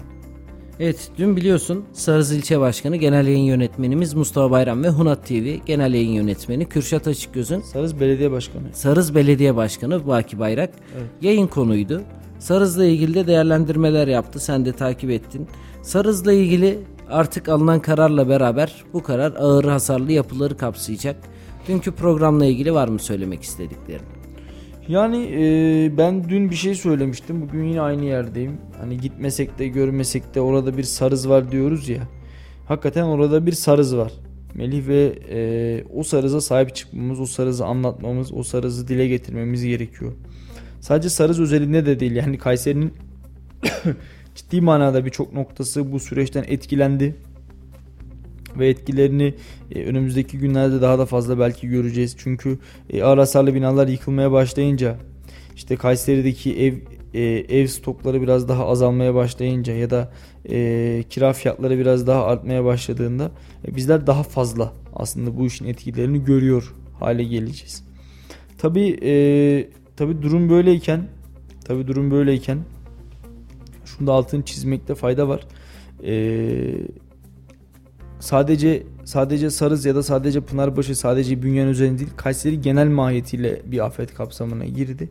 Evet 0.83 1.11
dün 1.19 1.37
biliyorsun 1.37 1.85
Sarız 1.93 2.33
İlçe 2.33 2.61
Başkanı 2.61 2.97
Genel 2.97 3.27
Yayın 3.27 3.45
Yönetmenimiz 3.45 4.15
Mustafa 4.15 4.51
Bayram 4.51 4.85
ve 4.85 4.89
Hunat 4.89 5.27
TV 5.27 5.57
Genel 5.67 5.95
Yayın 5.95 6.13
Yönetmeni 6.13 6.69
Kürşat 6.69 7.09
Açıkgöz'ün 7.09 7.61
Sarız 7.61 8.01
Belediye 8.01 8.31
Başkanı. 8.31 8.63
Sarız 8.73 9.15
Belediye 9.15 9.57
Başkanı 9.57 10.07
Baki 10.07 10.39
Bayrak 10.39 10.71
evet. 10.97 11.07
yayın 11.23 11.47
konuydu. 11.47 12.03
Sarız'la 12.39 12.85
ilgili 12.85 13.15
de 13.15 13.27
değerlendirmeler 13.27 14.09
yaptı. 14.09 14.41
Sen 14.41 14.65
de 14.65 14.73
takip 14.73 15.11
ettin. 15.11 15.49
Sarız'la 15.83 16.33
ilgili 16.33 16.79
artık 17.11 17.49
alınan 17.49 17.81
kararla 17.81 18.29
beraber 18.29 18.85
bu 18.93 19.03
karar 19.03 19.33
ağır 19.33 19.65
hasarlı 19.65 20.13
yapıları 20.13 20.57
kapsayacak. 20.57 21.17
Dünkü 21.69 21.93
programla 21.93 22.45
ilgili 22.45 22.75
var 22.75 22.89
mı 22.89 22.99
söylemek 22.99 23.43
istediklerin? 23.43 24.20
Yani 24.91 25.29
e, 25.33 25.99
ben 25.99 26.29
dün 26.29 26.51
bir 26.51 26.57
şey 26.57 26.75
söylemiştim. 26.75 27.43
Bugün 27.43 27.65
yine 27.65 27.81
aynı 27.81 28.05
yerdeyim. 28.05 28.59
Hani 28.81 29.01
gitmesek 29.01 29.59
de 29.59 29.69
görmesek 29.69 30.35
de 30.35 30.41
orada 30.41 30.77
bir 30.77 30.83
sarız 30.83 31.29
var 31.29 31.53
diyoruz 31.53 31.89
ya. 31.89 32.03
Hakikaten 32.67 33.03
orada 33.03 33.47
bir 33.47 33.53
sarız 33.53 33.97
var. 33.97 34.13
Melih 34.55 34.89
ve 34.89 35.19
e, 35.31 35.85
o 35.95 36.03
sarıza 36.03 36.41
sahip 36.41 36.75
çıkmamız, 36.75 37.21
o 37.21 37.27
sarızı 37.27 37.67
anlatmamız, 37.67 38.33
o 38.33 38.43
sarızı 38.43 38.89
dile 38.89 39.09
getirmemiz 39.09 39.65
gerekiyor. 39.65 40.13
Sadece 40.81 41.09
sarız 41.09 41.41
özelinde 41.41 41.87
de 41.87 42.01
değil. 42.01 42.13
Yani 42.13 42.39
Kayseri'nin 42.39 42.95
ciddi 44.35 44.61
manada 44.61 45.05
birçok 45.05 45.33
noktası 45.33 45.93
bu 45.93 46.01
süreçten 46.01 46.45
etkilendi. 46.49 47.17
Ve 48.59 48.69
etkilerini 48.69 49.35
e, 49.75 49.85
önümüzdeki 49.85 50.39
günlerde 50.39 50.81
daha 50.81 50.99
da 50.99 51.07
fazla 51.07 51.39
belki 51.39 51.69
göreceğiz. 51.69 52.17
Çünkü 52.19 52.59
e, 52.91 53.03
ağır 53.03 53.19
hasarlı 53.19 53.55
binalar 53.55 53.89
yıkılmaya 53.89 54.33
başlayınca 54.33 54.97
işte 55.57 55.77
Kayseri'deki 55.77 56.61
ev 56.61 56.75
e, 57.15 57.23
ev 57.59 57.67
stokları 57.67 58.23
biraz 58.23 58.49
daha 58.49 58.67
azalmaya 58.67 59.15
başlayınca 59.15 59.73
ya 59.73 59.91
da 59.91 60.13
kira 61.11 61.33
fiyatları 61.33 61.79
biraz 61.79 62.07
daha 62.07 62.25
artmaya 62.25 62.65
başladığında 62.65 63.31
bizler 63.69 64.07
daha 64.07 64.23
fazla 64.23 64.73
aslında 64.95 65.39
bu 65.39 65.47
işin 65.47 65.65
etkilerini 65.65 66.25
görüyor 66.25 66.75
hale 67.01 67.25
geleceğiz. 67.25 67.85
Tabi 68.59 68.99
e, 69.03 69.13
tabi 69.97 70.23
durum 70.23 70.51
böyleyken 70.51 71.09
tabi 71.65 71.87
durum 71.87 72.11
böyleyken 72.11 72.59
şunu 73.85 74.07
da 74.07 74.13
altını 74.13 74.43
çizmekte 74.43 74.95
fayda 74.95 75.29
var. 75.29 75.47
E, 76.05 76.13
sadece 78.21 78.83
sadece 79.05 79.51
Sarız 79.51 79.85
ya 79.85 79.95
da 79.95 80.03
sadece 80.03 80.41
Pınarbaşı 80.41 80.95
sadece 80.95 81.43
Bünyan 81.43 81.69
üzerinde 81.69 81.99
değil 81.99 82.11
Kayseri 82.17 82.61
genel 82.61 82.89
mahiyetiyle 82.89 83.63
bir 83.65 83.87
afet 83.87 84.15
kapsamına 84.15 84.65
girdi. 84.65 85.09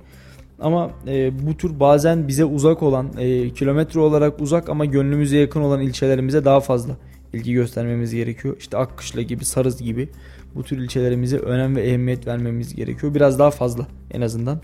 Ama 0.59 0.91
e, 1.07 1.47
bu 1.47 1.57
tür 1.57 1.79
bazen 1.79 2.27
bize 2.27 2.45
uzak 2.45 2.83
olan, 2.83 3.09
e, 3.17 3.49
kilometre 3.49 3.99
olarak 3.99 4.41
uzak 4.41 4.69
ama 4.69 4.85
gönlümüze 4.85 5.37
yakın 5.37 5.61
olan 5.61 5.81
ilçelerimize 5.81 6.45
daha 6.45 6.59
fazla 6.59 6.97
ilgi 7.33 7.53
göstermemiz 7.53 8.13
gerekiyor. 8.13 8.55
İşte 8.59 8.77
Akkışla 8.77 9.21
gibi, 9.21 9.45
Sarız 9.45 9.81
gibi 9.81 10.09
bu 10.55 10.63
tür 10.63 10.77
ilçelerimize 10.77 11.37
önem 11.37 11.75
ve 11.75 11.81
ehemmiyet 11.81 12.27
vermemiz 12.27 12.75
gerekiyor. 12.75 13.15
Biraz 13.15 13.39
daha 13.39 13.51
fazla 13.51 13.87
en 14.11 14.21
azından. 14.21 14.61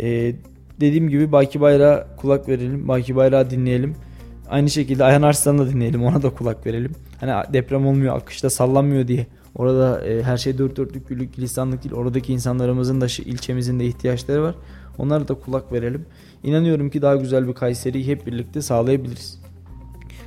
E, 0.00 0.34
dediğim 0.80 1.08
gibi 1.08 1.32
Baki 1.32 1.60
Bayrak'a 1.60 2.16
kulak 2.16 2.48
verelim, 2.48 2.88
Baki 2.88 3.16
Bayrak'ı 3.16 3.50
dinleyelim. 3.50 3.94
Aynı 4.50 4.70
şekilde 4.70 5.04
Ayhan 5.04 5.22
Arslan'ı 5.22 5.58
da 5.58 5.70
dinleyelim, 5.70 6.04
ona 6.04 6.22
da 6.22 6.30
kulak 6.30 6.66
verelim. 6.66 6.92
Hani 7.20 7.52
deprem 7.52 7.86
olmuyor, 7.86 8.16
akışta 8.16 8.50
sallanmıyor 8.50 9.08
diye. 9.08 9.26
Orada 9.54 10.06
e, 10.06 10.22
her 10.22 10.36
şey 10.36 10.58
dört 10.58 10.76
dörtlük 10.76 11.08
güllük 11.08 11.36
gülistanlık 11.36 11.84
değil. 11.84 11.94
Oradaki 11.94 12.32
insanlarımızın 12.32 13.00
da 13.00 13.06
ilçemizin 13.06 13.80
de 13.80 13.86
ihtiyaçları 13.86 14.42
var. 14.42 14.54
Onlara 14.98 15.28
da 15.28 15.34
kulak 15.34 15.72
verelim. 15.72 16.06
İnanıyorum 16.42 16.90
ki 16.90 17.02
daha 17.02 17.16
güzel 17.16 17.48
bir 17.48 17.52
Kayseri'yi 17.52 18.06
hep 18.06 18.26
birlikte 18.26 18.62
sağlayabiliriz. 18.62 19.40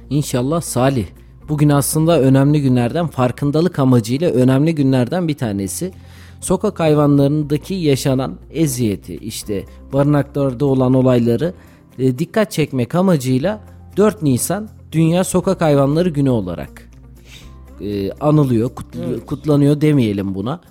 İnşallah 0.09 0.61
Salih. 0.61 1.05
Bugün 1.49 1.69
aslında 1.69 2.21
önemli 2.21 2.61
günlerden 2.61 3.07
farkındalık 3.07 3.79
amacıyla 3.79 4.31
önemli 4.31 4.75
günlerden 4.75 5.27
bir 5.27 5.37
tanesi. 5.37 5.91
Sokak 6.41 6.79
hayvanlarındaki 6.79 7.73
yaşanan 7.73 8.37
eziyeti 8.51 9.15
işte 9.15 9.63
barınaklarda 9.93 10.65
olan 10.65 10.93
olayları 10.93 11.53
e, 11.99 12.19
dikkat 12.19 12.51
çekmek 12.51 12.95
amacıyla 12.95 13.72
4 13.97 14.21
Nisan 14.21 14.69
Dünya 14.91 15.23
Sokak 15.23 15.61
Hayvanları 15.61 16.09
Günü 16.09 16.29
olarak 16.29 16.89
e, 17.81 18.11
anılıyor, 18.11 18.69
kutlu, 18.69 18.99
evet. 19.03 19.25
kutlanıyor 19.25 19.81
demeyelim 19.81 20.35
buna. 20.35 20.61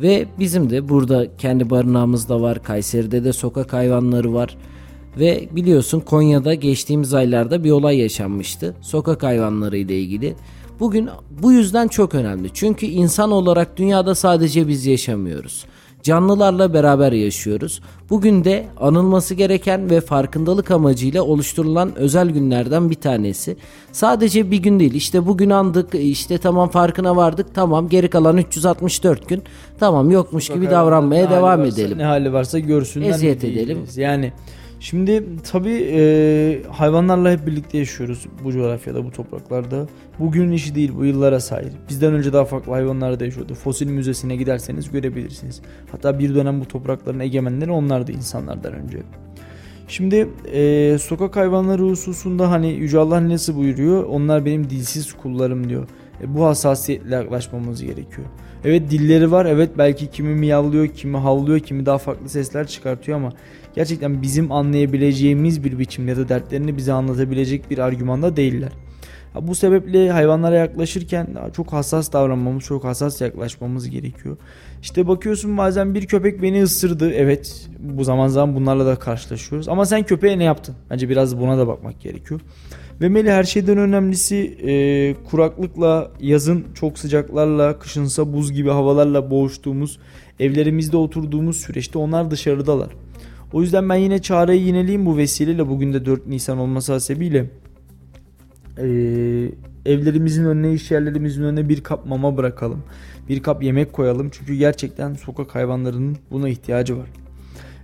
Ve 0.00 0.26
bizim 0.38 0.70
de 0.70 0.88
burada 0.88 1.36
kendi 1.36 1.70
barınağımız 1.70 2.28
da 2.28 2.40
var. 2.40 2.62
Kayseri'de 2.62 3.24
de 3.24 3.32
sokak 3.32 3.72
hayvanları 3.72 4.34
var. 4.34 4.56
Ve 5.18 5.48
biliyorsun 5.50 6.00
Konya'da 6.00 6.54
geçtiğimiz 6.54 7.14
aylarda 7.14 7.64
bir 7.64 7.70
olay 7.70 7.98
yaşanmıştı. 7.98 8.74
Sokak 8.80 9.22
hayvanları 9.22 9.76
ile 9.76 10.00
ilgili. 10.00 10.36
Bugün 10.80 11.08
bu 11.42 11.52
yüzden 11.52 11.88
çok 11.88 12.14
önemli. 12.14 12.50
Çünkü 12.54 12.86
insan 12.86 13.30
olarak 13.30 13.76
dünyada 13.76 14.14
sadece 14.14 14.68
biz 14.68 14.86
yaşamıyoruz 14.86 15.64
canlılarla 16.04 16.74
beraber 16.74 17.12
yaşıyoruz. 17.12 17.80
Bugün 18.10 18.44
de 18.44 18.66
anılması 18.80 19.34
gereken 19.34 19.90
ve 19.90 20.00
farkındalık 20.00 20.70
amacıyla 20.70 21.22
oluşturulan 21.22 21.96
özel 21.96 22.30
günlerden 22.30 22.90
bir 22.90 22.94
tanesi. 22.94 23.56
Sadece 23.92 24.50
bir 24.50 24.58
gün 24.58 24.80
değil 24.80 24.94
işte 24.94 25.26
bugün 25.26 25.50
andık 25.50 25.94
işte 25.94 26.38
tamam 26.38 26.68
farkına 26.68 27.16
vardık 27.16 27.54
tamam 27.54 27.88
geri 27.88 28.10
kalan 28.10 28.36
364 28.36 29.28
gün 29.28 29.42
tamam 29.80 30.10
yokmuş 30.10 30.48
gibi 30.48 30.70
davranmaya 30.70 31.30
devam 31.30 31.60
varsa, 31.60 31.82
edelim. 31.82 31.98
Ne 31.98 32.04
hali 32.04 32.32
varsa 32.32 32.58
görsünler. 32.58 33.10
Eziyet 33.10 33.44
edelim. 33.44 33.78
Yani 33.96 34.32
Şimdi 34.84 35.24
tabii 35.52 35.88
e, 35.92 36.62
hayvanlarla 36.70 37.30
hep 37.30 37.46
birlikte 37.46 37.78
yaşıyoruz 37.78 38.26
bu 38.44 38.52
coğrafyada, 38.52 39.04
bu 39.04 39.10
topraklarda. 39.10 39.86
Bugünün 40.18 40.52
işi 40.52 40.74
değil, 40.74 40.92
bu 40.96 41.04
yıllara 41.04 41.40
sahip. 41.40 41.72
Bizden 41.88 42.14
önce 42.14 42.32
daha 42.32 42.44
farklı 42.44 42.72
hayvanlar 42.72 43.20
da 43.20 43.24
yaşıyordu. 43.24 43.54
Fosil 43.54 43.86
müzesine 43.86 44.36
giderseniz 44.36 44.90
görebilirsiniz. 44.90 45.62
Hatta 45.92 46.18
bir 46.18 46.34
dönem 46.34 46.60
bu 46.60 46.68
toprakların 46.68 47.20
egemenleri 47.20 47.70
onlardı 47.70 48.12
insanlardan 48.12 48.72
önce. 48.72 48.98
Şimdi 49.88 50.28
e, 50.52 50.96
sokak 50.98 51.36
hayvanları 51.36 51.82
hususunda 51.82 52.50
hani 52.50 52.72
Yüce 52.72 52.98
Allah 52.98 53.28
nasıl 53.28 53.56
buyuruyor? 53.56 54.04
Onlar 54.04 54.44
benim 54.44 54.70
dilsiz 54.70 55.12
kullarım 55.12 55.68
diyor. 55.68 55.88
E, 56.22 56.34
bu 56.34 56.44
hassasiyetle 56.44 57.14
yaklaşmamız 57.14 57.82
gerekiyor. 57.82 58.26
Evet 58.64 58.90
dilleri 58.90 59.30
var. 59.30 59.46
Evet 59.46 59.70
belki 59.78 60.10
kimi 60.10 60.34
miyavlıyor, 60.34 60.88
kimi 60.88 61.16
havlıyor, 61.16 61.60
kimi 61.60 61.86
daha 61.86 61.98
farklı 61.98 62.28
sesler 62.28 62.66
çıkartıyor 62.66 63.18
ama 63.18 63.32
gerçekten 63.74 64.22
bizim 64.22 64.52
anlayabileceğimiz 64.52 65.64
bir 65.64 65.78
biçimde 65.78 66.10
ya 66.10 66.16
da 66.16 66.28
dertlerini 66.28 66.76
bize 66.76 66.92
anlatabilecek 66.92 67.70
bir 67.70 67.78
argümanda 67.78 68.36
değiller. 68.36 68.72
Bu 69.40 69.54
sebeple 69.54 70.10
hayvanlara 70.10 70.54
yaklaşırken 70.54 71.28
çok 71.56 71.72
hassas 71.72 72.12
davranmamız, 72.12 72.64
çok 72.64 72.84
hassas 72.84 73.20
yaklaşmamız 73.20 73.90
gerekiyor. 73.90 74.36
İşte 74.82 75.08
bakıyorsun 75.08 75.58
bazen 75.58 75.94
bir 75.94 76.06
köpek 76.06 76.42
beni 76.42 76.62
ısırdı. 76.62 77.12
Evet 77.12 77.68
bu 77.78 78.04
zaman 78.04 78.28
zaman 78.28 78.56
bunlarla 78.56 78.86
da 78.86 78.96
karşılaşıyoruz. 78.96 79.68
Ama 79.68 79.86
sen 79.86 80.02
köpeğe 80.02 80.38
ne 80.38 80.44
yaptın? 80.44 80.74
Bence 80.90 81.08
biraz 81.08 81.38
buna 81.40 81.58
da 81.58 81.66
bakmak 81.66 82.00
gerekiyor. 82.00 82.40
Ve 83.00 83.08
Meli 83.08 83.30
her 83.30 83.44
şeyden 83.44 83.78
önemlisi 83.78 84.36
e, 84.66 85.14
kuraklıkla, 85.30 86.10
yazın 86.20 86.64
çok 86.74 86.98
sıcaklarla, 86.98 87.78
kışınsa 87.78 88.32
buz 88.32 88.52
gibi 88.52 88.70
havalarla 88.70 89.30
boğuştuğumuz, 89.30 89.98
evlerimizde 90.40 90.96
oturduğumuz 90.96 91.56
süreçte 91.56 91.98
onlar 91.98 92.30
dışarıdalar. 92.30 92.88
O 93.54 93.62
yüzden 93.62 93.88
ben 93.88 93.94
yine 93.94 94.22
çareyi 94.22 94.66
yineleyeyim 94.66 95.06
bu 95.06 95.16
vesileyle 95.16 95.68
bugün 95.68 95.92
de 95.92 96.06
4 96.06 96.26
Nisan 96.26 96.58
olması 96.58 96.92
hasebiyle. 96.92 97.46
Ee, 98.78 98.84
evlerimizin 99.86 100.44
önüne, 100.44 100.72
iş 100.72 100.90
yerlerimizin 100.90 101.42
önüne 101.42 101.68
bir 101.68 101.80
kap 101.80 102.06
mama 102.06 102.36
bırakalım. 102.36 102.82
Bir 103.28 103.42
kap 103.42 103.62
yemek 103.62 103.92
koyalım. 103.92 104.30
Çünkü 104.32 104.54
gerçekten 104.54 105.14
sokak 105.14 105.54
hayvanlarının 105.54 106.16
buna 106.30 106.48
ihtiyacı 106.48 106.98
var. 106.98 107.08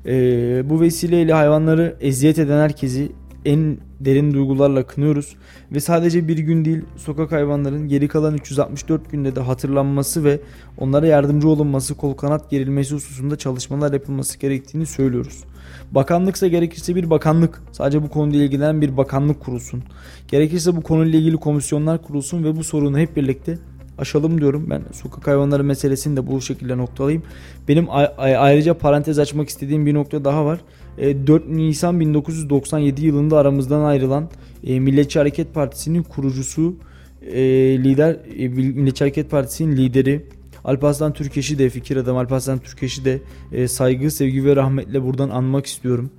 Ee, 0.07 0.71
bu 0.71 0.81
vesileyle 0.81 1.33
hayvanları 1.33 1.97
eziyet 2.01 2.39
eden 2.39 2.59
herkesi 2.59 3.13
en 3.45 3.79
derin 4.01 4.35
duygularla 4.35 4.87
kınıyoruz 4.87 5.37
ve 5.73 5.81
sadece 5.81 6.29
bir 6.29 6.39
gün 6.39 6.65
değil 6.65 6.83
sokak 6.97 7.33
hayvanların 7.33 7.89
geri 7.89 8.09
kalan 8.09 8.35
364 8.35 9.11
günde 9.11 9.37
de 9.37 9.41
hatırlanması 9.41 10.25
ve 10.25 10.41
onlara 10.79 11.07
yardımcı 11.07 11.49
olunması, 11.49 11.95
kol 11.95 12.15
kanat 12.15 12.51
gerilmesi 12.51 12.95
hususunda 12.95 13.37
çalışmalar 13.37 13.93
yapılması 13.93 14.39
gerektiğini 14.39 14.87
söylüyoruz. 14.87 15.45
Bakanlıksa 15.91 16.47
gerekirse 16.47 16.95
bir 16.95 17.11
bakanlık, 17.11 17.63
sadece 17.73 18.03
bu 18.03 18.09
konuyla 18.09 18.45
ilgilenen 18.45 18.81
bir 18.81 18.97
bakanlık 18.97 19.41
kurulsun. 19.41 19.83
Gerekirse 20.29 20.77
bu 20.77 20.81
konuyla 20.81 21.19
ilgili 21.19 21.37
komisyonlar 21.37 22.03
kurulsun 22.03 22.45
ve 22.45 22.57
bu 22.57 22.65
sorunu 22.65 22.99
hep 22.99 23.17
birlikte 23.17 23.59
aşalım 23.99 24.41
diyorum. 24.41 24.67
Ben 24.71 24.83
sokak 24.93 25.27
hayvanları 25.27 25.65
meselesini 25.65 26.17
de 26.17 26.27
bu 26.27 26.41
şekilde 26.41 26.79
noktalayayım. 26.79 27.23
Benim 27.69 27.87
ayrıca 28.19 28.75
parantez 28.75 29.19
açmak 29.19 29.49
istediğim 29.49 29.87
bir 29.87 29.95
nokta 29.95 30.25
daha 30.25 30.45
var. 30.45 30.61
4 30.99 31.45
e, 31.47 31.57
Nisan 31.57 32.01
1997 32.01 33.07
yılında 33.07 33.39
aramızdan 33.39 33.85
ayrılan 33.85 34.31
e, 34.65 34.81
Milliyetçi 34.81 35.19
Hareket 35.19 35.55
Partisi'nin 35.55 36.03
kurucusu 36.03 36.77
e, 37.23 37.43
lider 37.85 38.17
Milliyetçi 38.37 39.05
Hareket 39.05 39.31
Partisi'nin 39.31 39.77
lideri 39.77 40.27
Alparslan 40.65 41.13
Türkeş'i 41.13 41.59
de 41.59 41.71
fikir 41.71 41.97
adam 41.97 42.17
Alparslan 42.17 42.59
Türkeş'i 42.59 43.05
de 43.05 43.21
saygı, 43.69 44.11
sevgi 44.11 44.45
ve 44.45 44.57
rahmetle 44.57 45.03
buradan 45.05 45.31
anmak 45.31 45.67
istiyorum. 45.67 46.11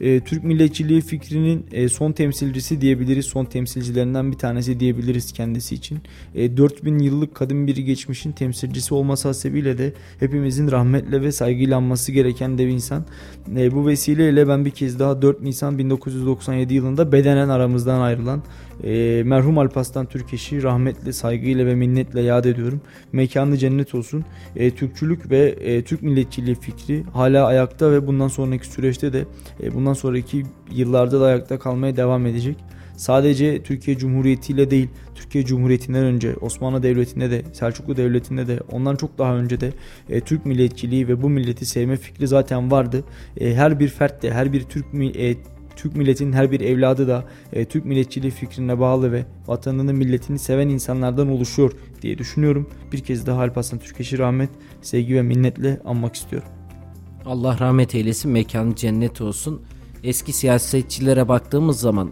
E, 0.00 0.20
Türk 0.20 0.44
milliyetçiliği 0.44 1.00
fikrinin 1.00 1.66
e, 1.72 1.88
son 1.88 2.12
temsilcisi 2.12 2.80
diyebiliriz. 2.80 3.26
Son 3.26 3.44
temsilcilerinden 3.44 4.32
bir 4.32 4.38
tanesi 4.38 4.80
diyebiliriz 4.80 5.32
kendisi 5.32 5.74
için. 5.74 5.98
E, 6.34 6.56
4000 6.56 6.98
yıllık 6.98 7.34
kadın 7.34 7.66
bir 7.66 7.76
geçmişin 7.76 8.32
temsilcisi 8.32 8.94
olması 8.94 9.28
hasebiyle 9.28 9.78
de 9.78 9.92
hepimizin 10.20 10.70
rahmetle 10.70 11.22
ve 11.22 11.32
saygıyla 11.32 11.76
anması 11.76 12.12
gereken 12.12 12.58
dev 12.58 12.68
insan. 12.68 13.04
E, 13.56 13.72
bu 13.72 13.86
vesileyle 13.86 14.48
ben 14.48 14.64
bir 14.64 14.70
kez 14.70 14.98
daha 14.98 15.22
4 15.22 15.42
Nisan 15.42 15.78
1997 15.78 16.74
yılında 16.74 17.12
bedenen 17.12 17.48
aramızdan 17.48 18.00
ayrılan 18.00 18.42
e, 18.84 19.22
merhum 19.24 19.58
Alpaslan 19.58 20.06
Türkeş'i 20.06 20.62
rahmetle, 20.62 21.12
saygıyla 21.12 21.66
ve 21.66 21.74
minnetle 21.74 22.20
yad 22.20 22.44
ediyorum. 22.44 22.80
Mekanı 23.12 23.56
cennet 23.58 23.94
olsun. 23.94 24.24
E, 24.56 24.70
Türkçülük 24.70 25.30
ve 25.30 25.38
e, 25.60 25.82
Türk 25.84 26.02
milliyetçiliği 26.02 26.54
fikri 26.54 27.02
hala 27.02 27.46
ayakta 27.46 27.92
ve 27.92 28.06
bundan 28.06 28.28
sonraki 28.28 28.66
süreçte 28.66 29.12
de 29.12 29.24
e, 29.62 29.74
bundan 29.74 29.92
sonraki 29.92 30.42
yıllarda 30.72 31.20
da 31.20 31.24
ayakta 31.24 31.58
kalmaya 31.58 31.96
devam 31.96 32.26
edecek. 32.26 32.56
Sadece 32.96 33.62
Türkiye 33.62 33.98
Cumhuriyeti 33.98 34.52
ile 34.52 34.70
değil, 34.70 34.88
Türkiye 35.14 35.44
Cumhuriyeti'nden 35.44 36.04
önce 36.04 36.34
Osmanlı 36.40 36.82
Devleti'nde 36.82 37.30
de, 37.30 37.42
Selçuklu 37.52 37.96
Devleti'nde 37.96 38.46
de, 38.46 38.60
ondan 38.72 38.96
çok 38.96 39.18
daha 39.18 39.36
önce 39.36 39.60
de 39.60 39.72
e, 40.08 40.20
Türk 40.20 40.46
milliyetçiliği 40.46 41.08
ve 41.08 41.22
bu 41.22 41.28
milleti 41.30 41.66
sevme 41.66 41.96
fikri 41.96 42.28
zaten 42.28 42.70
vardı. 42.70 43.04
E, 43.40 43.54
her 43.54 43.80
bir 43.80 43.88
fert 43.88 44.22
de, 44.22 44.32
her 44.32 44.52
bir 44.52 44.62
Türk 44.62 44.86
e, 45.16 45.36
Türk 45.76 45.96
milletinin 45.96 46.32
her 46.32 46.50
bir 46.50 46.60
evladı 46.60 47.08
da 47.08 47.24
e, 47.52 47.64
Türk 47.64 47.84
milletçiliği 47.84 48.32
fikrine 48.32 48.80
bağlı 48.80 49.12
ve 49.12 49.24
vatanını 49.46 49.94
milletini 49.94 50.38
seven 50.38 50.68
insanlardan 50.68 51.28
oluşuyor 51.28 51.72
diye 52.02 52.18
düşünüyorum. 52.18 52.70
Bir 52.92 52.98
kez 53.00 53.26
daha 53.26 53.40
Alparslan 53.40 53.80
Türkeş'i 53.80 54.18
rahmet, 54.18 54.50
sevgi 54.82 55.14
ve 55.14 55.22
minnetle 55.22 55.80
anmak 55.84 56.14
istiyorum. 56.14 56.48
Allah 57.24 57.58
rahmet 57.60 57.94
eylesin, 57.94 58.30
mekanı 58.30 58.76
cennet 58.76 59.20
olsun. 59.20 59.62
Eski 60.04 60.32
siyasetçilere 60.32 61.28
baktığımız 61.28 61.80
zaman 61.80 62.10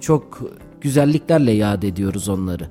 çok 0.00 0.40
güzelliklerle 0.80 1.52
yad 1.52 1.82
ediyoruz 1.82 2.28
onları. 2.28 2.68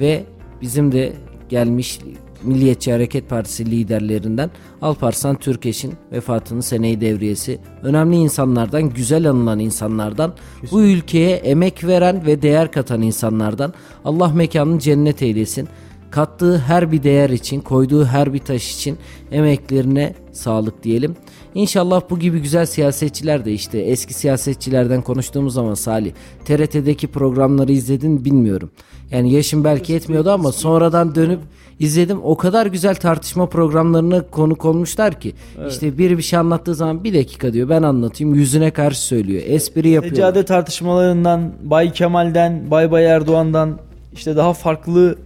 Ve 0.00 0.24
bizim 0.62 0.92
de 0.92 1.12
gelmiş 1.48 2.00
Milliyetçi 2.44 2.92
Hareket 2.92 3.28
Partisi 3.28 3.66
liderlerinden 3.66 4.50
Alparslan 4.82 5.36
Türkeş'in 5.36 5.94
vefatının 6.12 6.60
seneyi 6.60 7.00
devriyesi 7.00 7.58
önemli 7.82 8.16
insanlardan, 8.16 8.90
güzel 8.90 9.30
anılan 9.30 9.58
insanlardan, 9.58 10.34
Kesinlikle. 10.60 10.76
bu 10.76 10.82
ülkeye 10.82 11.36
emek 11.36 11.84
veren 11.84 12.26
ve 12.26 12.42
değer 12.42 12.72
katan 12.72 13.02
insanlardan 13.02 13.74
Allah 14.04 14.28
mekanını 14.28 14.78
cennet 14.78 15.22
eylesin. 15.22 15.68
Kattığı 16.10 16.58
her 16.58 16.92
bir 16.92 17.02
değer 17.02 17.30
için, 17.30 17.60
koyduğu 17.60 18.04
her 18.04 18.32
bir 18.32 18.38
taş 18.38 18.74
için 18.74 18.98
emeklerine 19.32 20.14
sağlık 20.32 20.82
diyelim. 20.82 21.16
İnşallah 21.54 22.02
bu 22.10 22.18
gibi 22.18 22.38
güzel 22.40 22.66
siyasetçiler 22.66 23.44
de 23.44 23.52
işte 23.52 23.78
eski 23.78 24.14
siyasetçilerden 24.14 25.02
konuştuğumuz 25.02 25.54
zaman 25.54 25.74
Salih 25.74 26.12
TRT'deki 26.44 27.06
programları 27.08 27.72
izledin 27.72 28.24
bilmiyorum. 28.24 28.70
Yani 29.10 29.32
yaşım 29.32 29.64
belki 29.64 29.92
yetmiyordu 29.92 30.30
ama 30.30 30.52
sonradan 30.52 31.14
dönüp 31.14 31.40
izledim. 31.80 32.20
O 32.22 32.36
kadar 32.36 32.66
güzel 32.66 32.94
tartışma 32.94 33.46
programlarına 33.46 34.22
konuk 34.22 34.64
olmuşlar 34.64 35.20
ki. 35.20 35.32
Evet. 35.60 35.72
İşte 35.72 35.98
biri 35.98 36.18
bir 36.18 36.22
şey 36.22 36.38
anlattığı 36.38 36.74
zaman 36.74 37.04
bir 37.04 37.14
dakika 37.14 37.52
diyor 37.52 37.68
ben 37.68 37.82
anlatayım 37.82 38.34
yüzüne 38.34 38.70
karşı 38.70 39.00
söylüyor. 39.00 39.42
Espri 39.46 39.88
yapıyor. 39.88 40.14
Seccade 40.14 40.44
tartışmalarından 40.44 41.52
Bay 41.62 41.92
Kemal'den 41.92 42.70
Bay 42.70 42.90
Bay 42.90 43.04
Erdoğan'dan 43.06 43.78
işte 44.12 44.36
daha 44.36 44.52
farklı 44.52 45.18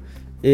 e, 0.45 0.51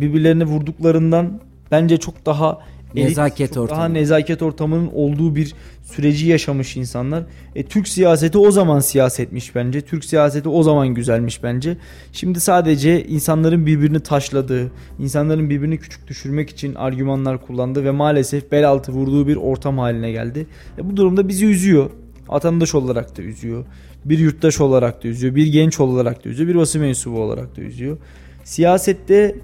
birbirlerini 0.00 0.44
vurduklarından 0.44 1.40
bence 1.70 1.96
çok 1.96 2.26
daha 2.26 2.58
nezaket 2.94 3.40
elit, 3.40 3.56
ortamı. 3.56 3.80
Daha 3.80 3.88
nezaket 3.88 4.42
ortamının 4.42 4.90
olduğu 4.94 5.36
bir 5.36 5.54
süreci 5.84 6.26
yaşamış 6.26 6.76
insanlar. 6.76 7.24
E, 7.54 7.62
Türk 7.62 7.88
siyaseti 7.88 8.38
o 8.38 8.50
zaman 8.50 8.80
siyasetmiş 8.80 9.54
bence. 9.54 9.80
Türk 9.80 10.04
siyaseti 10.04 10.48
o 10.48 10.62
zaman 10.62 10.88
güzelmiş 10.88 11.42
bence. 11.42 11.76
Şimdi 12.12 12.40
sadece 12.40 13.04
insanların 13.04 13.66
birbirini 13.66 14.00
taşladığı, 14.00 14.70
insanların 14.98 15.50
birbirini 15.50 15.78
küçük 15.78 16.08
düşürmek 16.08 16.50
için 16.50 16.74
argümanlar 16.74 17.46
kullandı 17.46 17.84
ve 17.84 17.90
maalesef 17.90 18.52
bel 18.52 18.68
altı 18.68 18.92
vurduğu 18.92 19.28
bir 19.28 19.36
ortam 19.36 19.78
haline 19.78 20.10
geldi. 20.10 20.46
E, 20.78 20.90
bu 20.90 20.96
durumda 20.96 21.28
bizi 21.28 21.46
üzüyor. 21.46 21.90
Vatandaş 22.28 22.74
olarak 22.74 23.18
da 23.18 23.22
üzüyor. 23.22 23.64
Bir 24.04 24.18
yurttaş 24.18 24.60
olarak 24.60 25.04
da 25.04 25.08
üzüyor. 25.08 25.34
Bir 25.34 25.46
genç 25.46 25.80
olarak 25.80 26.24
da 26.24 26.28
üzüyor. 26.28 26.48
Bir 26.48 26.54
basın 26.54 26.80
mensubu 26.80 27.20
olarak 27.20 27.56
da 27.56 27.60
üzüyor. 27.60 27.96
Siyasette 28.44 29.36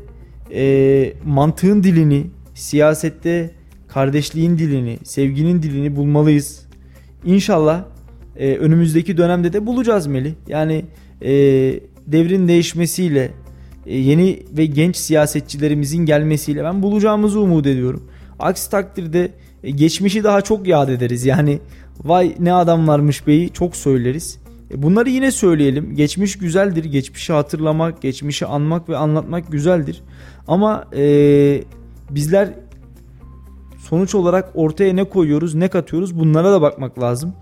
e, 0.52 1.12
mantığın 1.24 1.82
dilini, 1.82 2.26
siyasette 2.54 3.50
kardeşliğin 3.92 4.58
dilini, 4.58 4.98
sevginin 5.04 5.62
dilini 5.62 5.96
bulmalıyız. 5.96 6.66
İnşallah 7.24 7.84
e, 8.36 8.56
önümüzdeki 8.56 9.16
dönemde 9.16 9.52
de 9.52 9.66
bulacağız 9.66 10.06
Meli. 10.06 10.34
Yani 10.48 10.84
e, 11.22 11.30
devrin 12.06 12.48
değişmesiyle, 12.48 13.30
e, 13.86 13.96
yeni 13.98 14.42
ve 14.52 14.66
genç 14.66 14.96
siyasetçilerimizin 14.96 16.06
gelmesiyle 16.06 16.64
ben 16.64 16.82
bulacağımızı 16.82 17.40
umut 17.40 17.66
ediyorum. 17.66 18.02
Aksi 18.38 18.70
takdirde 18.70 19.32
e, 19.64 19.70
geçmişi 19.70 20.24
daha 20.24 20.40
çok 20.40 20.66
yad 20.66 20.88
ederiz. 20.88 21.26
Yani 21.26 21.58
vay 22.04 22.34
ne 22.38 22.52
adam 22.52 22.88
varmış 22.88 23.26
beyi 23.26 23.50
çok 23.50 23.76
söyleriz. 23.76 24.38
E, 24.70 24.82
bunları 24.82 25.10
yine 25.10 25.30
söyleyelim. 25.30 25.96
Geçmiş 25.96 26.38
güzeldir. 26.38 26.84
Geçmişi 26.84 27.32
hatırlamak, 27.32 28.02
geçmişi 28.02 28.46
anmak 28.46 28.88
ve 28.88 28.96
anlatmak 28.96 29.52
güzeldir. 29.52 30.02
Ama 30.48 30.84
e, 30.96 31.62
bizler 32.10 32.48
sonuç 33.90 34.14
olarak 34.14 34.50
ortaya 34.54 34.92
ne 34.94 35.04
koyuyoruz, 35.04 35.54
ne 35.54 35.68
katıyoruz 35.68 36.18
bunlara 36.18 36.52
da 36.52 36.62
bakmak 36.62 36.98
lazım. 36.98 37.32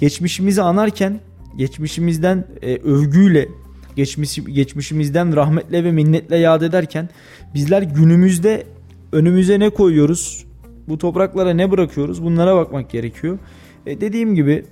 Geçmişimizi 0.00 0.62
anarken 0.62 1.20
geçmişimizden 1.56 2.44
e, 2.62 2.76
övgüyle, 2.76 3.48
geçmiş, 3.96 4.34
geçmişimizden 4.44 5.36
rahmetle 5.36 5.84
ve 5.84 5.92
minnetle 5.92 6.36
yad 6.36 6.62
ederken 6.62 7.08
bizler 7.54 7.82
günümüzde 7.82 8.66
önümüze 9.12 9.60
ne 9.60 9.70
koyuyoruz, 9.70 10.44
bu 10.88 10.98
topraklara 10.98 11.50
ne 11.50 11.70
bırakıyoruz 11.70 12.24
bunlara 12.24 12.56
bakmak 12.56 12.90
gerekiyor. 12.90 13.38
E, 13.86 14.00
dediğim 14.00 14.34
gibi 14.34 14.64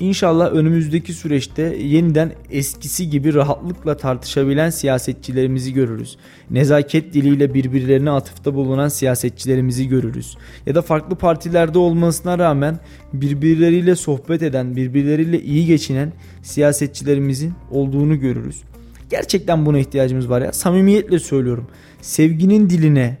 İnşallah 0.00 0.52
önümüzdeki 0.52 1.12
süreçte 1.12 1.62
yeniden 1.62 2.32
eskisi 2.50 3.10
gibi 3.10 3.34
rahatlıkla 3.34 3.96
tartışabilen 3.96 4.70
siyasetçilerimizi 4.70 5.72
görürüz. 5.72 6.16
Nezaket 6.50 7.14
diliyle 7.14 7.54
birbirlerine 7.54 8.10
atıfta 8.10 8.54
bulunan 8.54 8.88
siyasetçilerimizi 8.88 9.88
görürüz. 9.88 10.36
Ya 10.66 10.74
da 10.74 10.82
farklı 10.82 11.16
partilerde 11.16 11.78
olmasına 11.78 12.38
rağmen 12.38 12.78
birbirleriyle 13.12 13.96
sohbet 13.96 14.42
eden, 14.42 14.76
birbirleriyle 14.76 15.42
iyi 15.42 15.66
geçinen 15.66 16.12
siyasetçilerimizin 16.42 17.52
olduğunu 17.70 18.20
görürüz. 18.20 18.62
Gerçekten 19.10 19.66
buna 19.66 19.78
ihtiyacımız 19.78 20.30
var 20.30 20.42
ya. 20.42 20.52
Samimiyetle 20.52 21.18
söylüyorum. 21.18 21.66
Sevginin 22.00 22.70
diline, 22.70 23.18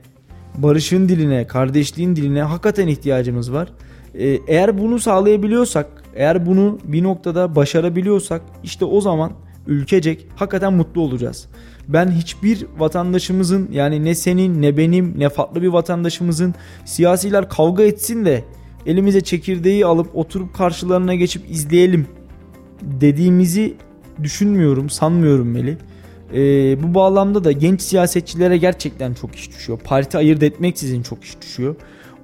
barışın 0.58 1.08
diline, 1.08 1.46
kardeşliğin 1.46 2.16
diline 2.16 2.42
hakikaten 2.42 2.88
ihtiyacımız 2.88 3.52
var. 3.52 3.72
Ee, 4.14 4.38
eğer 4.46 4.78
bunu 4.78 4.98
sağlayabiliyorsak, 4.98 5.97
eğer 6.18 6.46
bunu 6.46 6.78
bir 6.84 7.02
noktada 7.02 7.56
başarabiliyorsak 7.56 8.42
işte 8.62 8.84
o 8.84 9.00
zaman 9.00 9.32
ülkecek 9.66 10.26
hakikaten 10.36 10.72
mutlu 10.72 11.00
olacağız. 11.00 11.48
Ben 11.88 12.10
hiçbir 12.10 12.66
vatandaşımızın 12.78 13.68
yani 13.72 14.04
ne 14.04 14.14
senin 14.14 14.62
ne 14.62 14.76
benim 14.76 15.14
ne 15.18 15.28
farklı 15.28 15.62
bir 15.62 15.68
vatandaşımızın 15.68 16.54
siyasiler 16.84 17.48
kavga 17.48 17.82
etsin 17.82 18.24
de 18.24 18.44
elimize 18.86 19.20
çekirdeği 19.20 19.86
alıp 19.86 20.16
oturup 20.16 20.54
karşılarına 20.54 21.14
geçip 21.14 21.50
izleyelim 21.50 22.06
dediğimizi 22.82 23.74
düşünmüyorum, 24.22 24.90
sanmıyorum 24.90 25.50
Meli. 25.50 25.78
Ee, 26.34 26.82
bu 26.82 26.94
bağlamda 26.94 27.44
da 27.44 27.52
genç 27.52 27.82
siyasetçilere 27.82 28.56
gerçekten 28.56 29.14
çok 29.14 29.34
iş 29.34 29.50
düşüyor. 29.50 29.78
Parti 29.84 30.18
ayırt 30.18 30.42
etmeksizin 30.42 31.02
çok 31.02 31.24
iş 31.24 31.40
düşüyor 31.42 31.76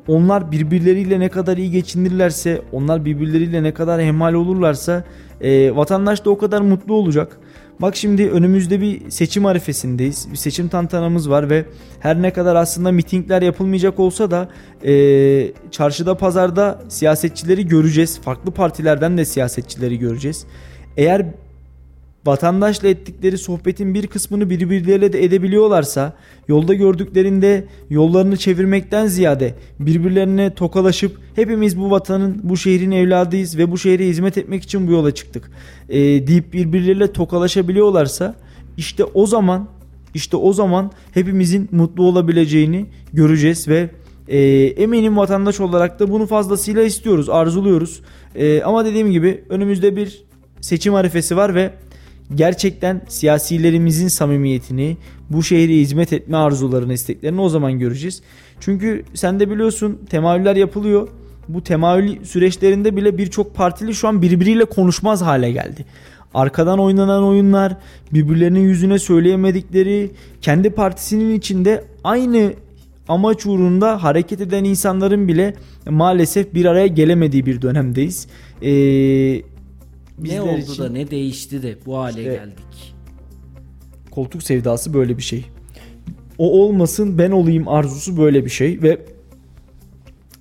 onlar 0.09 0.53
birbirleriyle 0.53 1.21
ne 1.21 1.29
kadar 1.29 1.57
iyi 1.57 1.71
geçinirlerse, 1.71 2.63
onlar 2.73 3.05
birbirleriyle 3.05 3.63
ne 3.63 3.75
kadar 3.75 4.03
hemhal 4.03 4.35
olurlarsa 4.35 5.05
e, 5.41 5.77
vatandaş 5.77 6.25
da 6.25 6.31
o 6.31 6.39
kadar 6.39 6.61
mutlu 6.61 6.95
olacak. 6.95 7.39
Bak 7.81 7.97
şimdi 7.97 8.31
önümüzde 8.31 8.81
bir 8.81 9.11
seçim 9.11 9.47
arifesindeyiz. 9.47 10.29
Bir 10.33 10.37
seçim 10.37 10.69
tantanamız 10.69 11.31
var 11.31 11.51
ve 11.51 11.65
her 12.01 12.23
ne 12.23 12.33
kadar 12.33 12.57
aslında 12.57 12.93
mitingler 12.93 13.43
yapılmayacak 13.43 14.01
olsa 14.01 14.31
da 14.31 14.49
e, 14.85 15.53
çarşıda 15.71 16.17
pazarda 16.17 16.83
siyasetçileri 16.89 17.67
göreceğiz. 17.67 18.21
Farklı 18.21 18.51
partilerden 18.51 19.19
de 19.19 19.25
siyasetçileri 19.25 19.99
göreceğiz. 19.99 20.47
Eğer 20.97 21.27
vatandaşla 22.27 22.89
ettikleri 22.89 23.39
sohbetin 23.39 23.95
bir 23.95 24.07
kısmını 24.07 24.51
birbirleriyle 24.51 25.13
de 25.13 25.25
edebiliyorlarsa 25.25 26.13
yolda 26.49 26.75
gördüklerinde 26.75 27.65
yollarını 27.91 28.37
çevirmekten 28.37 29.07
ziyade 29.07 29.55
birbirlerine 29.79 30.55
tokalaşıp 30.55 31.19
hepimiz 31.35 31.79
bu 31.79 31.91
vatanın 31.91 32.41
bu 32.43 32.57
şehrin 32.57 32.91
evladıyız 32.91 33.59
ve 33.59 33.71
bu 33.71 33.79
şehre 33.79 34.07
hizmet 34.07 34.39
etmek 34.39 34.63
için 34.63 34.87
bu 34.87 34.93
yola 34.93 35.15
çıktık 35.15 35.51
e, 35.89 35.99
deyip 36.27 36.53
birbirleriyle 36.53 37.13
tokalaşabiliyorlarsa 37.13 38.35
işte 38.77 39.05
o 39.05 39.27
zaman 39.27 39.69
işte 40.15 40.37
o 40.37 40.53
zaman 40.53 40.91
hepimizin 41.15 41.69
mutlu 41.73 42.05
olabileceğini 42.05 42.87
göreceğiz 43.13 43.69
ve 43.69 43.91
E, 44.29 44.39
eminim 44.67 45.17
vatandaş 45.17 45.61
olarak 45.61 46.01
da 46.01 46.11
bunu 46.11 46.27
fazlasıyla 46.27 46.83
istiyoruz, 46.83 47.29
arzuluyoruz. 47.29 48.01
E, 48.35 48.63
ama 48.63 48.85
dediğim 48.85 49.11
gibi 49.11 49.45
önümüzde 49.49 49.97
bir 49.97 50.25
seçim 50.61 50.95
arifesi 50.95 51.37
var 51.37 51.55
ve 51.55 51.71
gerçekten 52.35 53.03
siyasilerimizin 53.09 54.09
samimiyetini, 54.09 54.97
bu 55.31 55.43
şehre 55.43 55.73
hizmet 55.73 56.13
etme 56.13 56.37
arzularını, 56.37 56.93
isteklerini 56.93 57.41
o 57.41 57.49
zaman 57.49 57.79
göreceğiz. 57.79 58.23
Çünkü 58.61 59.05
sen 59.15 59.41
de 59.41 59.51
biliyorsun 59.51 59.99
temayüller 60.11 60.57
yapılıyor. 60.57 61.09
Bu 61.49 61.65
temayül 61.65 62.25
süreçlerinde 62.25 62.97
bile 62.97 63.19
birçok 63.19 63.55
partili 63.55 63.95
şu 63.95 64.09
an 64.09 64.23
birbiriyle 64.23 64.65
konuşmaz 64.65 65.23
hale 65.23 65.53
geldi. 65.53 65.85
Arkadan 66.35 66.79
oynanan 66.79 67.25
oyunlar, 67.25 67.77
birbirlerinin 68.13 68.61
yüzüne 68.61 68.99
söyleyemedikleri, 68.99 70.11
kendi 70.41 70.71
partisinin 70.71 71.35
içinde 71.35 71.85
aynı 72.05 72.53
amaç 73.09 73.47
uğrunda 73.47 74.03
hareket 74.03 74.41
eden 74.41 74.65
insanların 74.65 75.29
bile 75.29 75.55
maalesef 75.91 76.55
bir 76.55 76.65
araya 76.65 76.87
gelemediği 76.87 77.47
bir 77.47 77.63
dönemdeyiz. 77.63 78.27
Ee, 80.19 80.29
ne 80.29 80.43
oldu 80.43 80.59
için, 80.59 80.83
da 80.83 80.89
ne 80.89 81.11
değişti 81.11 81.63
de 81.63 81.77
bu 81.87 81.99
hale 81.99 82.21
işte, 82.21 82.23
geldik. 82.23 82.95
Koltuk 84.11 84.43
sevdası 84.43 84.95
böyle 84.95 85.19
bir 85.19 85.23
şey. 85.23 85.45
O 86.39 86.63
olmasın 86.63 87.19
ben 87.19 87.31
olayım 87.31 87.69
arzusu 87.69 88.17
böyle 88.17 88.45
bir 88.45 88.51
şey 88.51 88.83
ve 88.83 88.99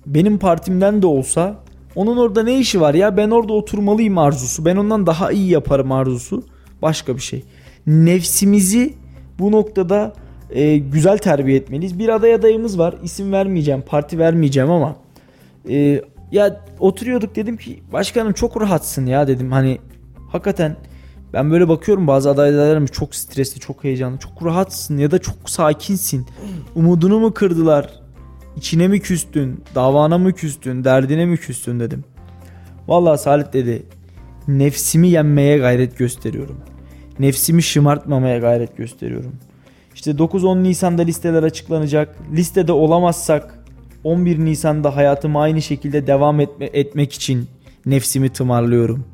benim 0.06 0.38
partimden 0.38 1.02
de 1.02 1.06
olsa 1.06 1.64
onun 1.94 2.16
orada 2.16 2.42
ne 2.42 2.58
işi 2.58 2.80
var 2.80 2.94
ya 2.94 3.16
ben 3.16 3.30
orada 3.30 3.52
oturmalıyım 3.52 4.18
arzusu. 4.18 4.64
Ben 4.64 4.76
ondan 4.76 5.06
daha 5.06 5.32
iyi 5.32 5.50
yaparım 5.50 5.92
arzusu. 5.92 6.44
Başka 6.82 7.16
bir 7.16 7.22
şey. 7.22 7.42
Nefsimizi 7.86 8.94
bu 9.38 9.52
noktada 9.52 10.12
e, 10.50 10.76
güzel 10.78 11.18
terbiye 11.18 11.56
etmeliyiz. 11.56 11.98
Bir 11.98 12.08
aday 12.08 12.34
adayımız 12.34 12.78
var. 12.78 12.94
İsim 13.02 13.32
vermeyeceğim, 13.32 13.82
parti 13.86 14.18
vermeyeceğim 14.18 14.70
ama 14.70 14.96
e, 15.68 16.02
ya 16.34 16.60
oturuyorduk 16.78 17.36
dedim 17.36 17.56
ki 17.56 17.82
başkanım 17.92 18.32
çok 18.32 18.60
rahatsın 18.60 19.06
ya 19.06 19.26
dedim. 19.26 19.52
Hani 19.52 19.78
hakikaten 20.32 20.76
ben 21.32 21.50
böyle 21.50 21.68
bakıyorum 21.68 22.06
bazı 22.06 22.30
adaylarım 22.30 22.86
çok 22.86 23.14
stresli, 23.14 23.60
çok 23.60 23.84
heyecanlı, 23.84 24.18
çok 24.18 24.44
rahatsın 24.44 24.98
ya 24.98 25.10
da 25.10 25.18
çok 25.18 25.50
sakinsin. 25.50 26.26
Umudunu 26.74 27.20
mu 27.20 27.34
kırdılar? 27.34 27.90
İçine 28.56 28.88
mi 28.88 29.00
küstün? 29.00 29.64
Davana 29.74 30.18
mı 30.18 30.32
küstün? 30.32 30.84
Derdine 30.84 31.26
mi 31.26 31.36
küstün 31.36 31.80
dedim. 31.80 32.04
Vallahi 32.88 33.18
Salih 33.20 33.52
dedi. 33.52 33.86
Nefsimi 34.48 35.08
yenmeye 35.08 35.58
gayret 35.58 35.98
gösteriyorum. 35.98 36.60
Nefsimi 37.18 37.62
şımartmamaya 37.62 38.38
gayret 38.38 38.76
gösteriyorum. 38.76 39.32
İşte 39.94 40.10
9-10 40.10 40.62
Nisan'da 40.62 41.02
listeler 41.02 41.42
açıklanacak. 41.42 42.16
Listede 42.32 42.72
olamazsak 42.72 43.63
11 44.04 44.38
Nisan'da 44.38 44.96
hayatımı 44.96 45.40
aynı 45.40 45.62
şekilde 45.62 46.06
devam 46.06 46.40
etme, 46.40 46.70
etmek 46.72 47.12
için 47.12 47.48
nefsimi 47.86 48.28
tımarlıyorum. 48.28 49.04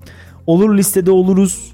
Olur 0.46 0.76
listede 0.76 1.10
oluruz. 1.10 1.72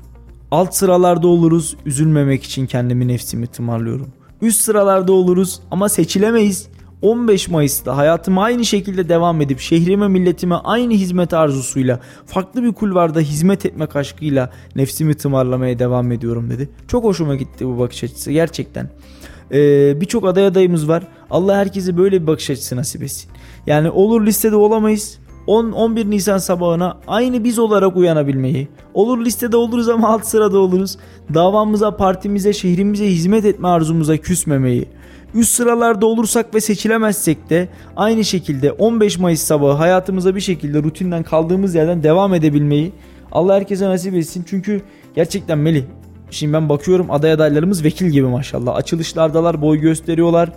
Alt 0.51 0.75
sıralarda 0.75 1.29
oluruz. 1.29 1.77
Üzülmemek 1.87 2.45
için 2.45 2.67
kendimi 2.67 3.09
nefsimi 3.09 3.47
tımarlıyorum. 3.47 4.09
Üst 4.43 4.61
sıralarda 4.61 5.13
oluruz 5.13 5.61
ama 5.71 5.89
seçilemeyiz. 5.89 6.69
15 7.03 7.49
Mayıs'ta 7.49 7.97
hayatımı 7.97 8.43
aynı 8.43 8.65
şekilde 8.65 9.09
devam 9.09 9.41
edip 9.41 9.61
şehrime 9.61 10.09
milletime 10.09 10.55
aynı 10.55 10.93
hizmet 10.93 11.35
arzusuyla 11.35 12.01
farklı 12.27 12.63
bir 12.63 12.73
kulvarda 12.73 13.21
hizmet 13.21 13.67
etmek 13.67 13.97
aşkıyla 13.97 14.51
nefsimi 14.77 15.15
tımarlamaya 15.15 15.79
devam 15.79 16.13
ediyorum 16.13 16.51
dedi. 16.51 16.69
Çok 16.89 17.05
hoşuma 17.05 17.37
gitti 17.37 17.67
bu 17.67 17.79
bakış 17.79 18.05
açısı 18.05 18.33
gerçekten. 18.33 18.91
Ee, 19.53 20.01
Birçok 20.01 20.25
aday 20.25 20.47
adayımız 20.47 20.89
var. 20.89 21.03
Allah 21.31 21.57
herkese 21.57 21.97
böyle 21.97 22.23
bir 22.23 22.27
bakış 22.27 22.51
açısı 22.51 22.77
nasip 22.77 23.03
etsin. 23.03 23.31
Yani 23.67 23.91
olur 23.91 24.27
listede 24.27 24.57
olamayız. 24.57 25.19
10-11 25.47 26.11
Nisan 26.11 26.39
sabahına 26.39 26.99
aynı 27.07 27.45
biz 27.45 27.59
olarak 27.59 27.97
uyanabilmeyi, 27.97 28.69
olur 28.95 29.25
listede 29.25 29.57
oluruz 29.57 29.89
ama 29.89 30.09
alt 30.09 30.27
sırada 30.27 30.59
oluruz, 30.59 30.99
davamıza, 31.35 31.97
partimize, 31.97 32.53
şehrimize 32.53 33.07
hizmet 33.07 33.45
etme 33.45 33.69
arzumuza 33.69 34.17
küsmemeyi, 34.17 34.89
üst 35.35 35.53
sıralarda 35.53 36.07
olursak 36.07 36.55
ve 36.55 36.61
seçilemezsek 36.61 37.51
de 37.51 37.69
aynı 37.97 38.25
şekilde 38.25 38.73
15 38.73 39.19
Mayıs 39.19 39.41
sabahı 39.41 39.73
hayatımıza 39.73 40.35
bir 40.35 40.41
şekilde 40.41 40.83
rutinden 40.83 41.23
kaldığımız 41.23 41.75
yerden 41.75 42.03
devam 42.03 42.35
edebilmeyi 42.35 42.93
Allah 43.33 43.55
herkese 43.55 43.89
nasip 43.89 44.15
etsin. 44.15 44.45
Çünkü 44.49 44.83
gerçekten 45.15 45.59
Melih 45.59 45.83
şimdi 46.31 46.53
ben 46.53 46.69
bakıyorum 46.69 47.11
aday 47.11 47.33
adaylarımız 47.33 47.85
vekil 47.85 48.07
gibi 48.07 48.27
maşallah. 48.27 48.75
Açılışlardalar, 48.75 49.63
boy 49.63 49.79
gösteriyorlar. 49.79 50.53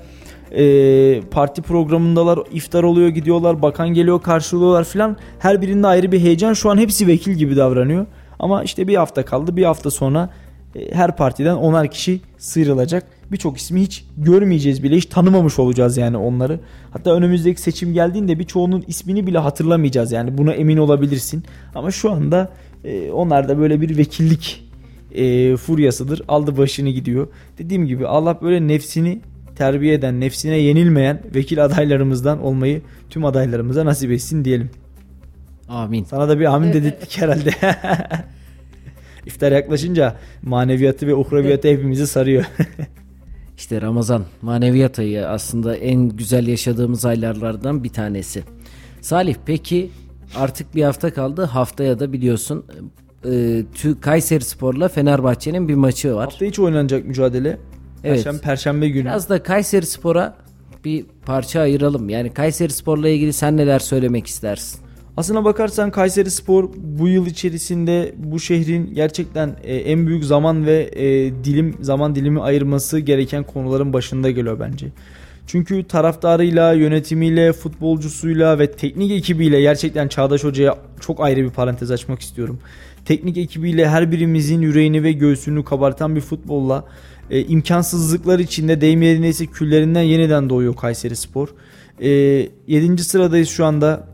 Ee, 0.51 1.21
parti 1.31 1.61
programındalar, 1.61 2.39
iftar 2.51 2.83
oluyor, 2.83 3.09
gidiyorlar, 3.09 3.61
bakan 3.61 3.89
geliyor, 3.89 4.21
karşılıyorlar 4.21 4.83
filan. 4.83 5.17
Her 5.39 5.61
birinde 5.61 5.87
ayrı 5.87 6.11
bir 6.11 6.19
heyecan. 6.19 6.53
Şu 6.53 6.69
an 6.69 6.77
hepsi 6.77 7.07
vekil 7.07 7.31
gibi 7.31 7.55
davranıyor. 7.55 8.05
Ama 8.39 8.63
işte 8.63 8.87
bir 8.87 8.95
hafta 8.95 9.25
kaldı. 9.25 9.57
Bir 9.57 9.63
hafta 9.63 9.91
sonra 9.91 10.29
e, 10.75 10.95
her 10.95 11.15
partiden 11.15 11.55
onar 11.55 11.91
kişi 11.91 12.21
sıyrılacak. 12.37 13.05
Birçok 13.31 13.57
ismi 13.57 13.81
hiç 13.81 14.05
görmeyeceğiz 14.17 14.83
bile. 14.83 14.97
Hiç 14.97 15.05
tanımamış 15.05 15.59
olacağız 15.59 15.97
yani 15.97 16.17
onları. 16.17 16.59
Hatta 16.91 17.13
önümüzdeki 17.13 17.61
seçim 17.61 17.93
geldiğinde 17.93 18.39
birçoğunun 18.39 18.83
ismini 18.87 19.27
bile 19.27 19.37
hatırlamayacağız 19.37 20.11
yani. 20.11 20.37
Buna 20.37 20.53
emin 20.53 20.77
olabilirsin. 20.77 21.43
Ama 21.75 21.91
şu 21.91 22.11
anda 22.11 22.49
e, 22.83 23.11
onlar 23.11 23.49
da 23.49 23.59
böyle 23.59 23.81
bir 23.81 23.97
vekillik 23.97 24.69
e, 25.11 25.55
furyasıdır. 25.57 26.21
Aldı 26.27 26.57
başını 26.57 26.89
gidiyor. 26.89 27.27
Dediğim 27.57 27.87
gibi 27.87 28.07
Allah 28.07 28.39
böyle 28.41 28.67
nefsini 28.67 29.21
terbiye 29.59 29.93
eden, 29.93 30.19
nefsine 30.19 30.57
yenilmeyen 30.57 31.21
vekil 31.35 31.65
adaylarımızdan 31.65 32.43
olmayı 32.43 32.81
tüm 33.09 33.25
adaylarımıza 33.25 33.85
nasip 33.85 34.11
etsin 34.11 34.45
diyelim. 34.45 34.69
Amin. 35.69 36.03
Sana 36.03 36.29
da 36.29 36.39
bir 36.39 36.45
amin 36.45 36.73
dedirttik 36.73 37.21
herhalde. 37.21 37.51
İftar 39.25 39.51
yaklaşınca 39.51 40.15
maneviyatı 40.41 41.07
ve 41.07 41.15
uhraviyatı 41.15 41.67
hepimizi 41.67 42.07
sarıyor. 42.07 42.45
İşte 43.57 43.81
Ramazan 43.81 44.23
maneviyat 44.41 44.99
ayı 44.99 45.27
aslında 45.27 45.75
en 45.75 46.09
güzel 46.09 46.47
yaşadığımız 46.47 47.05
aylardan 47.05 47.83
bir 47.83 47.89
tanesi. 47.89 48.43
Salih 49.01 49.35
peki 49.45 49.89
artık 50.35 50.75
bir 50.75 50.83
hafta 50.83 51.13
kaldı. 51.13 51.43
Haftaya 51.43 51.99
da 51.99 52.13
biliyorsun 52.13 52.65
e, 53.25 53.63
Kayseri 54.01 54.43
Spor'la 54.43 54.87
Fenerbahçe'nin 54.87 55.67
bir 55.67 55.75
maçı 55.75 56.15
var. 56.15 56.25
Hafta 56.25 56.45
içi 56.45 56.61
oynanacak 56.61 57.05
mücadele. 57.05 57.57
Evet. 58.03 58.15
Perşembe, 58.15 58.41
Perşembe 58.41 58.89
günü. 58.89 59.05
Biraz 59.05 59.29
da 59.29 59.43
Kayseri 59.43 59.85
Spor'a 59.85 60.35
bir 60.85 61.05
parça 61.25 61.61
ayıralım. 61.61 62.09
Yani 62.09 62.33
Kayseri 62.33 62.73
Spor'la 62.73 63.09
ilgili 63.09 63.33
sen 63.33 63.57
neler 63.57 63.79
söylemek 63.79 64.27
istersin? 64.27 64.79
Aslına 65.17 65.45
bakarsan 65.45 65.91
Kayseri 65.91 66.31
Spor 66.31 66.69
bu 66.77 67.07
yıl 67.07 67.25
içerisinde 67.25 68.13
bu 68.17 68.39
şehrin 68.39 68.93
gerçekten 68.93 69.55
e, 69.63 69.75
en 69.75 70.07
büyük 70.07 70.25
zaman 70.25 70.65
ve 70.65 70.89
e, 70.95 71.05
dilim 71.43 71.77
zaman 71.81 72.15
dilimi 72.15 72.41
ayırması 72.41 72.99
gereken 72.99 73.43
konuların 73.43 73.93
başında 73.93 74.31
geliyor 74.31 74.59
bence. 74.59 74.87
Çünkü 75.47 75.83
taraftarıyla, 75.83 76.73
yönetimiyle, 76.73 77.53
futbolcusuyla 77.53 78.59
ve 78.59 78.71
teknik 78.71 79.11
ekibiyle 79.11 79.61
gerçekten 79.61 80.07
Çağdaş 80.07 80.43
Hoca'ya 80.43 80.77
çok 80.99 81.21
ayrı 81.21 81.43
bir 81.43 81.49
parantez 81.49 81.91
açmak 81.91 82.21
istiyorum. 82.21 82.59
Teknik 83.05 83.37
ekibiyle 83.37 83.89
her 83.89 84.11
birimizin 84.11 84.61
yüreğini 84.61 85.03
ve 85.03 85.11
göğsünü 85.11 85.63
kabartan 85.63 86.15
bir 86.15 86.21
futbolla 86.21 86.85
e, 87.31 87.43
imkansızlıklar 87.43 88.39
içinde 88.39 88.81
deyim 88.81 89.01
yerindeyse 89.01 89.45
küllerinden 89.45 90.01
yeniden 90.01 90.49
doğuyor 90.49 90.75
Kayseri 90.75 91.15
Spor. 91.15 91.47
E, 92.01 92.09
7. 92.67 93.03
sıradayız 93.03 93.49
şu 93.49 93.65
anda 93.65 94.07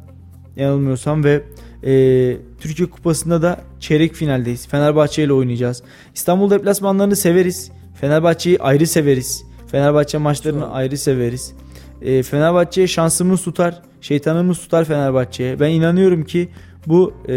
yanılmıyorsam 0.56 1.24
ve 1.24 1.44
e, 1.84 2.38
Türkiye 2.60 2.90
Kupası'nda 2.90 3.42
da 3.42 3.62
çeyrek 3.80 4.14
finaldeyiz. 4.14 4.68
Fenerbahçe 4.68 5.24
ile 5.24 5.34
oynayacağız. 5.34 5.84
İstanbul 6.16 6.50
deplasmanlarını 6.50 7.16
severiz. 7.16 7.72
Fenerbahçe'yi 8.02 8.60
ayrı 8.60 8.88
severiz. 8.88 9.44
Fenerbahçe 9.68 10.18
maçlarını 10.18 10.60
Çok. 10.60 10.76
ayrı 10.76 10.98
severiz. 10.98 11.54
E, 12.02 12.24
Fenerbahçe'ye 12.24 12.88
şansımız 12.88 13.44
tutar. 13.44 13.82
Şeytanımız 14.02 14.60
tutar 14.60 14.86
Fenerbahçe'ye. 14.86 15.60
Ben 15.60 15.70
inanıyorum 15.70 16.24
ki 16.24 16.50
bu 16.88 17.14
e, 17.28 17.34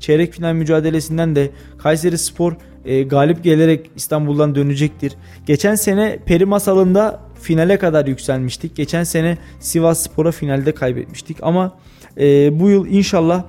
çeyrek 0.00 0.32
final 0.32 0.52
mücadelesinden 0.52 1.36
de 1.36 1.50
Kayseri 1.78 2.18
Spor 2.18 2.56
e, 2.84 3.02
galip 3.02 3.44
gelerek 3.44 3.90
İstanbul'dan 3.96 4.54
dönecektir. 4.54 5.12
Geçen 5.46 5.74
sene 5.74 6.18
Peri 6.26 6.44
Masalı'nda 6.44 7.20
finale 7.40 7.78
kadar 7.78 8.06
yükselmiştik. 8.06 8.76
Geçen 8.76 9.04
sene 9.04 9.38
Sivas 9.60 10.02
Spor'a 10.02 10.32
finalde 10.32 10.72
kaybetmiştik 10.72 11.36
ama 11.42 11.76
e, 12.20 12.60
bu 12.60 12.70
yıl 12.70 12.86
inşallah 12.86 13.44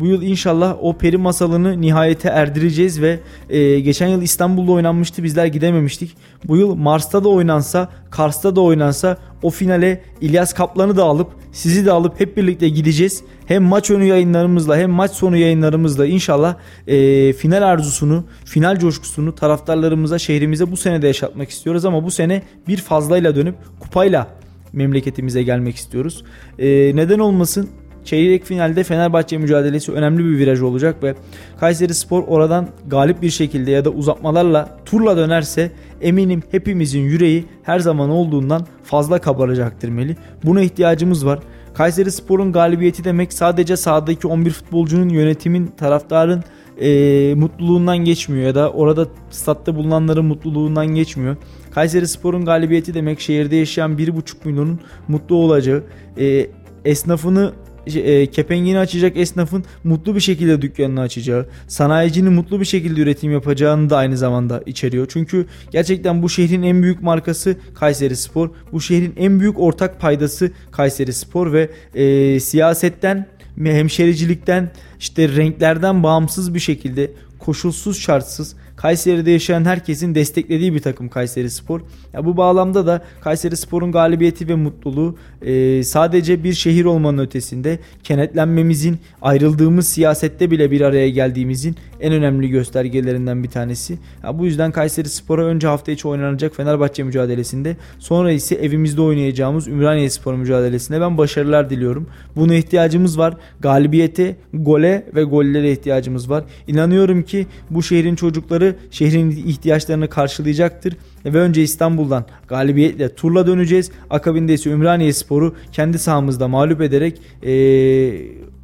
bu 0.00 0.06
yıl 0.06 0.22
inşallah 0.22 0.76
o 0.80 0.98
peri 0.98 1.16
masalını 1.16 1.80
nihayete 1.80 2.28
erdireceğiz 2.28 3.02
ve 3.02 3.20
e, 3.50 3.80
geçen 3.80 4.08
yıl 4.08 4.22
İstanbul'da 4.22 4.72
oynanmıştı 4.72 5.22
bizler 5.22 5.46
gidememiştik. 5.46 6.16
Bu 6.44 6.56
yıl 6.56 6.74
Mars'ta 6.74 7.24
da 7.24 7.28
oynansa, 7.28 7.88
Kars'ta 8.10 8.56
da 8.56 8.60
oynansa 8.60 9.16
o 9.42 9.50
finale 9.50 10.02
İlyas 10.20 10.52
Kaplan'ı 10.52 10.96
da 10.96 11.04
alıp 11.04 11.28
sizi 11.52 11.86
de 11.86 11.92
alıp 11.92 12.20
hep 12.20 12.36
birlikte 12.36 12.68
gideceğiz. 12.68 13.22
Hem 13.46 13.62
maç 13.62 13.90
önü 13.90 14.04
yayınlarımızla 14.04 14.76
hem 14.76 14.90
maç 14.90 15.10
sonu 15.10 15.36
yayınlarımızla 15.36 16.06
inşallah 16.06 16.56
e, 16.86 17.32
final 17.32 17.62
arzusunu, 17.62 18.24
final 18.44 18.78
coşkusunu 18.78 19.34
taraftarlarımıza, 19.34 20.18
şehrimize 20.18 20.70
bu 20.70 20.76
sene 20.76 21.02
de 21.02 21.06
yaşatmak 21.06 21.50
istiyoruz 21.50 21.84
ama 21.84 22.04
bu 22.04 22.10
sene 22.10 22.42
bir 22.68 22.76
fazlayla 22.76 23.36
dönüp 23.36 23.54
kupayla 23.80 24.26
memleketimize 24.72 25.42
gelmek 25.42 25.76
istiyoruz. 25.76 26.24
E, 26.58 26.66
neden 26.94 27.18
olmasın? 27.18 27.70
Çeyrek 28.04 28.44
finalde 28.44 28.84
Fenerbahçe 28.84 29.38
mücadelesi 29.38 29.92
önemli 29.92 30.24
bir 30.24 30.38
viraj 30.38 30.62
olacak 30.62 31.02
ve 31.02 31.14
Kayseri 31.60 31.94
Spor 31.94 32.24
oradan 32.28 32.68
galip 32.86 33.22
bir 33.22 33.30
şekilde 33.30 33.70
ya 33.70 33.84
da 33.84 33.90
uzatmalarla 33.90 34.78
turla 34.84 35.16
dönerse 35.16 35.72
eminim 36.00 36.42
hepimizin 36.50 37.00
yüreği 37.00 37.44
her 37.62 37.78
zaman 37.78 38.10
olduğundan 38.10 38.66
fazla 38.82 39.18
kabaracaktır 39.18 39.88
Meli. 39.88 40.16
Buna 40.44 40.62
ihtiyacımız 40.62 41.26
var. 41.26 41.38
Kayseri 41.74 42.12
Spor'un 42.12 42.52
galibiyeti 42.52 43.04
demek 43.04 43.32
sadece 43.32 43.76
sahadaki 43.76 44.26
11 44.26 44.50
futbolcunun 44.50 45.08
yönetimin, 45.08 45.66
taraftarın 45.66 46.44
e, 46.80 47.34
mutluluğundan 47.34 47.98
geçmiyor 47.98 48.46
ya 48.46 48.54
da 48.54 48.70
orada 48.70 49.06
statta 49.30 49.76
bulunanların 49.76 50.24
mutluluğundan 50.24 50.86
geçmiyor. 50.86 51.36
Kayseri 51.70 52.08
Spor'un 52.08 52.44
galibiyeti 52.44 52.94
demek 52.94 53.20
şehirde 53.20 53.56
yaşayan 53.56 53.98
1,5 53.98 54.34
milyonun 54.44 54.80
mutlu 55.08 55.36
olacağı, 55.36 55.82
e, 56.18 56.46
esnafını 56.84 57.52
e, 57.96 58.26
kepengini 58.26 58.78
açacak 58.78 59.16
esnafın 59.16 59.64
mutlu 59.84 60.14
bir 60.14 60.20
şekilde 60.20 60.62
dükkanını 60.62 61.00
açacağı, 61.00 61.46
sanayicinin 61.68 62.32
mutlu 62.32 62.60
bir 62.60 62.64
şekilde 62.64 63.00
üretim 63.00 63.32
yapacağını 63.32 63.90
da 63.90 63.96
aynı 63.96 64.16
zamanda 64.16 64.62
içeriyor. 64.66 65.06
Çünkü 65.08 65.46
gerçekten 65.70 66.22
bu 66.22 66.28
şehrin 66.28 66.62
en 66.62 66.82
büyük 66.82 67.02
markası 67.02 67.56
Kayseri 67.74 68.16
Spor. 68.16 68.50
Bu 68.72 68.80
şehrin 68.80 69.14
en 69.16 69.40
büyük 69.40 69.60
ortak 69.60 70.00
paydası 70.00 70.50
Kayseri 70.70 71.12
Spor 71.12 71.52
ve 71.52 71.70
e, 71.94 72.40
siyasetten 72.40 73.26
hemşericilikten 73.64 74.70
işte 74.98 75.28
renklerden 75.28 76.02
bağımsız 76.02 76.54
bir 76.54 76.60
şekilde 76.60 77.10
koşulsuz 77.38 78.00
şartsız 78.00 78.56
Kayseri'de 78.78 79.30
yaşayan 79.30 79.64
herkesin 79.64 80.14
desteklediği 80.14 80.74
bir 80.74 80.82
takım 80.82 81.08
Kayseri 81.08 81.50
Spor. 81.50 81.80
Ya 82.12 82.24
bu 82.24 82.36
bağlamda 82.36 82.86
da 82.86 83.04
Kayseri 83.20 83.56
Spor'un 83.56 83.92
galibiyeti 83.92 84.48
ve 84.48 84.54
mutluluğu 84.54 85.16
e, 85.42 85.82
sadece 85.82 86.44
bir 86.44 86.52
şehir 86.52 86.84
olmanın 86.84 87.18
ötesinde 87.18 87.78
kenetlenmemizin, 88.04 88.98
ayrıldığımız 89.22 89.88
siyasette 89.88 90.50
bile 90.50 90.70
bir 90.70 90.80
araya 90.80 91.10
geldiğimizin 91.10 91.76
en 92.00 92.12
önemli 92.12 92.48
göstergelerinden 92.48 93.44
bir 93.44 93.48
tanesi. 93.48 93.98
Ya 94.24 94.38
bu 94.38 94.44
yüzden 94.46 94.72
Kayseri 94.72 95.08
Spor'a 95.08 95.44
önce 95.44 95.66
hafta 95.66 95.92
içi 95.92 96.08
oynanacak 96.08 96.56
Fenerbahçe 96.56 97.02
mücadelesinde 97.02 97.76
sonra 97.98 98.32
ise 98.32 98.54
evimizde 98.54 99.00
oynayacağımız 99.00 99.68
Ümraniye 99.68 100.10
Spor 100.10 100.34
mücadelesinde 100.34 101.00
ben 101.00 101.18
başarılar 101.18 101.70
diliyorum. 101.70 102.06
Buna 102.36 102.54
ihtiyacımız 102.54 103.18
var. 103.18 103.36
Galibiyete, 103.60 104.36
gole 104.54 105.06
ve 105.14 105.22
gollere 105.22 105.72
ihtiyacımız 105.72 106.30
var. 106.30 106.44
İnanıyorum 106.66 107.22
ki 107.22 107.46
bu 107.70 107.82
şehrin 107.82 108.14
çocukları 108.14 108.76
şehrin 108.90 109.30
ihtiyaçlarını 109.30 110.08
karşılayacaktır 110.08 110.96
ve 111.24 111.38
önce 111.38 111.62
İstanbul'dan 111.62 112.24
galibiyetle 112.48 113.14
turla 113.14 113.46
döneceğiz. 113.46 113.90
Akabinde 114.10 114.54
ise 114.54 114.70
Ümraniye 114.70 115.12
Sporu 115.12 115.54
kendi 115.72 115.98
sahamızda 115.98 116.48
mağlup 116.48 116.80
ederek 116.80 117.20
e, 117.42 117.52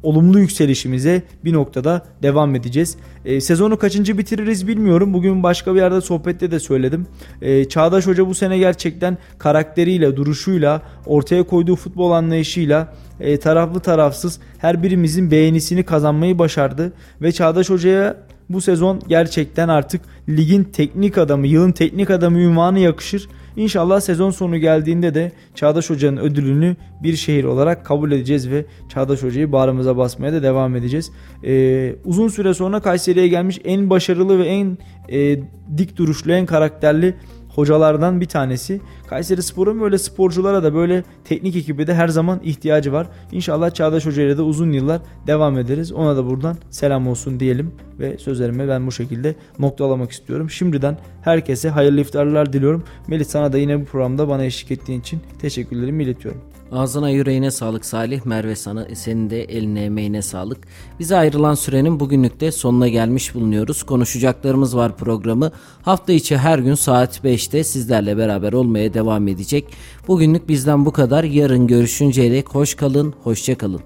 olumlu 0.05 0.39
yükselişimize 0.39 1.21
bir 1.45 1.53
noktada 1.53 2.05
devam 2.23 2.55
edeceğiz. 2.55 2.97
E, 3.25 3.41
sezonu 3.41 3.77
kaçıncı 3.77 4.17
bitiririz 4.17 4.67
bilmiyorum. 4.67 5.13
Bugün 5.13 5.43
başka 5.43 5.75
bir 5.75 5.79
yerde 5.79 6.01
sohbette 6.01 6.51
de 6.51 6.59
söyledim. 6.59 7.07
E, 7.41 7.65
Çağdaş 7.65 8.07
Hoca 8.07 8.27
bu 8.27 8.35
sene 8.35 8.57
gerçekten 8.57 9.17
karakteriyle, 9.37 10.15
duruşuyla, 10.15 10.81
ortaya 11.05 11.43
koyduğu 11.43 11.75
futbol 11.75 12.11
anlayışıyla 12.11 12.93
e, 13.19 13.39
taraflı 13.39 13.79
tarafsız 13.79 14.39
her 14.57 14.83
birimizin 14.83 15.31
beğenisini 15.31 15.83
kazanmayı 15.83 16.39
başardı. 16.39 16.93
Ve 17.21 17.31
Çağdaş 17.31 17.69
Hoca'ya 17.69 18.17
bu 18.49 18.61
sezon 18.61 19.01
gerçekten 19.07 19.67
artık 19.67 20.01
ligin 20.29 20.63
teknik 20.63 21.17
adamı, 21.17 21.47
yılın 21.47 21.71
teknik 21.71 22.09
adamı 22.09 22.39
ünvanı 22.39 22.79
yakışır. 22.79 23.27
İnşallah 23.55 23.99
sezon 23.99 24.31
sonu 24.31 24.57
geldiğinde 24.57 25.13
de 25.13 25.31
Çağdaş 25.55 25.89
Hoca'nın 25.89 26.17
ödülünü 26.17 26.75
bir 27.03 27.15
şehir 27.15 27.43
olarak 27.43 27.85
kabul 27.85 28.11
edeceğiz 28.11 28.49
ve 28.49 28.65
Çağdaş 28.89 29.23
Hoca'yı 29.23 29.51
bağrımıza 29.51 29.97
basmaya 29.97 30.33
da 30.33 30.43
devam 30.43 30.75
edeceğiz. 30.75 31.11
Ee, 31.43 31.95
uzun 32.05 32.27
süre 32.27 32.53
sonra 32.53 32.79
Kayseri'ye 32.79 33.27
gelmiş 33.27 33.59
en 33.65 33.89
başarılı 33.89 34.39
ve 34.39 34.45
en 34.45 34.77
e, 35.09 35.39
dik 35.77 35.97
duruşlu, 35.97 36.31
en 36.31 36.45
karakterli 36.45 37.15
hocalardan 37.55 38.21
bir 38.21 38.25
tanesi. 38.25 38.81
Kayseri 39.07 39.43
Spor'un 39.43 39.81
böyle 39.81 39.97
sporculara 39.97 40.63
da 40.63 40.73
böyle 40.73 41.03
teknik 41.23 41.55
ekibi 41.55 41.87
de 41.87 41.93
her 41.93 42.07
zaman 42.07 42.39
ihtiyacı 42.43 42.93
var. 42.93 43.07
İnşallah 43.31 43.73
Çağdaş 43.73 44.05
Hoca 44.05 44.23
ile 44.23 44.37
de 44.37 44.41
uzun 44.41 44.71
yıllar 44.71 45.01
devam 45.27 45.57
ederiz. 45.57 45.91
Ona 45.91 46.17
da 46.17 46.25
buradan 46.25 46.57
selam 46.69 47.07
olsun 47.07 47.39
diyelim 47.39 47.71
ve 47.99 48.17
sözlerimi 48.17 48.67
ben 48.67 48.87
bu 48.87 48.91
şekilde 48.91 49.35
noktalamak 49.59 50.11
istiyorum. 50.11 50.49
Şimdiden 50.49 50.97
herkese 51.21 51.69
hayırlı 51.69 52.01
iftarlar 52.01 52.53
diliyorum. 52.53 52.83
Melih 53.07 53.25
sana 53.25 53.53
da 53.53 53.57
yine 53.57 53.81
bu 53.81 53.85
programda 53.85 54.27
bana 54.27 54.43
eşlik 54.43 54.71
ettiğin 54.71 54.99
için 54.99 55.21
teşekkürlerimi 55.41 56.03
iletiyorum. 56.03 56.41
Ağzına 56.71 57.09
yüreğine 57.09 57.51
sağlık 57.51 57.85
Salih. 57.85 58.25
Merve 58.25 58.55
sana 58.55 58.87
senin 58.95 59.29
de 59.29 59.43
eline 59.43 59.83
emeğine 59.83 60.21
sağlık. 60.21 60.57
Bize 60.99 61.15
ayrılan 61.15 61.53
sürenin 61.53 61.99
bugünlük 61.99 62.39
de 62.39 62.51
sonuna 62.51 62.87
gelmiş 62.87 63.35
bulunuyoruz. 63.35 63.83
Konuşacaklarımız 63.83 64.77
var 64.77 64.97
programı. 64.97 65.51
Hafta 65.81 66.13
içi 66.13 66.37
her 66.37 66.59
gün 66.59 66.75
saat 66.75 67.23
5'te 67.23 67.63
sizlerle 67.63 68.17
beraber 68.17 68.53
olmaya 68.53 68.93
devam 68.93 69.27
edecek. 69.27 69.65
Bugünlük 70.07 70.49
bizden 70.49 70.85
bu 70.85 70.91
kadar. 70.91 71.23
Yarın 71.23 71.67
görüşünceye 71.67 72.31
dek 72.31 72.49
hoş 72.49 72.75
kalın, 72.75 73.13
hoşça 73.23 73.57
kalın. 73.57 73.81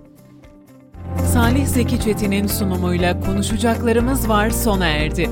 Salih 1.33 1.65
Zeki 1.65 2.01
Çetin'in 2.01 2.47
sunumuyla 2.47 3.19
konuşacaklarımız 3.19 4.29
var 4.29 4.49
sona 4.49 4.87
erdi. 4.87 5.29